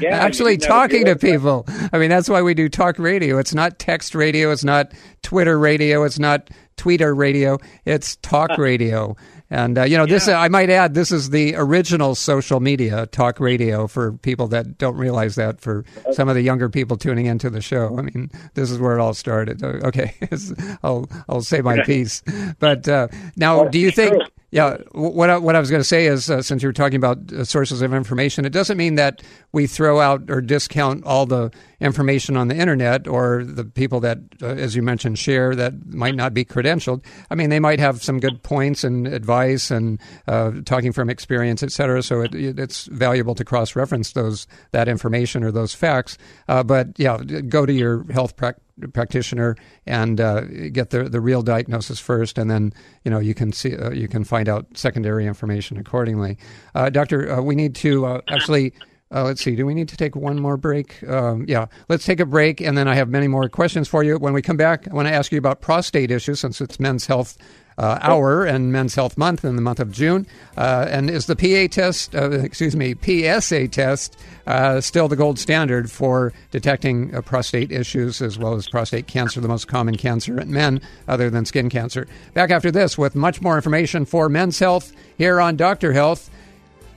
Yeah, 0.00 0.16
Actually 0.18 0.52
you 0.52 0.58
didn't 0.58 0.72
have 0.72 0.90
to 0.90 0.96
talking 0.98 1.04
to 1.06 1.16
people. 1.16 1.66
I 1.92 1.98
mean, 1.98 2.10
that's 2.10 2.28
why 2.28 2.42
we 2.42 2.54
do 2.54 2.68
talk 2.68 2.98
radio. 2.98 3.38
It's 3.38 3.54
not 3.54 3.78
text 3.78 4.14
radio, 4.14 4.50
it's 4.52 4.64
not 4.64 4.92
Twitter 5.22 5.58
radio, 5.58 6.04
it's 6.04 6.18
not 6.18 6.50
Tweeter 6.76 7.16
radio, 7.16 7.58
it's 7.84 8.16
talk 8.16 8.50
radio. 8.58 9.16
And 9.52 9.76
uh, 9.76 9.82
you 9.84 9.98
know, 9.98 10.06
this 10.06 10.28
I 10.28 10.48
might 10.48 10.70
add, 10.70 10.94
this 10.94 11.12
is 11.12 11.28
the 11.28 11.54
original 11.56 12.14
social 12.14 12.58
media 12.58 13.04
talk 13.04 13.38
radio 13.38 13.86
for 13.86 14.14
people 14.14 14.48
that 14.48 14.78
don't 14.78 14.96
realize 14.96 15.34
that. 15.34 15.60
For 15.60 15.84
some 16.12 16.30
of 16.30 16.34
the 16.34 16.40
younger 16.40 16.70
people 16.70 16.96
tuning 16.96 17.26
into 17.26 17.50
the 17.50 17.60
show, 17.60 17.98
I 17.98 18.02
mean, 18.02 18.30
this 18.54 18.70
is 18.70 18.78
where 18.78 18.96
it 18.96 19.00
all 19.00 19.12
started. 19.12 19.62
Uh, 19.62 19.80
Okay, 19.82 20.14
I'll 20.82 21.06
I'll 21.28 21.42
say 21.42 21.60
my 21.60 21.82
piece. 21.84 22.22
But 22.60 22.88
uh, 22.88 23.08
now, 23.36 23.64
do 23.64 23.78
you 23.78 23.90
think? 23.90 24.14
Yeah, 24.54 24.76
what 24.92 25.30
I, 25.30 25.38
what 25.38 25.56
I 25.56 25.60
was 25.60 25.70
going 25.70 25.80
to 25.80 25.88
say 25.88 26.04
is, 26.04 26.28
uh, 26.28 26.42
since 26.42 26.62
you 26.62 26.68
were 26.68 26.74
talking 26.74 26.96
about 26.96 27.32
uh, 27.32 27.42
sources 27.42 27.80
of 27.80 27.94
information, 27.94 28.44
it 28.44 28.52
doesn't 28.52 28.76
mean 28.76 28.96
that 28.96 29.22
we 29.52 29.66
throw 29.66 29.98
out 29.98 30.30
or 30.30 30.42
discount 30.42 31.06
all 31.06 31.24
the 31.24 31.50
information 31.80 32.36
on 32.36 32.48
the 32.48 32.54
internet 32.54 33.08
or 33.08 33.44
the 33.44 33.64
people 33.64 33.98
that, 34.00 34.18
uh, 34.42 34.48
as 34.48 34.76
you 34.76 34.82
mentioned, 34.82 35.18
share 35.18 35.56
that 35.56 35.86
might 35.86 36.14
not 36.14 36.34
be 36.34 36.44
credentialed. 36.44 37.02
I 37.30 37.34
mean, 37.34 37.48
they 37.48 37.60
might 37.60 37.80
have 37.80 38.02
some 38.02 38.20
good 38.20 38.42
points 38.42 38.84
and 38.84 39.06
advice 39.06 39.70
and 39.70 39.98
uh, 40.28 40.50
talking 40.66 40.92
from 40.92 41.08
experience, 41.08 41.62
et 41.62 41.72
cetera. 41.72 42.02
So 42.02 42.20
it, 42.20 42.34
it, 42.34 42.58
it's 42.58 42.84
valuable 42.88 43.34
to 43.36 43.46
cross 43.46 43.74
reference 43.74 44.12
those 44.12 44.46
that 44.72 44.86
information 44.86 45.44
or 45.44 45.50
those 45.50 45.72
facts. 45.74 46.18
Uh, 46.46 46.62
but 46.62 46.88
yeah, 46.98 47.16
go 47.16 47.64
to 47.64 47.72
your 47.72 48.04
health 48.12 48.36
prac 48.36 48.56
practitioner 48.92 49.56
and 49.86 50.20
uh, 50.20 50.42
get 50.70 50.90
the 50.90 51.04
the 51.04 51.20
real 51.20 51.42
diagnosis 51.42 52.00
first, 52.00 52.38
and 52.38 52.50
then 52.50 52.72
you 53.04 53.10
know 53.10 53.18
you 53.18 53.34
can 53.34 53.52
see 53.52 53.76
uh, 53.76 53.90
you 53.90 54.08
can 54.08 54.24
find 54.24 54.48
out 54.48 54.66
secondary 54.74 55.26
information 55.26 55.76
accordingly. 55.76 56.38
Uh, 56.74 56.90
doctor, 56.90 57.30
uh, 57.30 57.40
we 57.40 57.54
need 57.54 57.74
to 57.76 58.06
uh, 58.06 58.20
actually. 58.28 58.72
Uh, 59.14 59.24
let's 59.24 59.42
see. 59.42 59.54
Do 59.54 59.66
we 59.66 59.74
need 59.74 59.90
to 59.90 59.96
take 59.98 60.16
one 60.16 60.40
more 60.40 60.56
break? 60.56 61.06
Um, 61.06 61.44
yeah, 61.46 61.66
let's 61.90 62.06
take 62.06 62.18
a 62.18 62.24
break, 62.24 62.62
and 62.62 62.78
then 62.78 62.88
I 62.88 62.94
have 62.94 63.10
many 63.10 63.28
more 63.28 63.46
questions 63.50 63.86
for 63.86 64.02
you. 64.02 64.16
When 64.16 64.32
we 64.32 64.40
come 64.40 64.56
back, 64.56 64.88
I 64.88 64.94
want 64.94 65.06
to 65.06 65.12
ask 65.12 65.30
you 65.30 65.36
about 65.36 65.60
prostate 65.60 66.10
issues, 66.10 66.40
since 66.40 66.62
it's 66.62 66.80
Men's 66.80 67.06
Health 67.06 67.36
uh, 67.78 67.98
Hour 68.00 68.44
and 68.44 68.72
Men's 68.72 68.94
Health 68.94 69.16
Month 69.16 69.44
in 69.44 69.56
the 69.56 69.62
month 69.62 69.80
of 69.80 69.90
June. 69.90 70.26
Uh, 70.56 70.86
and 70.88 71.10
is 71.10 71.26
the 71.26 71.36
PA 71.36 71.72
test, 71.72 72.14
uh, 72.14 72.30
excuse 72.30 72.76
me, 72.76 72.94
PSA 72.94 73.68
test, 73.68 74.18
uh, 74.46 74.80
still 74.80 75.08
the 75.08 75.16
gold 75.16 75.38
standard 75.38 75.90
for 75.90 76.32
detecting 76.50 77.14
uh, 77.14 77.22
prostate 77.22 77.72
issues 77.72 78.20
as 78.20 78.38
well 78.38 78.54
as 78.54 78.68
prostate 78.68 79.06
cancer, 79.06 79.40
the 79.40 79.48
most 79.48 79.68
common 79.68 79.96
cancer 79.96 80.40
in 80.40 80.52
men, 80.52 80.80
other 81.08 81.30
than 81.30 81.44
skin 81.44 81.68
cancer? 81.68 82.06
Back 82.34 82.50
after 82.50 82.70
this 82.70 82.98
with 82.98 83.14
much 83.14 83.40
more 83.40 83.56
information 83.56 84.04
for 84.04 84.28
Men's 84.28 84.58
Health 84.58 84.92
here 85.16 85.40
on 85.40 85.56
Doctor 85.56 85.92
Health. 85.92 86.30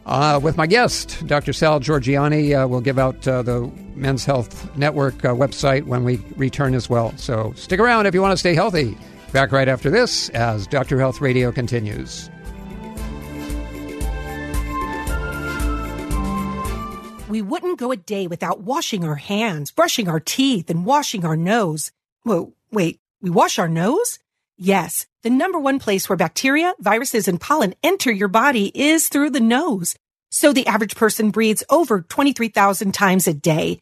Uh, 0.05 0.39
with 0.41 0.55
my 0.55 0.67
guest, 0.67 1.26
Dr. 1.26 1.51
Sal 1.51 1.80
Giorgianni, 1.80 2.53
uh, 2.53 2.67
we'll 2.67 2.80
give 2.80 2.99
out 2.99 3.28
uh, 3.28 3.41
the 3.41 3.71
Men's 3.95 4.23
Health 4.23 4.76
Network 4.78 5.26
uh, 5.26 5.30
website 5.30 5.84
when 5.86 6.03
we 6.03 6.17
return 6.36 6.76
as 6.76 6.88
well. 6.88 7.11
So 7.17 7.53
stick 7.55 7.80
around 7.80 8.05
if 8.05 8.13
you 8.13 8.21
want 8.21 8.34
to 8.34 8.38
stay 8.38 8.53
healthy. 8.53 8.95
Back 9.36 9.52
right 9.52 9.68
after 9.68 9.90
this 9.90 10.30
as 10.30 10.66
Dr. 10.66 10.98
Health 10.98 11.20
Radio 11.20 11.52
continues. 11.52 12.30
We 17.28 17.42
wouldn't 17.42 17.78
go 17.78 17.92
a 17.92 17.98
day 17.98 18.28
without 18.28 18.62
washing 18.62 19.04
our 19.04 19.16
hands, 19.16 19.72
brushing 19.72 20.08
our 20.08 20.22
teeth, 20.22 20.70
and 20.70 20.86
washing 20.86 21.26
our 21.26 21.36
nose. 21.36 21.92
Whoa, 22.24 22.54
wait, 22.72 23.02
we 23.22 23.30
wash 23.30 23.60
our 23.60 23.68
nose? 23.68 24.20
Yes, 24.58 25.06
the 25.22 25.30
number 25.30 25.60
one 25.60 25.80
place 25.80 26.08
where 26.08 26.16
bacteria, 26.16 26.74
viruses, 26.80 27.28
and 27.28 27.42
pollen 27.42 27.76
enter 27.84 28.14
your 28.14 28.30
body 28.30 28.72
is 28.74 29.10
through 29.10 29.32
the 29.32 29.42
nose. 29.42 29.98
So 30.30 30.54
the 30.54 30.68
average 30.68 30.96
person 30.96 31.32
breathes 31.32 31.66
over 31.70 32.04
23,000 32.04 32.94
times 32.94 33.28
a 33.28 33.34
day. 33.34 33.82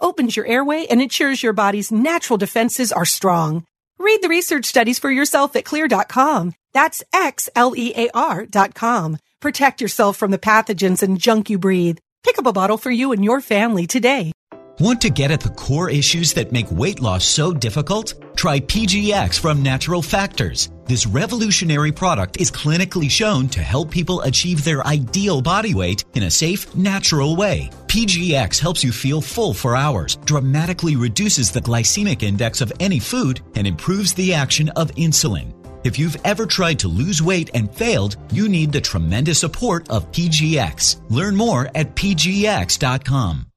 opens 0.00 0.36
your 0.36 0.46
airway, 0.46 0.86
and 0.86 1.02
ensures 1.02 1.42
your 1.42 1.52
body's 1.52 1.92
natural 1.92 2.36
defenses 2.36 2.92
are 2.92 3.04
strong. 3.04 3.64
Read 3.98 4.22
the 4.22 4.28
research 4.28 4.64
studies 4.64 4.98
for 4.98 5.10
yourself 5.10 5.56
at 5.56 5.64
xlear.com. 5.64 6.54
That's 6.72 7.02
X-L-E-A-R 7.12 8.46
dot 8.46 8.74
com. 8.74 9.18
Protect 9.40 9.80
yourself 9.80 10.16
from 10.16 10.30
the 10.30 10.38
pathogens 10.38 11.02
and 11.02 11.18
junk 11.18 11.50
you 11.50 11.58
breathe. 11.58 11.98
Pick 12.22 12.38
up 12.38 12.46
a 12.46 12.52
bottle 12.52 12.78
for 12.78 12.90
you 12.90 13.12
and 13.12 13.24
your 13.24 13.40
family 13.40 13.86
today. 13.86 14.32
Want 14.80 15.00
to 15.00 15.10
get 15.10 15.32
at 15.32 15.40
the 15.40 15.48
core 15.48 15.90
issues 15.90 16.32
that 16.34 16.52
make 16.52 16.70
weight 16.70 17.00
loss 17.00 17.24
so 17.24 17.52
difficult? 17.52 18.14
Try 18.36 18.60
PGX 18.60 19.36
from 19.36 19.60
Natural 19.60 20.00
Factors. 20.00 20.70
This 20.86 21.04
revolutionary 21.04 21.90
product 21.90 22.40
is 22.40 22.52
clinically 22.52 23.10
shown 23.10 23.48
to 23.48 23.60
help 23.60 23.90
people 23.90 24.20
achieve 24.20 24.62
their 24.62 24.86
ideal 24.86 25.42
body 25.42 25.74
weight 25.74 26.04
in 26.14 26.22
a 26.22 26.30
safe, 26.30 26.72
natural 26.76 27.34
way. 27.34 27.70
PGX 27.88 28.60
helps 28.60 28.84
you 28.84 28.92
feel 28.92 29.20
full 29.20 29.52
for 29.52 29.74
hours, 29.74 30.14
dramatically 30.24 30.94
reduces 30.94 31.50
the 31.50 31.60
glycemic 31.60 32.22
index 32.22 32.60
of 32.60 32.72
any 32.78 33.00
food, 33.00 33.40
and 33.56 33.66
improves 33.66 34.14
the 34.14 34.32
action 34.32 34.68
of 34.76 34.92
insulin. 34.92 35.52
If 35.82 35.98
you've 35.98 36.18
ever 36.24 36.46
tried 36.46 36.78
to 36.80 36.88
lose 36.88 37.20
weight 37.20 37.50
and 37.52 37.68
failed, 37.74 38.16
you 38.32 38.48
need 38.48 38.70
the 38.70 38.80
tremendous 38.80 39.40
support 39.40 39.90
of 39.90 40.12
PGX. 40.12 41.10
Learn 41.10 41.34
more 41.34 41.68
at 41.74 41.96
pgx.com. 41.96 43.47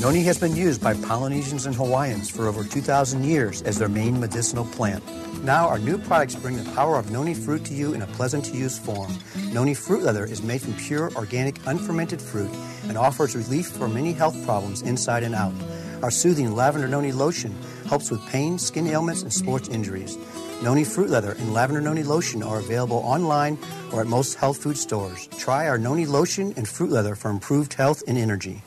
Noni 0.00 0.22
has 0.22 0.38
been 0.38 0.54
used 0.54 0.82
by 0.82 0.94
Polynesians 0.94 1.66
and 1.66 1.74
Hawaiians 1.74 2.30
for 2.30 2.46
over 2.46 2.62
2,000 2.62 3.24
years 3.24 3.62
as 3.62 3.78
their 3.78 3.88
main 3.88 4.20
medicinal 4.20 4.66
plant. 4.66 5.02
Now, 5.42 5.66
our 5.66 5.78
new 5.78 5.98
products 5.98 6.34
bring 6.34 6.56
the 6.56 6.70
power 6.72 6.96
of 6.96 7.10
noni 7.10 7.34
fruit 7.34 7.64
to 7.64 7.74
you 7.74 7.94
in 7.94 8.02
a 8.02 8.06
pleasant 8.08 8.44
to 8.44 8.56
use 8.56 8.78
form. 8.78 9.12
Noni 9.52 9.74
fruit 9.74 10.02
leather 10.02 10.26
is 10.26 10.42
made 10.42 10.60
from 10.60 10.74
pure, 10.74 11.10
organic, 11.16 11.58
unfermented 11.66 12.20
fruit 12.20 12.50
and 12.86 12.98
offers 12.98 13.34
relief 13.34 13.68
for 13.68 13.88
many 13.88 14.12
health 14.12 14.36
problems 14.44 14.82
inside 14.82 15.22
and 15.22 15.34
out. 15.34 15.54
Our 16.02 16.10
soothing 16.10 16.54
lavender 16.54 16.86
noni 16.86 17.12
lotion 17.12 17.56
helps 17.88 18.10
with 18.10 18.24
pain, 18.28 18.58
skin 18.58 18.86
ailments, 18.86 19.22
and 19.22 19.32
sports 19.32 19.68
injuries. 19.68 20.18
Noni 20.62 20.84
Fruit 20.84 21.10
Leather 21.10 21.32
and 21.32 21.52
Lavender 21.52 21.80
Noni 21.80 22.04
Lotion 22.04 22.42
are 22.42 22.58
available 22.58 22.98
online 22.98 23.58
or 23.92 24.02
at 24.02 24.06
most 24.06 24.34
health 24.34 24.58
food 24.62 24.76
stores. 24.76 25.28
Try 25.38 25.66
our 25.66 25.78
Noni 25.78 26.06
Lotion 26.06 26.52
and 26.56 26.68
Fruit 26.68 26.90
Leather 26.90 27.14
for 27.14 27.30
improved 27.30 27.74
health 27.74 28.02
and 28.06 28.16
energy. 28.16 28.62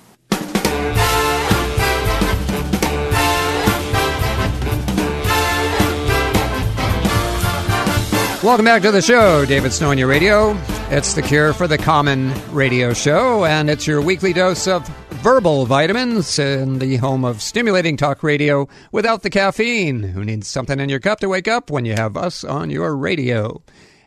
Welcome 8.47 8.63
back 8.63 8.81
to 8.83 8.91
the 8.91 9.01
show, 9.01 9.45
David 9.45 9.73
Snow 9.73 9.89
on 9.91 9.97
your 9.97 10.07
radio. 10.07 10.57
It's 10.89 11.15
the 11.15 11.21
Cure 11.21 11.51
for 11.51 11.67
the 11.67 11.77
Common 11.77 12.33
radio 12.53 12.93
show, 12.93 13.43
and 13.43 13.69
it's 13.69 13.85
your 13.85 14.01
weekly 14.01 14.31
dose 14.31 14.67
of 14.67 14.87
verbal 15.21 15.65
vitamins 15.65 16.39
in 16.39 16.79
the 16.79 16.95
home 16.95 17.25
of 17.25 17.41
stimulating 17.41 17.97
talk 17.97 18.23
radio 18.23 18.69
without 18.93 19.23
the 19.23 19.29
caffeine. 19.29 20.01
Who 20.01 20.23
needs 20.23 20.47
something 20.47 20.79
in 20.79 20.87
your 20.87 21.01
cup 21.01 21.19
to 21.19 21.27
wake 21.27 21.49
up 21.49 21.69
when 21.69 21.83
you 21.83 21.95
have 21.95 22.15
us 22.15 22.45
on 22.45 22.69
your 22.69 22.95
radio? 22.95 23.61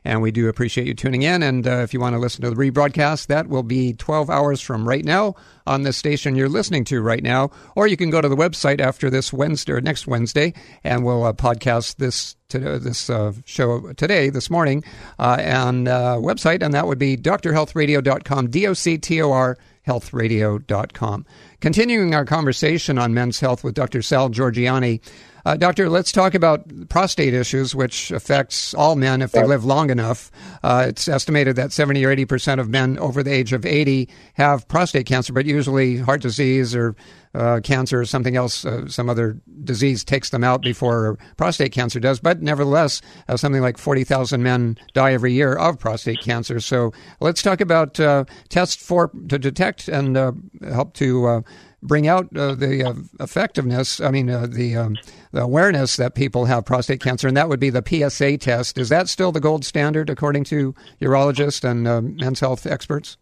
And 0.04 0.22
we 0.22 0.30
do 0.30 0.48
appreciate 0.48 0.86
you 0.86 0.94
tuning 0.94 1.22
in. 1.22 1.42
And 1.42 1.66
uh, 1.66 1.78
if 1.78 1.92
you 1.92 2.00
want 2.00 2.14
to 2.14 2.18
listen 2.18 2.42
to 2.42 2.50
the 2.50 2.56
rebroadcast, 2.56 3.26
that 3.26 3.48
will 3.48 3.62
be 3.62 3.92
12 3.92 4.30
hours 4.30 4.60
from 4.60 4.88
right 4.88 5.04
now 5.04 5.34
on 5.66 5.82
the 5.82 5.92
station 5.92 6.36
you're 6.36 6.48
listening 6.48 6.84
to 6.86 7.00
right 7.00 7.22
now. 7.22 7.50
Or 7.76 7.86
you 7.86 7.96
can 7.96 8.10
go 8.10 8.20
to 8.20 8.28
the 8.28 8.36
website 8.36 8.80
after 8.80 9.10
this 9.10 9.32
Wednesday 9.32 9.72
or 9.72 9.80
next 9.80 10.06
Wednesday, 10.06 10.54
and 10.82 11.04
we'll 11.04 11.24
uh, 11.24 11.32
podcast 11.32 11.96
this 11.96 12.36
to, 12.48 12.78
this 12.78 13.08
uh, 13.10 13.32
show 13.44 13.92
today, 13.92 14.30
this 14.30 14.50
morning, 14.50 14.82
uh, 15.18 15.40
on 15.46 15.86
uh, 15.86 16.16
website, 16.16 16.62
and 16.62 16.74
that 16.74 16.86
would 16.86 16.98
be 16.98 17.16
drhealthradio.com, 17.16 18.50
D-O-C-T-O-R 18.50 19.56
healthradio.com. 19.86 21.26
Continuing 21.60 22.14
our 22.14 22.24
conversation 22.24 22.98
on 22.98 23.14
men's 23.14 23.40
health 23.40 23.64
with 23.64 23.74
Dr. 23.74 24.02
Sal 24.02 24.30
Giorgianni, 24.30 25.00
uh, 25.44 25.56
doctor, 25.56 25.88
let's 25.88 26.12
talk 26.12 26.34
about 26.34 26.88
prostate 26.88 27.34
issues, 27.34 27.74
which 27.74 28.10
affects 28.10 28.74
all 28.74 28.96
men 28.96 29.22
if 29.22 29.32
they 29.32 29.44
live 29.44 29.64
long 29.64 29.90
enough. 29.90 30.30
Uh, 30.62 30.86
it's 30.88 31.08
estimated 31.08 31.56
that 31.56 31.72
70 31.72 32.04
or 32.04 32.10
80 32.10 32.24
percent 32.24 32.60
of 32.60 32.68
men 32.68 32.98
over 32.98 33.22
the 33.22 33.32
age 33.32 33.52
of 33.52 33.64
80 33.64 34.08
have 34.34 34.66
prostate 34.68 35.06
cancer, 35.06 35.32
but 35.32 35.46
usually 35.46 35.98
heart 35.98 36.22
disease 36.22 36.74
or 36.74 36.94
uh, 37.34 37.60
cancer 37.62 38.00
or 38.00 38.04
something 38.04 38.36
else, 38.36 38.64
uh, 38.64 38.88
some 38.88 39.08
other 39.08 39.40
disease 39.62 40.02
takes 40.02 40.30
them 40.30 40.42
out 40.42 40.62
before 40.62 41.16
prostate 41.36 41.72
cancer 41.72 42.00
does. 42.00 42.18
But 42.18 42.42
nevertheless, 42.42 43.00
uh, 43.28 43.36
something 43.36 43.62
like 43.62 43.78
40,000 43.78 44.42
men 44.42 44.76
die 44.94 45.12
every 45.12 45.32
year 45.32 45.54
of 45.54 45.78
prostate 45.78 46.20
cancer. 46.20 46.58
So 46.58 46.92
let's 47.20 47.42
talk 47.42 47.60
about 47.60 48.00
uh, 48.00 48.24
tests 48.48 48.84
for 48.84 49.12
to 49.28 49.38
detect 49.38 49.86
and 49.86 50.16
help 50.62 50.94
to 50.94 51.44
bring 51.82 52.06
out 52.06 52.34
uh, 52.36 52.54
the 52.54 52.84
uh, 52.84 52.94
effectiveness, 53.20 54.00
I 54.00 54.10
mean, 54.10 54.28
uh, 54.30 54.46
the, 54.46 54.76
um, 54.76 54.98
the, 55.32 55.42
awareness 55.42 55.96
that 55.96 56.14
people 56.14 56.44
have 56.44 56.64
prostate 56.64 57.00
cancer, 57.00 57.26
and 57.28 57.36
that 57.36 57.48
would 57.48 57.60
be 57.60 57.70
the 57.70 57.82
PSA 57.82 58.38
test. 58.38 58.78
Is 58.78 58.88
that 58.90 59.08
still 59.08 59.32
the 59.32 59.40
gold 59.40 59.64
standard 59.64 60.10
according 60.10 60.44
to 60.44 60.74
urologists 61.00 61.64
and 61.64 61.88
uh, 61.88 62.00
men's 62.00 62.40
health 62.40 62.66
experts? 62.66 63.16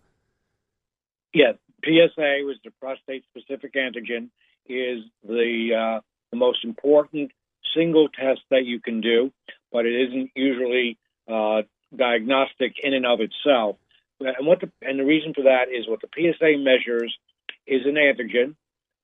Yes, 1.33 1.55
PSA 1.85 2.41
was 2.45 2.57
the 2.65 2.71
prostate 2.81 3.25
specific 3.31 3.75
antigen 3.75 4.31
is 4.67 5.05
the 5.27 5.71
uh, 5.75 6.01
the 6.31 6.37
most 6.37 6.65
important 6.65 7.31
single 7.75 8.09
test 8.09 8.41
that 8.51 8.65
you 8.65 8.81
can 8.81 9.01
do, 9.01 9.33
but 9.73 9.87
it 9.87 10.09
isn't 10.09 10.31
usually 10.35 10.99
uh, 11.29 11.63
diagnostic 11.95 12.75
in 12.83 12.95
and 12.95 13.07
of 13.07 13.21
itself. 13.21 13.77
And 14.21 14.47
what 14.47 14.61
the, 14.61 14.71
and 14.83 14.99
the 14.99 15.05
reason 15.05 15.33
for 15.33 15.45
that 15.45 15.67
is 15.71 15.89
what 15.89 16.01
the 16.01 16.09
PSA 16.13 16.59
measures 16.59 17.17
is 17.69 17.83
an 17.85 17.95
antigen, 17.95 18.57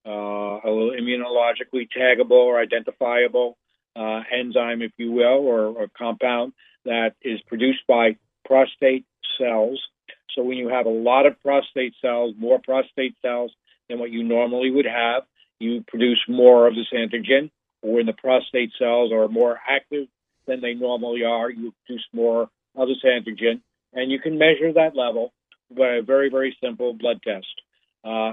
uh, 0.07 0.59
a 0.69 0.71
immunologically 1.01 1.87
taggable 1.97 2.33
or 2.33 2.61
identifiable 2.61 3.57
uh, 3.97 4.21
enzyme, 4.33 4.83
if 4.83 4.93
you 4.97 5.12
will, 5.12 5.47
or, 5.47 5.67
or 5.67 5.89
compound 5.97 6.53
that 6.85 7.12
is 7.23 7.41
produced 7.47 7.87
by 7.87 8.17
prostate 8.45 9.05
cells. 9.39 9.81
So 10.35 10.43
when 10.43 10.57
you 10.57 10.69
have 10.69 10.87
a 10.87 10.91
lot 10.91 11.27
of 11.27 11.41
prostate 11.41 11.95
cells, 12.01 12.35
more 12.39 12.59
prostate 12.59 13.15
cells 13.23 13.53
than 13.89 13.99
what 13.99 14.11
you 14.11 14.25
normally 14.25 14.71
would 14.71 14.87
have, 14.87 15.23
you 15.61 15.85
produce 15.87 16.21
more 16.29 16.67
of 16.67 16.75
this 16.75 16.89
antigen. 16.93 17.51
Or 17.83 17.95
when 17.95 18.07
the 18.07 18.12
prostate 18.15 18.73
cells 18.79 19.12
are 19.12 19.29
more 19.29 19.59
active 19.69 20.09
than 20.47 20.61
they 20.61 20.75
normally 20.75 21.25
are, 21.25 21.51
you 21.51 21.73
produce 21.87 22.05
more 22.12 22.49
of 22.75 22.89
this 22.89 23.03
antigen. 23.05 23.61
And 23.93 24.11
you 24.11 24.19
can 24.19 24.39
measure 24.39 24.73
that 24.73 24.97
level 24.97 25.33
by 25.71 25.97
a 25.97 26.03
very, 26.03 26.31
very 26.31 26.57
simple 26.62 26.95
blood 26.95 27.21
test. 27.23 27.47
Uh, 28.05 28.33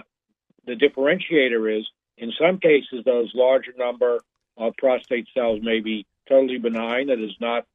the 0.66 0.76
differentiator 0.76 1.80
is 1.80 1.86
in 2.22 2.32
some 2.39 2.59
cases, 2.59 3.03
those 3.03 3.32
larger 3.34 3.74
number 3.78 4.20
of 4.55 4.78
prostate 4.78 5.28
cells 5.34 5.59
may 5.62 5.80
be 5.80 6.05
totally 6.30 6.59
benign. 6.59 7.07
That 7.07 7.20
is 7.20 7.36
not 7.39 7.66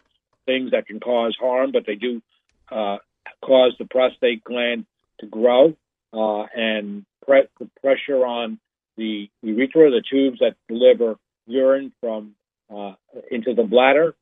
things 0.47 0.71
that 0.71 0.87
can 0.87 1.01
cause 1.01 1.37
harm, 1.39 1.73
but 1.73 1.85
they 1.85 1.97
do 1.97 2.23
uh, 2.71 2.99
cause 3.45 3.75
the 3.79 3.87
prostate 3.87 4.45
gland 4.45 4.87
to 5.19 5.27
grow 5.27 5.77
uh, 6.13 6.45
and 6.55 7.05
pre- 7.27 7.49
put 7.59 7.75
pressure 7.83 8.25
on 8.25 8.61
the 8.97 9.29
urethra, 9.43 9.91
the 9.91 10.03
tubes 10.09 10.39
that 10.39 10.55
deliver 10.69 11.17
urine 11.47 11.93
from 12.01 12.37
uh, 12.75 12.93
into 13.31 13.53
the 13.55 13.65
bladder 13.65 14.15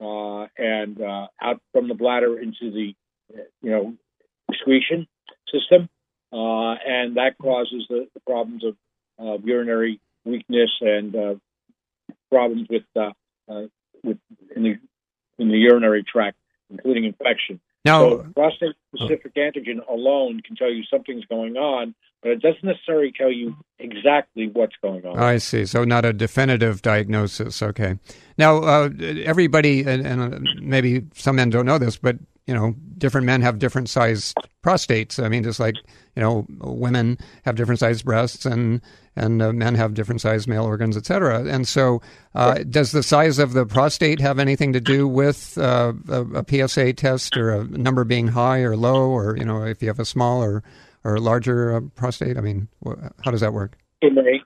uh, 0.00 0.46
and 0.58 1.00
uh, 1.00 1.26
out 1.40 1.60
from 1.72 1.88
the 1.88 1.94
bladder 1.94 2.38
into 2.38 2.70
the 2.70 2.94
you 3.62 3.70
know 3.70 3.94
excretion 4.50 5.06
system 5.52 5.88
uh, 6.32 6.74
and 6.86 7.16
that 7.16 7.36
causes 7.40 7.86
the, 7.88 8.06
the 8.14 8.20
problems 8.20 8.64
of 8.64 8.76
uh, 9.18 9.38
urinary 9.44 10.00
weakness 10.24 10.70
and 10.80 11.14
uh, 11.14 11.34
problems 12.30 12.66
with 12.70 12.84
uh, 12.96 13.10
uh, 13.48 13.66
with 14.02 14.18
in 14.54 14.62
the 14.62 14.74
in 15.38 15.48
the 15.48 15.58
urinary 15.58 16.04
tract, 16.04 16.36
including 16.70 17.04
infection. 17.04 17.60
Now, 17.84 18.10
so 18.10 18.26
prostate-specific 18.34 19.32
oh. 19.36 19.40
antigen 19.40 19.88
alone 19.88 20.42
can 20.46 20.54
tell 20.54 20.70
you 20.70 20.82
something's 20.90 21.24
going 21.24 21.56
on, 21.56 21.94
but 22.22 22.32
it 22.32 22.42
doesn't 22.42 22.62
necessarily 22.62 23.10
tell 23.10 23.32
you 23.32 23.56
exactly 23.78 24.48
what's 24.52 24.74
going 24.82 25.06
on. 25.06 25.18
I 25.18 25.38
see. 25.38 25.64
So 25.64 25.84
not 25.84 26.04
a 26.04 26.12
definitive 26.12 26.82
diagnosis. 26.82 27.62
Okay. 27.62 27.98
Now, 28.36 28.58
uh, 28.58 28.90
everybody, 29.24 29.80
and, 29.80 30.06
and, 30.06 30.46
maybe 30.60 31.06
some 31.14 31.36
men 31.36 31.48
don't 31.48 31.64
know 31.64 31.78
this, 31.78 31.96
but 31.96 32.16
you 32.50 32.56
know, 32.56 32.74
different 32.98 33.26
men 33.28 33.42
have 33.42 33.60
different 33.60 33.88
sized 33.88 34.36
prostates. 34.60 35.22
I 35.22 35.28
mean, 35.28 35.44
just 35.44 35.60
like 35.60 35.76
you 36.16 36.20
know, 36.20 36.48
women 36.62 37.16
have 37.44 37.54
different 37.54 37.78
sized 37.78 38.04
breasts, 38.04 38.44
and 38.44 38.80
and 39.14 39.40
uh, 39.40 39.52
men 39.52 39.76
have 39.76 39.94
different 39.94 40.20
sized 40.20 40.48
male 40.48 40.64
organs, 40.64 40.96
etc. 40.96 41.44
And 41.44 41.68
so, 41.68 42.02
uh, 42.34 42.64
does 42.68 42.90
the 42.90 43.04
size 43.04 43.38
of 43.38 43.52
the 43.52 43.64
prostate 43.64 44.18
have 44.18 44.40
anything 44.40 44.72
to 44.72 44.80
do 44.80 45.06
with 45.06 45.56
uh, 45.58 45.92
a, 46.08 46.22
a, 46.42 46.68
PSA 46.68 46.94
test 46.94 47.36
or 47.36 47.50
a 47.50 47.64
number 47.66 48.02
being 48.02 48.26
high 48.26 48.62
or 48.62 48.76
low, 48.76 49.08
or 49.08 49.36
you 49.36 49.44
know, 49.44 49.62
if 49.64 49.80
you 49.80 49.86
have 49.86 50.00
a 50.00 50.04
small 50.04 50.42
or 50.42 50.64
or 51.04 51.20
larger 51.20 51.76
uh, 51.76 51.80
prostate? 51.94 52.36
I 52.36 52.40
mean, 52.40 52.66
how 53.24 53.30
does 53.30 53.42
that 53.42 53.52
work? 53.52 53.78
It 54.02 54.12
may, 54.12 54.40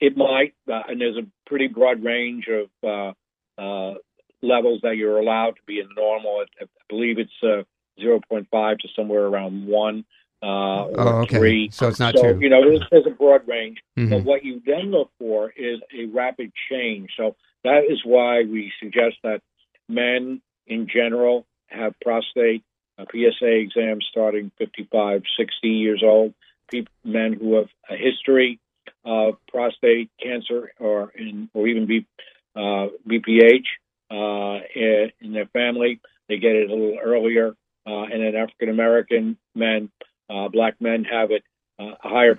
it 0.00 0.16
might, 0.16 0.54
uh, 0.66 0.80
and 0.88 0.98
there's 0.98 1.18
a 1.18 1.26
pretty 1.46 1.66
broad 1.66 2.02
range 2.02 2.48
of 2.48 3.14
uh, 3.58 3.98
levels 4.42 4.80
that 4.82 4.96
you're 4.96 5.18
allowed 5.18 5.56
to 5.56 5.62
be 5.66 5.80
in 5.80 5.88
normal. 5.96 6.44
I, 6.60 6.64
I 6.64 6.66
believe 6.88 7.18
it's 7.18 7.30
uh, 7.42 7.62
0.5 8.02 8.78
to 8.78 8.88
somewhere 8.96 9.24
around 9.24 9.66
one. 9.66 10.04
Uh, 10.42 10.86
or 10.86 11.00
oh, 11.00 11.20
okay. 11.22 11.36
Three. 11.36 11.70
So 11.70 11.88
it's 11.88 12.00
not 12.00 12.16
so, 12.16 12.32
two. 12.32 12.40
You 12.40 12.48
know, 12.48 12.62
there's, 12.62 12.82
there's 12.90 13.06
a 13.06 13.10
broad 13.10 13.46
range. 13.46 13.78
Mm-hmm. 13.98 14.10
But 14.10 14.24
what 14.24 14.44
you 14.44 14.62
then 14.64 14.90
look 14.90 15.10
for 15.18 15.52
is 15.54 15.80
a 15.96 16.06
rapid 16.06 16.52
change. 16.70 17.10
So 17.16 17.36
that 17.64 17.82
is 17.88 18.00
why 18.04 18.42
we 18.42 18.72
suggest 18.82 19.16
that 19.22 19.42
men 19.88 20.40
in 20.66 20.86
general 20.92 21.46
have 21.66 21.92
prostate 22.02 22.64
uh, 22.98 23.04
PSA 23.12 23.46
exams 23.46 24.06
starting 24.10 24.50
55, 24.58 25.22
60 25.38 25.68
years 25.68 26.02
old. 26.04 26.34
People, 26.70 26.92
men 27.04 27.34
who 27.34 27.56
have 27.56 27.68
a 27.90 27.96
history 27.96 28.60
of 29.04 29.34
prostate 29.50 30.10
cancer 30.22 30.72
or 30.78 31.12
in, 31.16 31.50
or 31.52 31.66
even 31.66 31.86
B, 31.86 32.06
uh, 32.54 32.86
BPH 33.08 33.66
uh, 34.10 34.58
in 34.74 35.32
their 35.32 35.46
family. 35.46 36.00
They 36.28 36.38
get 36.38 36.56
it 36.56 36.70
a 36.70 36.74
little 36.74 36.98
earlier. 37.02 37.54
Uh, 37.86 38.04
and 38.04 38.22
then 38.22 38.36
African 38.36 38.68
American 38.68 39.36
men, 39.54 39.90
uh, 40.28 40.48
black 40.48 40.80
men 40.80 41.04
have 41.04 41.30
it 41.30 41.42
uh, 41.78 41.94
a 42.04 42.08
higher 42.08 42.36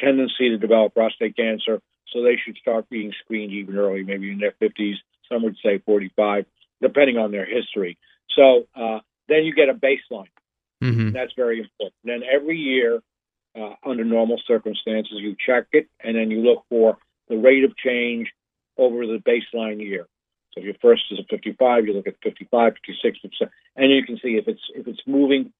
tendency 0.00 0.50
to 0.50 0.58
develop 0.58 0.94
prostate 0.94 1.36
cancer. 1.36 1.80
So 2.12 2.22
they 2.22 2.36
should 2.44 2.56
start 2.58 2.88
being 2.90 3.12
screened 3.24 3.52
even 3.52 3.76
early, 3.76 4.02
maybe 4.02 4.30
in 4.30 4.38
their 4.38 4.54
50s. 4.60 4.96
Some 5.30 5.44
would 5.44 5.56
say 5.64 5.78
45, 5.78 6.44
depending 6.80 7.16
on 7.16 7.30
their 7.30 7.46
history. 7.46 7.96
So 8.36 8.66
uh, 8.76 9.00
then 9.28 9.44
you 9.44 9.54
get 9.54 9.70
a 9.70 9.74
baseline. 9.74 10.28
Mm-hmm. 10.82 11.12
That's 11.12 11.32
very 11.36 11.60
important. 11.60 11.94
Then 12.04 12.22
every 12.22 12.58
year, 12.58 13.00
uh, 13.58 13.74
under 13.84 14.04
normal 14.04 14.40
circumstances, 14.46 15.14
you 15.16 15.36
check 15.44 15.66
it 15.72 15.88
and 16.00 16.16
then 16.16 16.30
you 16.30 16.40
look 16.40 16.64
for 16.68 16.98
the 17.28 17.36
rate 17.36 17.64
of 17.64 17.76
change 17.76 18.30
over 18.76 19.06
the 19.06 19.18
baseline 19.18 19.80
year. 19.80 20.06
So 20.54 20.60
your 20.60 20.74
first 20.82 21.04
is 21.10 21.18
a 21.18 21.24
55, 21.30 21.86
you 21.86 21.94
look 21.94 22.06
at 22.06 22.16
55, 22.22 22.74
56, 22.86 23.18
and 23.76 23.90
you 23.90 24.04
can 24.04 24.16
see 24.16 24.36
if 24.36 24.48
it's 24.48 24.60
if 24.74 24.86
it's 24.86 25.00
moving 25.06 25.52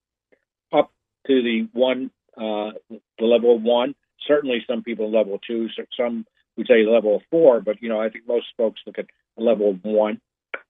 up 0.71 0.91
to 1.27 1.41
the 1.41 1.67
one, 1.73 2.11
uh, 2.37 2.71
the 2.89 3.25
level 3.25 3.57
one. 3.59 3.95
Certainly, 4.27 4.63
some 4.67 4.83
people 4.83 5.11
level 5.11 5.39
two. 5.45 5.67
Some 5.97 6.25
we'd 6.55 6.67
say 6.67 6.85
level 6.85 7.21
four, 7.31 7.59
but 7.59 7.81
you 7.81 7.89
know, 7.89 7.99
I 7.99 8.09
think 8.09 8.27
most 8.27 8.47
folks 8.55 8.81
look 8.85 8.99
at 8.99 9.07
level 9.35 9.77
one, 9.81 10.21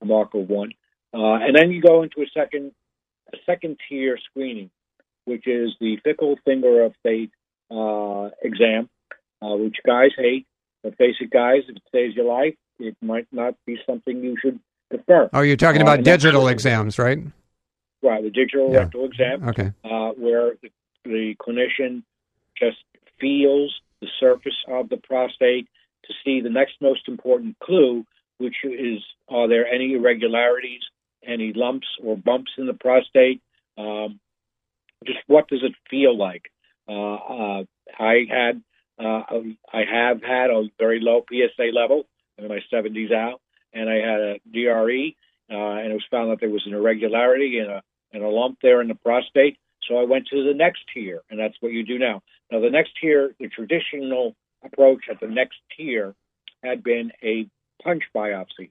a 0.01 0.05
mark 0.05 0.34
of 0.34 0.47
one, 0.47 0.71
uh, 1.13 1.36
and 1.41 1.55
then 1.55 1.71
you 1.71 1.82
go 1.82 2.03
into 2.03 2.21
a 2.21 2.28
second, 2.34 2.71
a 3.34 3.38
second 3.45 3.78
tier 3.89 4.17
screening, 4.30 4.71
which 5.26 5.47
is 5.47 5.71
the 5.82 5.97
fickle 6.03 6.38
finger 6.45 6.84
of 6.84 6.93
fate 7.03 7.32
uh, 7.69 8.30
exam, 8.41 8.89
uh, 9.41 9.55
which 9.55 9.78
guys 9.86 10.11
hate. 10.17 10.47
But 10.82 10.97
face 10.97 11.15
it, 11.19 11.30
guys, 11.30 11.63
if 11.67 11.78
it 11.78 11.84
saves 11.93 12.15
your 12.15 12.26
life, 12.26 12.55
it 12.84 12.96
might 13.02 13.28
not 13.32 13.56
be 13.66 13.78
something 13.86 14.24
you 14.24 14.36
should 14.42 14.60
defer. 14.92 15.30
Oh, 15.34 15.42
you're 15.42 15.56
talking 15.56 15.82
Uh, 15.82 15.86
about 15.86 16.04
digital 16.04 16.48
exams, 16.48 17.00
right? 17.00 17.20
Right, 18.02 18.22
the 18.22 18.30
digital 18.30 18.72
Yeah. 18.72 18.80
rectal 18.80 19.06
exam, 19.06 19.48
Okay. 19.48 19.72
uh, 19.86 20.12
where 20.12 20.56
the, 20.62 20.70
the 21.06 21.36
clinician 21.36 22.04
just 22.58 22.84
feels 23.20 23.74
the 24.02 24.08
surface 24.20 24.58
of 24.68 24.90
the 24.90 24.98
prostate 24.98 25.68
to 26.06 26.14
see 26.24 26.42
the 26.42 26.50
next 26.50 26.82
most 26.82 27.08
important 27.08 27.58
clue, 27.60 28.06
which 28.38 28.58
is 28.66 29.02
are 29.30 29.48
there 29.48 29.66
any 29.66 29.94
irregularities, 29.94 30.82
any 31.26 31.54
lumps 31.54 31.88
or 32.04 32.18
bumps 32.18 32.52
in 32.58 32.66
the 32.66 32.74
prostate? 32.74 33.42
Um, 33.78 34.20
just 35.06 35.20
what 35.28 35.48
does 35.48 35.64
it 35.64 35.74
feel 35.90 36.16
like? 36.18 36.52
Uh, 36.88 37.16
uh, 37.16 37.64
I 37.98 38.26
had, 38.30 38.62
uh, 39.00 39.24
I 39.72 39.84
have 39.90 40.22
had 40.22 40.50
a 40.50 40.70
very 40.78 41.00
low 41.00 41.24
PSA 41.30 41.72
level 41.74 42.06
in 42.38 42.48
my 42.48 42.60
70s 42.72 43.12
out, 43.14 43.42
and 43.74 43.90
I 43.90 43.96
had 43.96 44.20
a 44.22 44.40
DRE, 44.52 45.16
uh, 45.52 45.56
and 45.56 45.92
it 45.92 45.94
was 45.94 46.06
found 46.10 46.32
that 46.32 46.40
there 46.40 46.50
was 46.50 46.64
an 46.66 46.74
irregularity 46.74 47.60
and 47.60 47.70
a 47.72 47.84
and 48.14 48.24
a 48.24 48.30
lump 48.30 48.60
there 48.62 48.80
in 48.80 48.88
the 48.88 48.96
prostate. 48.96 49.58
So 49.88 49.98
I 49.98 50.04
went 50.04 50.28
to 50.28 50.44
the 50.44 50.54
next 50.54 50.82
tier, 50.94 51.22
and 51.32 51.40
that's 51.40 51.56
what 51.62 51.72
you 51.72 51.84
do 51.84 51.98
now. 51.98 52.22
Now, 52.52 52.60
the 52.60 52.70
next 52.70 52.92
tier, 53.02 53.34
the 53.40 53.48
traditional 53.48 54.36
approach 54.64 55.06
at 55.10 55.20
the 55.20 55.28
next 55.28 55.56
tier 55.76 56.14
had 56.64 56.84
been 56.84 57.12
a 57.24 57.48
punch 57.84 58.04
biopsy 58.16 58.70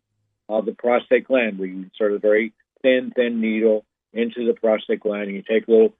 of 0.48 0.64
the 0.64 0.72
prostate 0.72 1.26
gland, 1.26 1.58
where 1.58 1.66
you 1.68 1.82
insert 1.82 2.12
a 2.12 2.18
very 2.20 2.52
thin, 2.82 3.12
thin 3.16 3.40
needle 3.40 3.84
into 4.12 4.46
the 4.46 4.54
prostate 4.54 5.00
gland, 5.00 5.24
and 5.24 5.34
you 5.34 5.42
take 5.42 5.66
little 5.66 5.92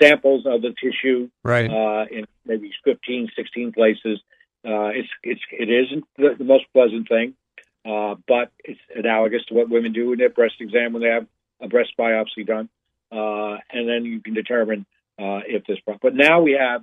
samples 0.00 0.44
of 0.46 0.60
the 0.62 0.74
tissue 0.82 1.30
Right. 1.44 1.70
uh, 1.70 2.06
in 2.10 2.26
maybe 2.44 2.72
15, 2.84 3.28
16 3.36 3.72
places. 3.72 4.20
Uh, 4.64 4.88
it's 4.88 5.08
it's 5.22 5.40
it 5.52 5.68
isn't 5.68 6.04
the, 6.16 6.34
the 6.38 6.44
most 6.44 6.64
pleasant 6.72 7.06
thing, 7.06 7.34
uh, 7.84 8.14
but 8.26 8.50
it's 8.64 8.80
analogous 8.94 9.44
to 9.46 9.54
what 9.54 9.68
women 9.68 9.92
do 9.92 10.12
in 10.12 10.18
their 10.18 10.30
breast 10.30 10.54
exam 10.60 10.92
when 10.92 11.02
they 11.02 11.08
have 11.08 11.26
a 11.60 11.68
breast 11.68 11.92
biopsy 11.98 12.46
done, 12.46 12.70
uh, 13.12 13.58
and 13.70 13.86
then 13.88 14.04
you 14.06 14.20
can 14.20 14.32
determine 14.32 14.86
uh, 15.18 15.40
if 15.46 15.66
this. 15.66 15.78
But 15.84 16.14
now 16.14 16.40
we 16.40 16.52
have 16.58 16.82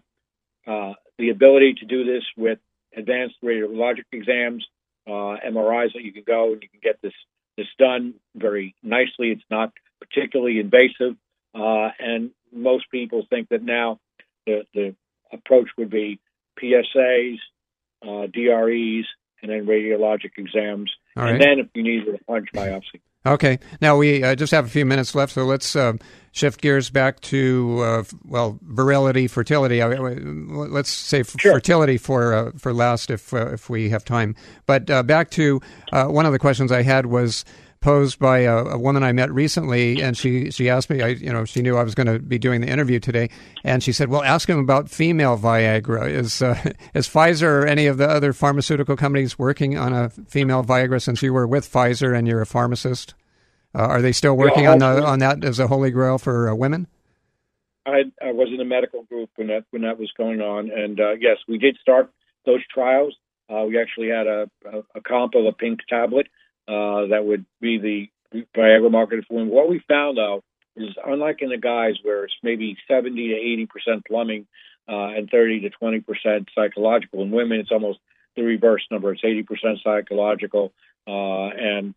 uh, 0.67 0.93
the 1.17 1.29
ability 1.29 1.75
to 1.79 1.85
do 1.85 2.03
this 2.03 2.23
with 2.37 2.59
advanced 2.95 3.35
radiologic 3.43 4.05
exams, 4.11 4.67
MRIs 5.07 5.93
that 5.93 6.03
you 6.03 6.13
can 6.13 6.23
go 6.25 6.53
and 6.53 6.61
you 6.61 6.69
can 6.69 6.79
get 6.83 7.01
this 7.01 7.13
this 7.57 7.67
done 7.79 8.13
very 8.35 8.75
nicely. 8.83 9.31
It's 9.31 9.41
not 9.49 9.73
particularly 9.99 10.59
invasive, 10.59 11.15
and 11.55 12.29
most 12.53 12.91
people 12.91 13.25
think 13.27 13.49
that 13.49 13.63
now 13.63 13.99
the 14.45 14.65
the 14.75 14.95
approach 15.33 15.69
would 15.77 15.89
be 15.89 16.19
PSAs, 16.61 17.39
uh, 18.01 18.27
DREs, 18.27 19.05
and 19.41 19.51
then 19.51 19.65
radiologic 19.65 20.31
exams, 20.37 20.91
and 21.15 21.41
then 21.41 21.59
if 21.59 21.67
you 21.73 21.83
need 21.83 22.07
a 22.07 22.23
punch 22.25 22.49
biopsy. 22.53 23.01
Okay. 23.25 23.59
Now 23.81 23.97
we 23.97 24.23
uh, 24.23 24.35
just 24.35 24.51
have 24.51 24.65
a 24.65 24.69
few 24.69 24.85
minutes 24.85 25.13
left, 25.13 25.33
so 25.33 25.43
let's 25.45 25.75
uh, 25.75 25.93
shift 26.31 26.59
gears 26.59 26.89
back 26.89 27.19
to 27.21 27.79
uh, 27.81 28.03
well, 28.25 28.57
virility, 28.63 29.27
fertility. 29.27 29.83
Let's 29.83 30.89
say 30.89 31.19
f- 31.19 31.35
fertility 31.39 31.97
for 31.97 32.33
uh, 32.33 32.51
for 32.57 32.73
last, 32.73 33.11
if 33.11 33.31
uh, 33.31 33.51
if 33.53 33.69
we 33.69 33.89
have 33.89 34.03
time. 34.03 34.35
But 34.65 34.89
uh, 34.89 35.03
back 35.03 35.29
to 35.31 35.61
uh, 35.91 36.07
one 36.07 36.25
of 36.25 36.31
the 36.31 36.39
questions 36.39 36.71
I 36.71 36.81
had 36.81 37.05
was 37.05 37.45
posed 37.81 38.19
by 38.19 38.39
a, 38.39 38.63
a 38.63 38.77
woman 38.77 39.03
I 39.03 39.11
met 39.11 39.31
recently, 39.31 40.01
and 40.01 40.15
she 40.15 40.51
she 40.51 40.69
asked 40.69 40.89
me, 40.89 41.01
I 41.01 41.07
you 41.09 41.33
know, 41.33 41.45
she 41.45 41.61
knew 41.61 41.75
I 41.75 41.83
was 41.83 41.95
going 41.95 42.07
to 42.07 42.19
be 42.19 42.37
doing 42.37 42.61
the 42.61 42.69
interview 42.69 42.99
today, 42.99 43.29
and 43.63 43.83
she 43.83 43.91
said, 43.91 44.09
"Well, 44.09 44.23
ask 44.23 44.47
him 44.47 44.59
about 44.59 44.89
female 44.89 45.37
Viagra. 45.37 46.09
Is 46.09 46.41
uh, 46.41 46.55
is 46.93 47.07
Pfizer 47.07 47.63
or 47.63 47.65
any 47.65 47.87
of 47.87 47.97
the 47.97 48.07
other 48.07 48.33
pharmaceutical 48.33 48.95
companies 48.95 49.37
working 49.37 49.77
on 49.77 49.93
a 49.93 50.09
female 50.09 50.63
Viagra? 50.63 51.01
Since 51.01 51.21
you 51.21 51.33
were 51.33 51.47
with 51.47 51.69
Pfizer 51.69 52.17
and 52.17 52.27
you're 52.27 52.41
a 52.41 52.45
pharmacist, 52.45 53.15
uh, 53.75 53.79
are 53.79 54.01
they 54.01 54.11
still 54.11 54.37
working 54.37 54.63
Yeah, 54.63 54.71
on 54.71 54.79
the 54.79 55.03
on 55.03 55.19
that 55.19 55.43
as 55.43 55.59
a 55.59 55.67
holy 55.67 55.91
grail 55.91 56.17
for 56.17 56.49
uh, 56.49 56.55
women? 56.55 56.87
I, 57.85 58.03
I 58.21 58.31
was 58.31 58.49
in 58.53 58.61
a 58.61 58.65
medical 58.65 59.03
group 59.03 59.31
when 59.35 59.47
that 59.47 59.65
when 59.71 59.81
that 59.81 59.99
was 59.99 60.11
going 60.15 60.39
on, 60.39 60.69
and 60.71 60.99
uh, 60.99 61.13
yes, 61.19 61.37
we 61.47 61.57
did 61.57 61.77
start 61.81 62.11
those 62.45 62.61
trials. 62.71 63.15
Uh, 63.49 63.65
we 63.67 63.81
actually 63.81 64.07
had 64.09 64.27
a, 64.27 64.49
a, 64.71 64.79
a 64.95 65.01
comp 65.01 65.35
of 65.35 65.45
a 65.45 65.51
pink 65.51 65.79
tablet 65.89 66.27
uh, 66.67 67.07
that 67.07 67.25
would 67.25 67.45
be 67.59 67.77
the 67.77 68.45
Viagra 68.55 68.89
marketed 68.89 69.25
for 69.27 69.35
women. 69.35 69.49
What 69.49 69.69
we 69.69 69.81
found 69.87 70.17
though 70.17 70.43
is 70.75 70.95
unlike 71.05 71.41
in 71.41 71.49
the 71.49 71.57
guys 71.57 71.95
where 72.03 72.23
it's 72.23 72.33
maybe 72.43 72.77
seventy 72.87 73.29
to 73.29 73.35
eighty 73.35 73.65
percent 73.65 74.05
plumbing 74.05 74.47
uh, 74.87 75.07
and 75.15 75.29
thirty 75.29 75.59
to 75.61 75.69
twenty 75.69 75.99
percent 75.99 76.49
psychological. 76.55 77.21
In 77.21 77.31
women, 77.31 77.59
it's 77.59 77.71
almost 77.71 77.99
the 78.35 78.43
reverse 78.43 78.85
number. 78.89 79.11
It's 79.11 79.23
eighty 79.23 79.43
percent 79.43 79.79
psychological 79.83 80.71
uh, 81.07 81.47
and 81.47 81.93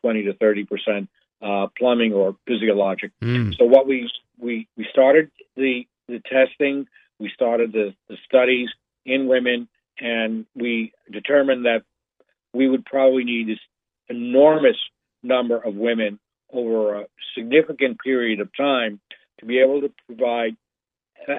twenty 0.00 0.24
to 0.24 0.34
thirty 0.34 0.64
percent 0.64 1.08
uh, 1.40 1.68
plumbing 1.78 2.12
or 2.12 2.36
physiologic. 2.46 3.12
Mm. 3.22 3.56
So 3.56 3.64
what 3.64 3.86
we 3.86 4.10
we 4.38 4.68
we 4.76 4.86
started 4.90 5.30
the 5.56 5.86
the 6.08 6.20
testing, 6.20 6.86
we 7.18 7.30
started 7.34 7.72
the, 7.72 7.94
the 8.08 8.16
studies 8.24 8.68
in 9.04 9.26
women, 9.26 9.68
and 10.00 10.46
we 10.54 10.92
determined 11.10 11.66
that 11.66 11.82
we 12.52 12.68
would 12.68 12.84
probably 12.84 13.24
need 13.24 13.58
enormous 14.08 14.76
number 15.22 15.56
of 15.58 15.74
women 15.74 16.18
over 16.52 17.02
a 17.02 17.06
significant 17.36 17.98
period 18.00 18.40
of 18.40 18.48
time 18.56 19.00
to 19.40 19.46
be 19.46 19.58
able 19.60 19.80
to 19.82 19.92
provide 20.06 20.56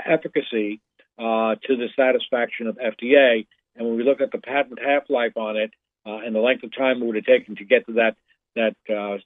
efficacy 0.06 0.82
uh, 1.18 1.56
to 1.66 1.76
the 1.76 1.88
satisfaction 1.96 2.68
of 2.68 2.78
FDA. 2.78 3.48
And 3.76 3.88
when 3.88 3.98
we 3.98 4.04
look 4.04 4.22
at 4.22 4.32
the 4.32 4.38
patent 4.38 4.80
half 4.80 5.10
life 5.10 5.36
on 5.36 5.58
it 5.58 5.72
uh, 6.06 6.20
and 6.26 6.34
the 6.36 6.40
length 6.40 6.64
of 6.64 6.76
time 6.76 7.02
it 7.02 7.06
would 7.06 7.16
have 7.16 7.26
taken 7.26 7.56
to 7.58 7.66
get 7.66 7.86
to 7.88 7.94
that 7.94 8.16
that 8.56 8.76
uh, 8.94 9.18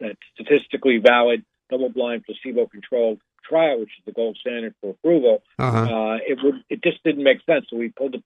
that 0.00 0.16
statistically 0.34 0.98
valid 0.98 1.44
double-blind 1.70 2.24
placebo-controlled 2.24 3.20
trial, 3.48 3.80
which 3.80 3.90
is 3.98 4.04
the 4.04 4.12
gold 4.12 4.36
standard 4.40 4.74
for 4.80 4.90
approval, 4.90 5.42
Uh-huh. 5.58 5.78
uh, 5.78 6.16
it 6.26 6.38
would 6.42 6.62
it 6.68 6.82
just 6.82 7.02
didn't 7.04 7.22
make 7.24 7.38
sense. 7.44 7.66
So 7.70 7.76
we 7.76 7.88
pulled 7.90 8.12
the 8.12 8.22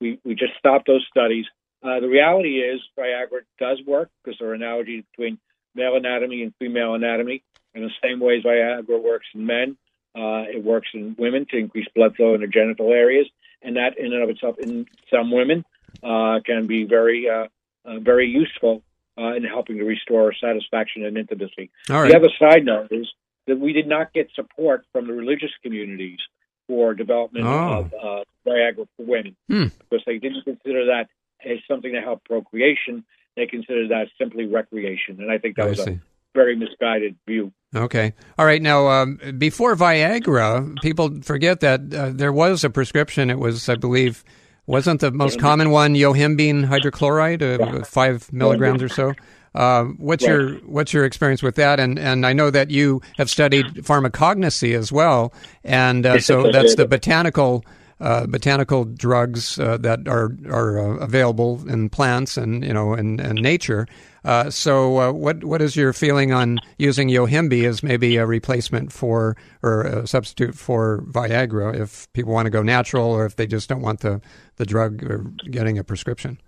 we 0.00 0.18
we 0.24 0.34
just 0.34 0.54
stopped 0.58 0.86
those 0.86 1.06
studies. 1.10 1.46
Uh, 1.82 2.00
the 2.00 2.08
reality 2.08 2.58
is 2.60 2.80
Viagra 2.98 3.40
does 3.58 3.80
work 3.86 4.10
because 4.24 4.38
there 4.38 4.48
are 4.50 4.54
analogies 4.54 5.04
between 5.12 5.38
male 5.74 5.94
anatomy 5.96 6.42
and 6.42 6.52
female 6.58 6.94
anatomy. 6.94 7.42
In 7.74 7.82
the 7.82 7.90
same 8.02 8.18
ways 8.20 8.42
Viagra 8.42 9.00
works 9.02 9.26
in 9.34 9.46
men, 9.46 9.76
uh, 10.16 10.44
it 10.52 10.64
works 10.64 10.88
in 10.94 11.14
women 11.18 11.46
to 11.50 11.56
increase 11.56 11.86
blood 11.94 12.16
flow 12.16 12.34
in 12.34 12.40
the 12.40 12.46
genital 12.48 12.92
areas, 12.92 13.26
and 13.62 13.76
that 13.76 13.96
in 13.98 14.12
and 14.12 14.22
of 14.22 14.30
itself, 14.30 14.58
in 14.58 14.86
some 15.12 15.30
women, 15.30 15.64
uh, 16.02 16.40
can 16.44 16.66
be 16.66 16.84
very 16.84 17.28
uh, 17.28 17.46
uh, 17.84 17.98
very 18.00 18.26
useful 18.28 18.82
uh, 19.16 19.34
in 19.34 19.44
helping 19.44 19.78
to 19.78 19.84
restore 19.84 20.32
satisfaction 20.34 21.04
and 21.04 21.16
intimacy. 21.16 21.70
All 21.90 22.02
right. 22.02 22.10
The 22.10 22.16
other 22.16 22.30
side 22.38 22.64
note 22.64 22.88
is 22.90 23.06
that 23.46 23.58
we 23.58 23.72
did 23.72 23.86
not 23.86 24.12
get 24.12 24.28
support 24.34 24.84
from 24.92 25.06
the 25.06 25.12
religious 25.12 25.50
communities 25.62 26.18
for 26.66 26.92
development 26.94 27.46
Oh. 27.46 27.78
of 27.78 27.94
uh, 27.94 28.24
Viagra 28.46 28.86
for 28.96 29.04
women 29.06 29.36
Hmm. 29.48 29.66
because 29.78 30.04
they 30.06 30.18
didn't 30.18 30.42
consider 30.44 30.86
that 30.86 31.08
as 31.44 31.58
something 31.68 31.92
to 31.92 32.00
help 32.00 32.24
procreation. 32.24 33.04
They 33.36 33.46
considered 33.46 33.90
that 33.90 34.08
simply 34.18 34.46
recreation, 34.46 35.20
and 35.20 35.30
I 35.30 35.38
think 35.38 35.56
that 35.56 35.66
I 35.66 35.70
was 35.70 35.82
see. 35.82 35.90
a 35.92 36.00
very 36.34 36.56
misguided 36.56 37.16
view. 37.26 37.52
Okay. 37.74 38.12
All 38.38 38.44
right. 38.46 38.60
Now, 38.60 38.88
um, 38.88 39.20
before 39.38 39.76
Viagra, 39.76 40.74
people 40.82 41.20
forget 41.22 41.60
that 41.60 41.94
uh, 41.94 42.10
there 42.10 42.32
was 42.32 42.64
a 42.64 42.70
prescription. 42.70 43.30
It 43.30 43.38
was, 43.38 43.68
I 43.68 43.76
believe, 43.76 44.24
wasn't 44.66 45.00
the 45.00 45.12
most 45.12 45.38
common 45.38 45.70
one 45.70 45.94
yohimbine 45.94 46.66
hydrochloride, 46.66 47.42
uh, 47.42 47.84
five 47.84 48.32
milligrams 48.32 48.82
or 48.82 48.88
so. 48.88 49.12
Uh, 49.54 49.84
what's 49.98 50.24
Right. 50.26 50.32
your 50.32 50.50
what's 50.66 50.92
your 50.92 51.04
experience 51.04 51.42
with 51.42 51.54
that? 51.56 51.80
And 51.80 51.98
and 51.98 52.26
I 52.26 52.32
know 52.32 52.50
that 52.50 52.70
you 52.70 53.00
have 53.16 53.30
studied 53.30 53.66
pharmacognosy 53.76 54.76
as 54.76 54.92
well, 54.92 55.32
and 55.64 56.04
uh, 56.04 56.18
so 56.20 56.50
that's 56.52 56.74
the 56.74 56.86
botanical 56.86 57.64
uh, 58.00 58.26
botanical 58.26 58.84
drugs 58.84 59.58
uh, 59.58 59.76
that 59.78 60.06
are 60.06 60.36
are 60.48 60.78
uh, 60.78 60.96
available 60.98 61.68
in 61.68 61.88
plants 61.88 62.36
and 62.36 62.64
you 62.64 62.72
know 62.72 62.94
in, 62.94 63.20
in 63.20 63.36
nature. 63.36 63.86
Uh, 64.24 64.50
so, 64.50 64.98
uh, 64.98 65.12
what 65.12 65.44
what 65.44 65.62
is 65.62 65.76
your 65.76 65.92
feeling 65.92 66.32
on 66.32 66.58
using 66.76 67.08
Yohimbe 67.08 67.64
as 67.66 67.82
maybe 67.82 68.16
a 68.16 68.26
replacement 68.26 68.92
for 68.92 69.36
or 69.62 69.82
a 69.82 70.06
substitute 70.06 70.54
for 70.54 71.02
Viagra 71.08 71.78
if 71.78 72.12
people 72.12 72.32
want 72.32 72.46
to 72.46 72.50
go 72.50 72.62
natural 72.62 73.10
or 73.10 73.24
if 73.26 73.36
they 73.36 73.46
just 73.46 73.68
don't 73.68 73.82
want 73.82 74.00
the 74.00 74.20
the 74.56 74.66
drug 74.66 75.02
or 75.04 75.24
getting 75.50 75.78
a 75.78 75.84
prescription? 75.84 76.38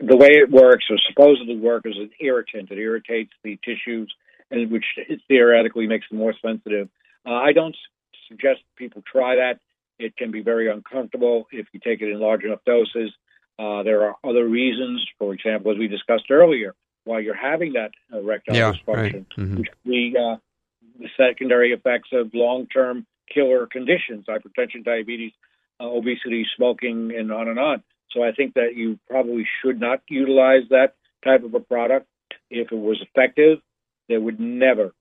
the 0.00 0.16
way 0.16 0.28
it 0.30 0.50
works, 0.50 0.84
or 0.90 0.96
supposedly 1.08 1.56
works, 1.56 1.86
is 1.86 1.96
an 1.96 2.10
irritant. 2.20 2.70
It 2.70 2.78
irritates 2.78 3.32
the 3.42 3.58
tissues, 3.64 4.12
and 4.50 4.70
which 4.70 4.84
theoretically 5.28 5.86
makes 5.86 6.08
them 6.08 6.18
more 6.18 6.34
sensitive. 6.42 6.88
Uh, 7.26 7.32
I 7.32 7.52
don't 7.52 7.76
suggest 8.28 8.60
people 8.76 9.02
try 9.10 9.36
that. 9.36 9.60
It 9.98 10.16
can 10.16 10.30
be 10.30 10.42
very 10.42 10.70
uncomfortable 10.70 11.46
if 11.52 11.66
you 11.72 11.80
take 11.80 12.00
it 12.02 12.10
in 12.10 12.18
large 12.18 12.44
enough 12.44 12.64
doses. 12.66 13.12
Uh, 13.58 13.82
there 13.84 14.02
are 14.04 14.16
other 14.24 14.46
reasons, 14.46 15.04
for 15.18 15.32
example, 15.32 15.70
as 15.70 15.78
we 15.78 15.86
discussed 15.86 16.30
earlier, 16.30 16.74
why 17.04 17.20
you're 17.20 17.36
having 17.36 17.74
that 17.74 17.92
erectile 18.12 18.56
Yeah, 18.56 18.72
dysfunction, 18.72 18.86
right. 18.96 19.28
Mhm. 19.36 19.58
which 19.58 19.68
could 19.68 19.90
be 19.90 20.16
uh, 20.16 20.36
the 20.98 21.08
secondary 21.16 21.72
effects 21.72 22.08
of 22.12 22.34
long-term 22.34 23.06
killer 23.32 23.66
conditions, 23.66 24.26
hypertension, 24.26 24.84
diabetes, 24.84 25.32
uh, 25.80 25.88
obesity, 25.88 26.46
smoking, 26.56 27.14
and 27.14 27.30
on 27.32 27.48
and 27.48 27.58
on. 27.58 27.82
So 28.10 28.22
I 28.22 28.32
think 28.32 28.54
that 28.54 28.74
you 28.76 28.98
probably 29.08 29.46
should 29.60 29.80
not 29.80 30.02
utilize 30.08 30.62
that 30.70 30.94
type 31.24 31.44
of 31.44 31.54
a 31.54 31.60
product. 31.60 32.06
If 32.50 32.70
it 32.70 32.76
was 32.76 33.00
effective, 33.00 33.60
there 34.08 34.20
would 34.20 34.38
never 34.38 34.92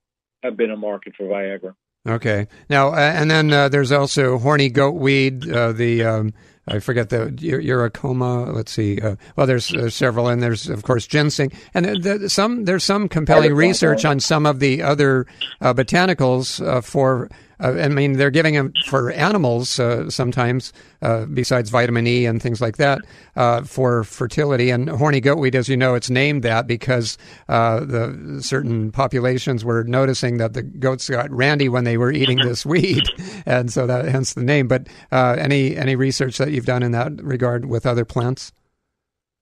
have 0.41 0.57
been 0.57 0.71
a 0.71 0.77
market 0.77 1.15
for 1.15 1.25
Viagra. 1.25 1.75
Okay. 2.07 2.47
Now, 2.69 2.89
uh, 2.89 2.97
and 2.97 3.31
then 3.31 3.51
uh, 3.51 3.69
there's 3.69 3.91
also 3.91 4.37
horny 4.37 4.69
goat 4.69 4.95
weed. 4.95 5.49
Uh, 5.49 5.71
the 5.71 6.03
um, 6.03 6.33
I 6.67 6.79
forget 6.79 7.09
the 7.09 7.27
Eurycoma. 7.27 8.53
Let's 8.53 8.71
see. 8.71 8.99
Uh, 8.99 9.15
well, 9.35 9.47
there's 9.47 9.73
uh, 9.73 9.89
several, 9.89 10.27
and 10.27 10.41
there's 10.41 10.69
of 10.69 10.83
course 10.83 11.07
ginseng, 11.07 11.51
and 11.73 11.85
uh, 11.85 11.95
the, 12.17 12.29
some 12.29 12.65
there's 12.65 12.83
some 12.83 13.07
compelling 13.07 13.53
research 13.53 14.05
on 14.05 14.19
some 14.19 14.45
of 14.45 14.59
the 14.59 14.81
other 14.81 15.25
uh, 15.61 15.73
botanicals 15.73 16.65
uh, 16.65 16.81
for. 16.81 17.29
Uh, 17.63 17.79
I 17.79 17.87
mean, 17.87 18.13
they're 18.13 18.29
giving 18.29 18.55
them 18.55 18.73
for 18.85 19.11
animals 19.11 19.79
uh, 19.79 20.09
sometimes, 20.09 20.73
uh, 21.01 21.25
besides 21.25 21.69
vitamin 21.69 22.05
E 22.05 22.25
and 22.25 22.41
things 22.41 22.59
like 22.61 22.77
that, 22.77 22.99
uh, 23.35 23.61
for 23.63 24.03
fertility. 24.03 24.69
And 24.69 24.89
horny 24.89 25.21
goatweed, 25.21 25.55
as 25.55 25.69
you 25.69 25.77
know, 25.77 25.95
it's 25.95 26.09
named 26.09 26.43
that 26.43 26.67
because 26.67 27.17
uh, 27.47 27.79
the 27.79 28.39
certain 28.41 28.91
populations 28.91 29.63
were 29.63 29.83
noticing 29.85 30.37
that 30.37 30.53
the 30.53 30.63
goats 30.63 31.09
got 31.09 31.31
randy 31.31 31.69
when 31.69 31.85
they 31.85 31.97
were 31.97 32.11
eating 32.11 32.39
this 32.39 32.65
weed, 32.65 33.03
and 33.45 33.71
so 33.71 33.87
that 33.87 34.05
hence 34.05 34.33
the 34.33 34.43
name. 34.43 34.67
But 34.67 34.87
uh, 35.11 35.37
any 35.39 35.77
any 35.77 35.95
research 35.95 36.37
that 36.37 36.51
you've 36.51 36.65
done 36.65 36.83
in 36.83 36.91
that 36.91 37.23
regard 37.23 37.65
with 37.65 37.85
other 37.85 38.05
plants? 38.05 38.51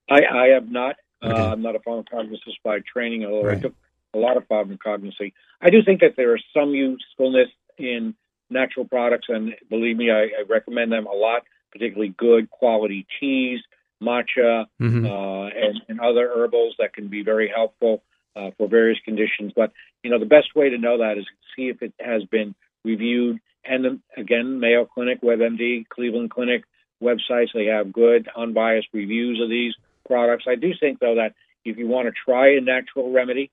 I, 0.09 0.21
I 0.25 0.47
have 0.49 0.69
not. 0.69 0.95
Okay. 1.23 1.33
Uh, 1.33 1.53
I'm 1.53 1.61
not 1.61 1.75
a 1.75 1.79
pharmacologist 1.79 2.39
by 2.63 2.79
training, 2.79 3.25
although 3.25 3.47
Right. 3.47 3.57
I 3.57 3.61
took 3.61 3.75
a 4.13 4.17
lot 4.17 4.37
of 4.37 4.47
pharmacognosy. 4.47 5.33
I 5.61 5.69
do 5.69 5.83
think 5.83 6.01
that 6.01 6.15
there 6.17 6.35
is 6.35 6.43
some 6.53 6.71
usefulness 6.71 7.47
in 7.81 8.15
natural 8.49 8.85
products, 8.85 9.27
and 9.29 9.55
believe 9.69 9.97
me, 9.97 10.11
I, 10.11 10.23
I 10.23 10.43
recommend 10.47 10.91
them 10.91 11.05
a 11.05 11.13
lot, 11.13 11.43
particularly 11.71 12.13
good 12.17 12.49
quality 12.49 13.05
teas, 13.19 13.61
matcha, 14.03 14.65
Mhm. 14.81 15.05
uh, 15.05 15.47
and, 15.55 15.81
and 15.87 15.99
other 15.99 16.29
herbals 16.35 16.75
that 16.79 16.93
can 16.93 17.07
be 17.07 17.23
very 17.23 17.47
helpful 17.47 18.03
uh, 18.35 18.51
for 18.57 18.67
various 18.67 18.99
conditions. 19.05 19.51
But 19.55 19.71
you 20.03 20.09
know, 20.09 20.19
the 20.19 20.25
best 20.25 20.55
way 20.55 20.69
to 20.69 20.77
know 20.77 20.97
that 20.99 21.17
is 21.17 21.25
see 21.55 21.69
if 21.69 21.81
it 21.81 21.93
has 21.99 22.23
been 22.25 22.55
reviewed. 22.83 23.39
And 23.63 23.85
then, 23.85 24.01
again, 24.17 24.59
Mayo 24.59 24.85
Clinic, 24.85 25.21
WebMD, 25.21 25.87
Cleveland 25.89 26.31
Clinic 26.31 26.63
websites, 27.03 27.53
they 27.53 27.65
have 27.65 27.93
good, 27.93 28.27
unbiased 28.35 28.87
reviews 28.93 29.39
of 29.39 29.49
these 29.49 29.73
products. 30.07 30.45
I 30.47 30.55
do 30.55 30.73
think, 30.79 30.99
though, 30.99 31.15
that 31.15 31.35
if 31.63 31.77
you 31.77 31.87
want 31.87 32.07
to 32.07 32.13
try 32.25 32.55
a 32.55 32.61
natural 32.61 33.11
remedy 33.11 33.51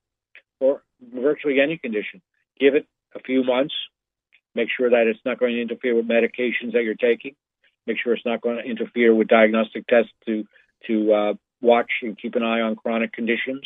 for 0.58 0.82
virtually 1.12 1.60
any 1.60 1.76
condition, 1.76 2.22
give 2.58 2.74
it 2.74 2.86
a 3.14 3.20
few 3.20 3.44
months. 3.44 3.74
Make 4.58 4.68
sure 4.76 4.90
that 4.90 5.04
it's 5.10 5.24
not 5.24 5.38
going 5.40 5.54
to 5.54 5.62
interfere 5.62 5.94
with 5.98 6.08
medications 6.16 6.72
that 6.74 6.82
you're 6.86 7.02
taking. 7.10 7.34
Make 7.86 7.98
sure 8.02 8.12
it's 8.12 8.28
not 8.32 8.40
going 8.40 8.58
to 8.60 8.64
interfere 8.74 9.14
with 9.18 9.28
diagnostic 9.28 9.86
tests 9.86 10.12
to 10.26 10.34
to 10.88 10.94
uh, 11.12 11.34
watch 11.60 11.92
and 12.02 12.18
keep 12.20 12.34
an 12.34 12.44
eye 12.52 12.60
on 12.60 12.76
chronic 12.82 13.12
conditions. 13.12 13.64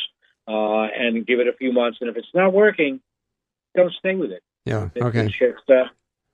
Uh, 0.48 0.86
and 1.04 1.24
give 1.24 1.38
it 1.38 1.46
a 1.46 1.56
few 1.56 1.72
months. 1.72 1.98
And 2.00 2.10
if 2.10 2.16
it's 2.16 2.34
not 2.34 2.52
working, 2.52 3.00
don't 3.76 3.92
stay 3.92 4.16
with 4.16 4.32
it. 4.32 4.42
Yeah. 4.64 4.88
Okay. 5.08 5.26
It's 5.26 5.38
just, 5.38 5.70
uh, 5.70 5.84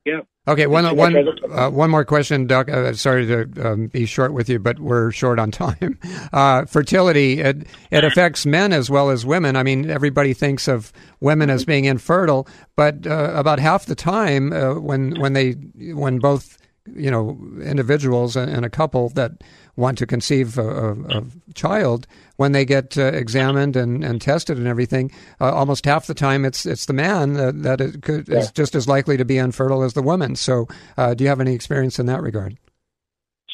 yeah. 0.09 0.21
Okay, 0.47 0.65
one 0.65 0.95
one 0.95 1.15
uh, 1.51 1.69
one 1.69 1.91
more 1.91 2.03
question, 2.03 2.47
Doc. 2.47 2.69
Uh, 2.69 2.93
sorry 2.93 3.27
to 3.27 3.47
um, 3.63 3.87
be 3.87 4.07
short 4.07 4.33
with 4.33 4.49
you, 4.49 4.57
but 4.57 4.79
we're 4.79 5.11
short 5.11 5.37
on 5.37 5.51
time. 5.65 5.99
Uh, 6.33 6.65
fertility 6.65 7.39
it 7.39 7.67
it 7.91 8.03
affects 8.03 8.45
men 8.45 8.73
as 8.73 8.89
well 8.89 9.11
as 9.11 9.25
women. 9.25 9.55
I 9.55 9.61
mean, 9.61 9.91
everybody 9.91 10.33
thinks 10.33 10.67
of 10.67 10.91
women 11.19 11.51
as 11.51 11.65
being 11.65 11.85
infertile, 11.85 12.47
but 12.75 13.05
uh, 13.05 13.33
about 13.35 13.59
half 13.59 13.85
the 13.85 13.95
time 13.95 14.51
uh, 14.51 14.73
when 14.75 15.19
when 15.19 15.33
they 15.33 15.51
when 15.93 16.17
both 16.17 16.57
you 16.95 17.11
know 17.11 17.37
individuals 17.61 18.35
and 18.35 18.51
and 18.51 18.65
a 18.65 18.69
couple 18.69 19.09
that 19.09 19.33
want 19.79 19.97
to 19.97 20.05
conceive 20.05 20.57
a, 20.57 20.61
a, 20.67 20.91
a 21.19 21.23
child 21.55 22.05
when 22.35 22.51
they 22.51 22.65
get 22.65 22.97
uh, 22.97 23.05
examined 23.05 23.75
and, 23.75 24.03
and 24.03 24.21
tested 24.21 24.57
and 24.57 24.67
everything 24.67 25.11
uh, 25.41 25.51
almost 25.51 25.85
half 25.85 26.05
the 26.07 26.13
time 26.13 26.45
it's 26.45 26.65
it's 26.65 26.85
the 26.85 26.93
man 26.93 27.33
that, 27.33 27.63
that 27.63 27.81
it 27.81 28.01
could, 28.01 28.29
is 28.29 28.51
just 28.51 28.75
as 28.75 28.87
likely 28.87 29.17
to 29.17 29.25
be 29.25 29.37
infertile 29.37 29.81
as 29.83 29.93
the 29.93 30.01
woman 30.01 30.35
so 30.35 30.67
uh, 30.97 31.13
do 31.13 31.23
you 31.23 31.29
have 31.29 31.41
any 31.41 31.53
experience 31.53 31.97
in 31.97 32.05
that 32.05 32.21
regard 32.21 32.57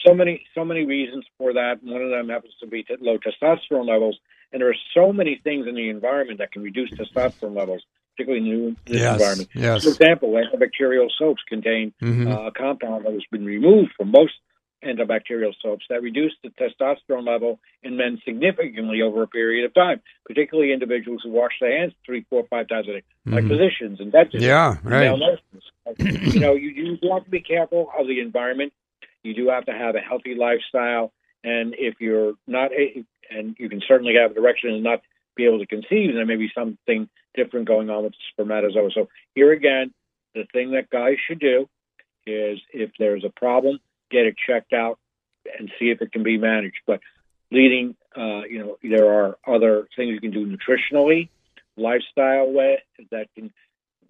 so 0.06 0.14
many 0.14 0.44
so 0.54 0.64
many 0.64 0.86
reasons 0.86 1.26
for 1.38 1.54
that. 1.54 1.80
One 1.82 2.02
of 2.02 2.10
them 2.12 2.30
happens 2.30 2.54
to 2.62 2.68
be 2.68 2.84
t- 2.84 2.96
low 3.02 3.18
testosterone 3.18 3.88
levels, 3.88 4.20
and 4.52 4.62
there 4.62 4.70
are 4.70 4.76
so 4.94 5.12
many 5.12 5.42
things 5.44 5.66
in 5.68 5.74
the 5.74 5.90
environment 5.90 6.38
that 6.40 6.52
can 6.52 6.62
reduce 6.62 6.92
testosterone 6.94 7.56
levels, 7.56 7.82
particularly 8.16 8.48
in 8.48 8.78
this 8.86 9.02
Yes, 9.02 9.14
environment. 9.14 9.50
yes. 9.56 9.84
For 9.84 9.90
example, 9.90 10.30
antibacterial 10.34 11.08
soaps 11.18 11.42
contain 11.50 11.92
Mhm. 12.04 12.28
uh, 12.28 12.48
a 12.48 12.52
compound 12.52 13.06
that 13.06 13.14
has 13.14 13.24
been 13.32 13.46
removed 13.46 13.94
from 13.98 14.12
most 14.12 14.34
antibacterial 14.84 15.54
soaps 15.62 15.86
that 15.90 16.02
reduce 16.02 16.34
the 16.44 16.50
testosterone 16.50 17.26
level 17.26 17.60
in 17.84 17.98
men 17.98 18.20
significantly 18.26 19.02
over 19.02 19.24
a 19.24 19.28
period 19.28 19.66
of 19.66 19.74
time, 19.74 20.02
particularly 20.26 20.72
individuals 20.74 21.22
who 21.24 21.32
wash 21.32 21.54
their 21.60 21.78
hands 21.78 21.94
three, 22.06 22.26
four, 22.30 22.46
five 22.50 22.68
times 22.68 22.88
a 22.88 22.94
day, 22.94 23.04
like 23.26 23.44
Mhm. 23.44 23.50
physicians 23.50 24.00
and 24.00 24.12
dentists. 24.12 24.46
Yeah, 24.46 24.78
right. 24.84 25.18
you 26.10 26.40
know, 26.40 26.54
you, 26.54 26.70
you 26.70 26.98
do 26.98 27.10
have 27.12 27.24
to 27.26 27.30
be 27.30 27.42
careful 27.42 27.92
of 27.98 28.08
the 28.08 28.20
environment. 28.20 28.74
You 29.24 29.34
do 29.34 29.50
have 29.50 29.66
to 29.66 29.74
have 29.74 29.96
a 29.96 30.00
healthy 30.02 30.36
lifestyle, 30.36 31.12
and 31.44 31.76
if 31.78 31.96
you're 32.00 32.34
not, 32.48 32.72
a, 32.74 33.04
and 33.32 33.56
you 33.58 33.70
can 33.70 33.82
certainly 33.88 34.16
have 34.16 34.32
an 34.32 34.38
erection 34.38 34.72
and 34.72 34.84
not 34.84 35.02
be 35.36 35.46
able 35.46 35.60
to 35.60 35.66
conceive, 35.66 36.14
there 36.14 36.26
may 36.26 36.36
be 36.36 36.52
something 36.54 37.10
different 37.34 37.68
going 37.68 37.90
on 37.90 38.04
with 38.04 38.14
the 38.14 38.18
spermatozoa. 38.32 38.92
So 38.92 39.10
here 39.34 39.52
again, 39.52 39.94
the 40.34 40.46
thing 40.54 40.72
that 40.72 40.90
guys 40.90 41.18
should 41.28 41.40
do 41.40 41.68
is 42.26 42.60
if 42.72 42.92
there's 42.98 43.24
a 43.24 43.30
problem, 43.30 43.80
get 44.16 44.26
it 44.26 44.36
checked 44.48 44.74
out 44.74 44.98
and 45.58 45.70
see 45.78 45.88
if 45.94 46.02
it 46.02 46.12
can 46.12 46.24
be 46.24 46.38
managed. 46.38 46.82
But 46.88 47.00
leading, 47.52 47.96
uh, 48.16 48.42
you 48.50 48.60
know, 48.60 48.78
there 48.96 49.08
are 49.18 49.30
other 49.56 49.88
things 49.96 50.10
you 50.12 50.22
can 50.22 50.32
do 50.32 50.46
nutritionally, 50.46 51.30
lifestyle 51.78 52.52
way 52.52 52.74
that 53.12 53.28
can 53.36 53.52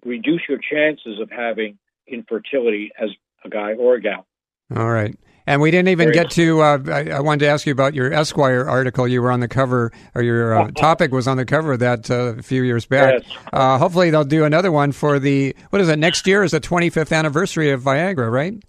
reduce 0.04 0.42
your 0.48 0.58
chances 0.58 1.20
of 1.20 1.28
having 1.30 1.78
infertility 2.06 2.92
as 3.00 3.10
a 3.44 3.48
guy 3.48 3.72
or 3.74 3.94
a 3.96 4.00
gal. 4.00 4.26
all 4.74 4.90
right 4.90 5.14
and 5.48 5.60
we 5.60 5.70
didn't 5.70 5.88
even 5.88 6.10
get 6.12 6.30
to 6.30 6.60
uh, 6.60 6.78
I, 6.88 7.10
I 7.10 7.20
wanted 7.20 7.40
to 7.46 7.48
ask 7.48 7.66
you 7.66 7.72
about 7.72 7.94
your 7.94 8.12
esquire 8.12 8.68
article 8.68 9.06
you 9.08 9.20
were 9.22 9.30
on 9.32 9.40
the 9.40 9.48
cover 9.48 9.90
or 10.14 10.22
your 10.22 10.56
uh, 10.56 10.70
topic 10.76 11.10
was 11.12 11.26
on 11.28 11.36
the 11.36 11.44
cover 11.44 11.72
of 11.72 11.80
that 11.80 12.08
uh, 12.10 12.34
a 12.38 12.42
few 12.42 12.62
years 12.62 12.86
back 12.86 13.22
Yes. 13.22 13.32
uh, 13.52 13.78
hopefully 13.78 14.10
they'll 14.10 14.24
do 14.38 14.44
another 14.44 14.70
one 14.70 14.92
for 14.92 15.18
the 15.18 15.54
what 15.70 15.80
is 15.82 15.88
it 15.88 15.98
next 15.98 16.26
year 16.26 16.42
is 16.44 16.52
the 16.52 16.60
25th 16.60 17.12
anniversary 17.16 17.70
of 17.70 17.82
viagra 17.82 18.30
right 18.30 18.62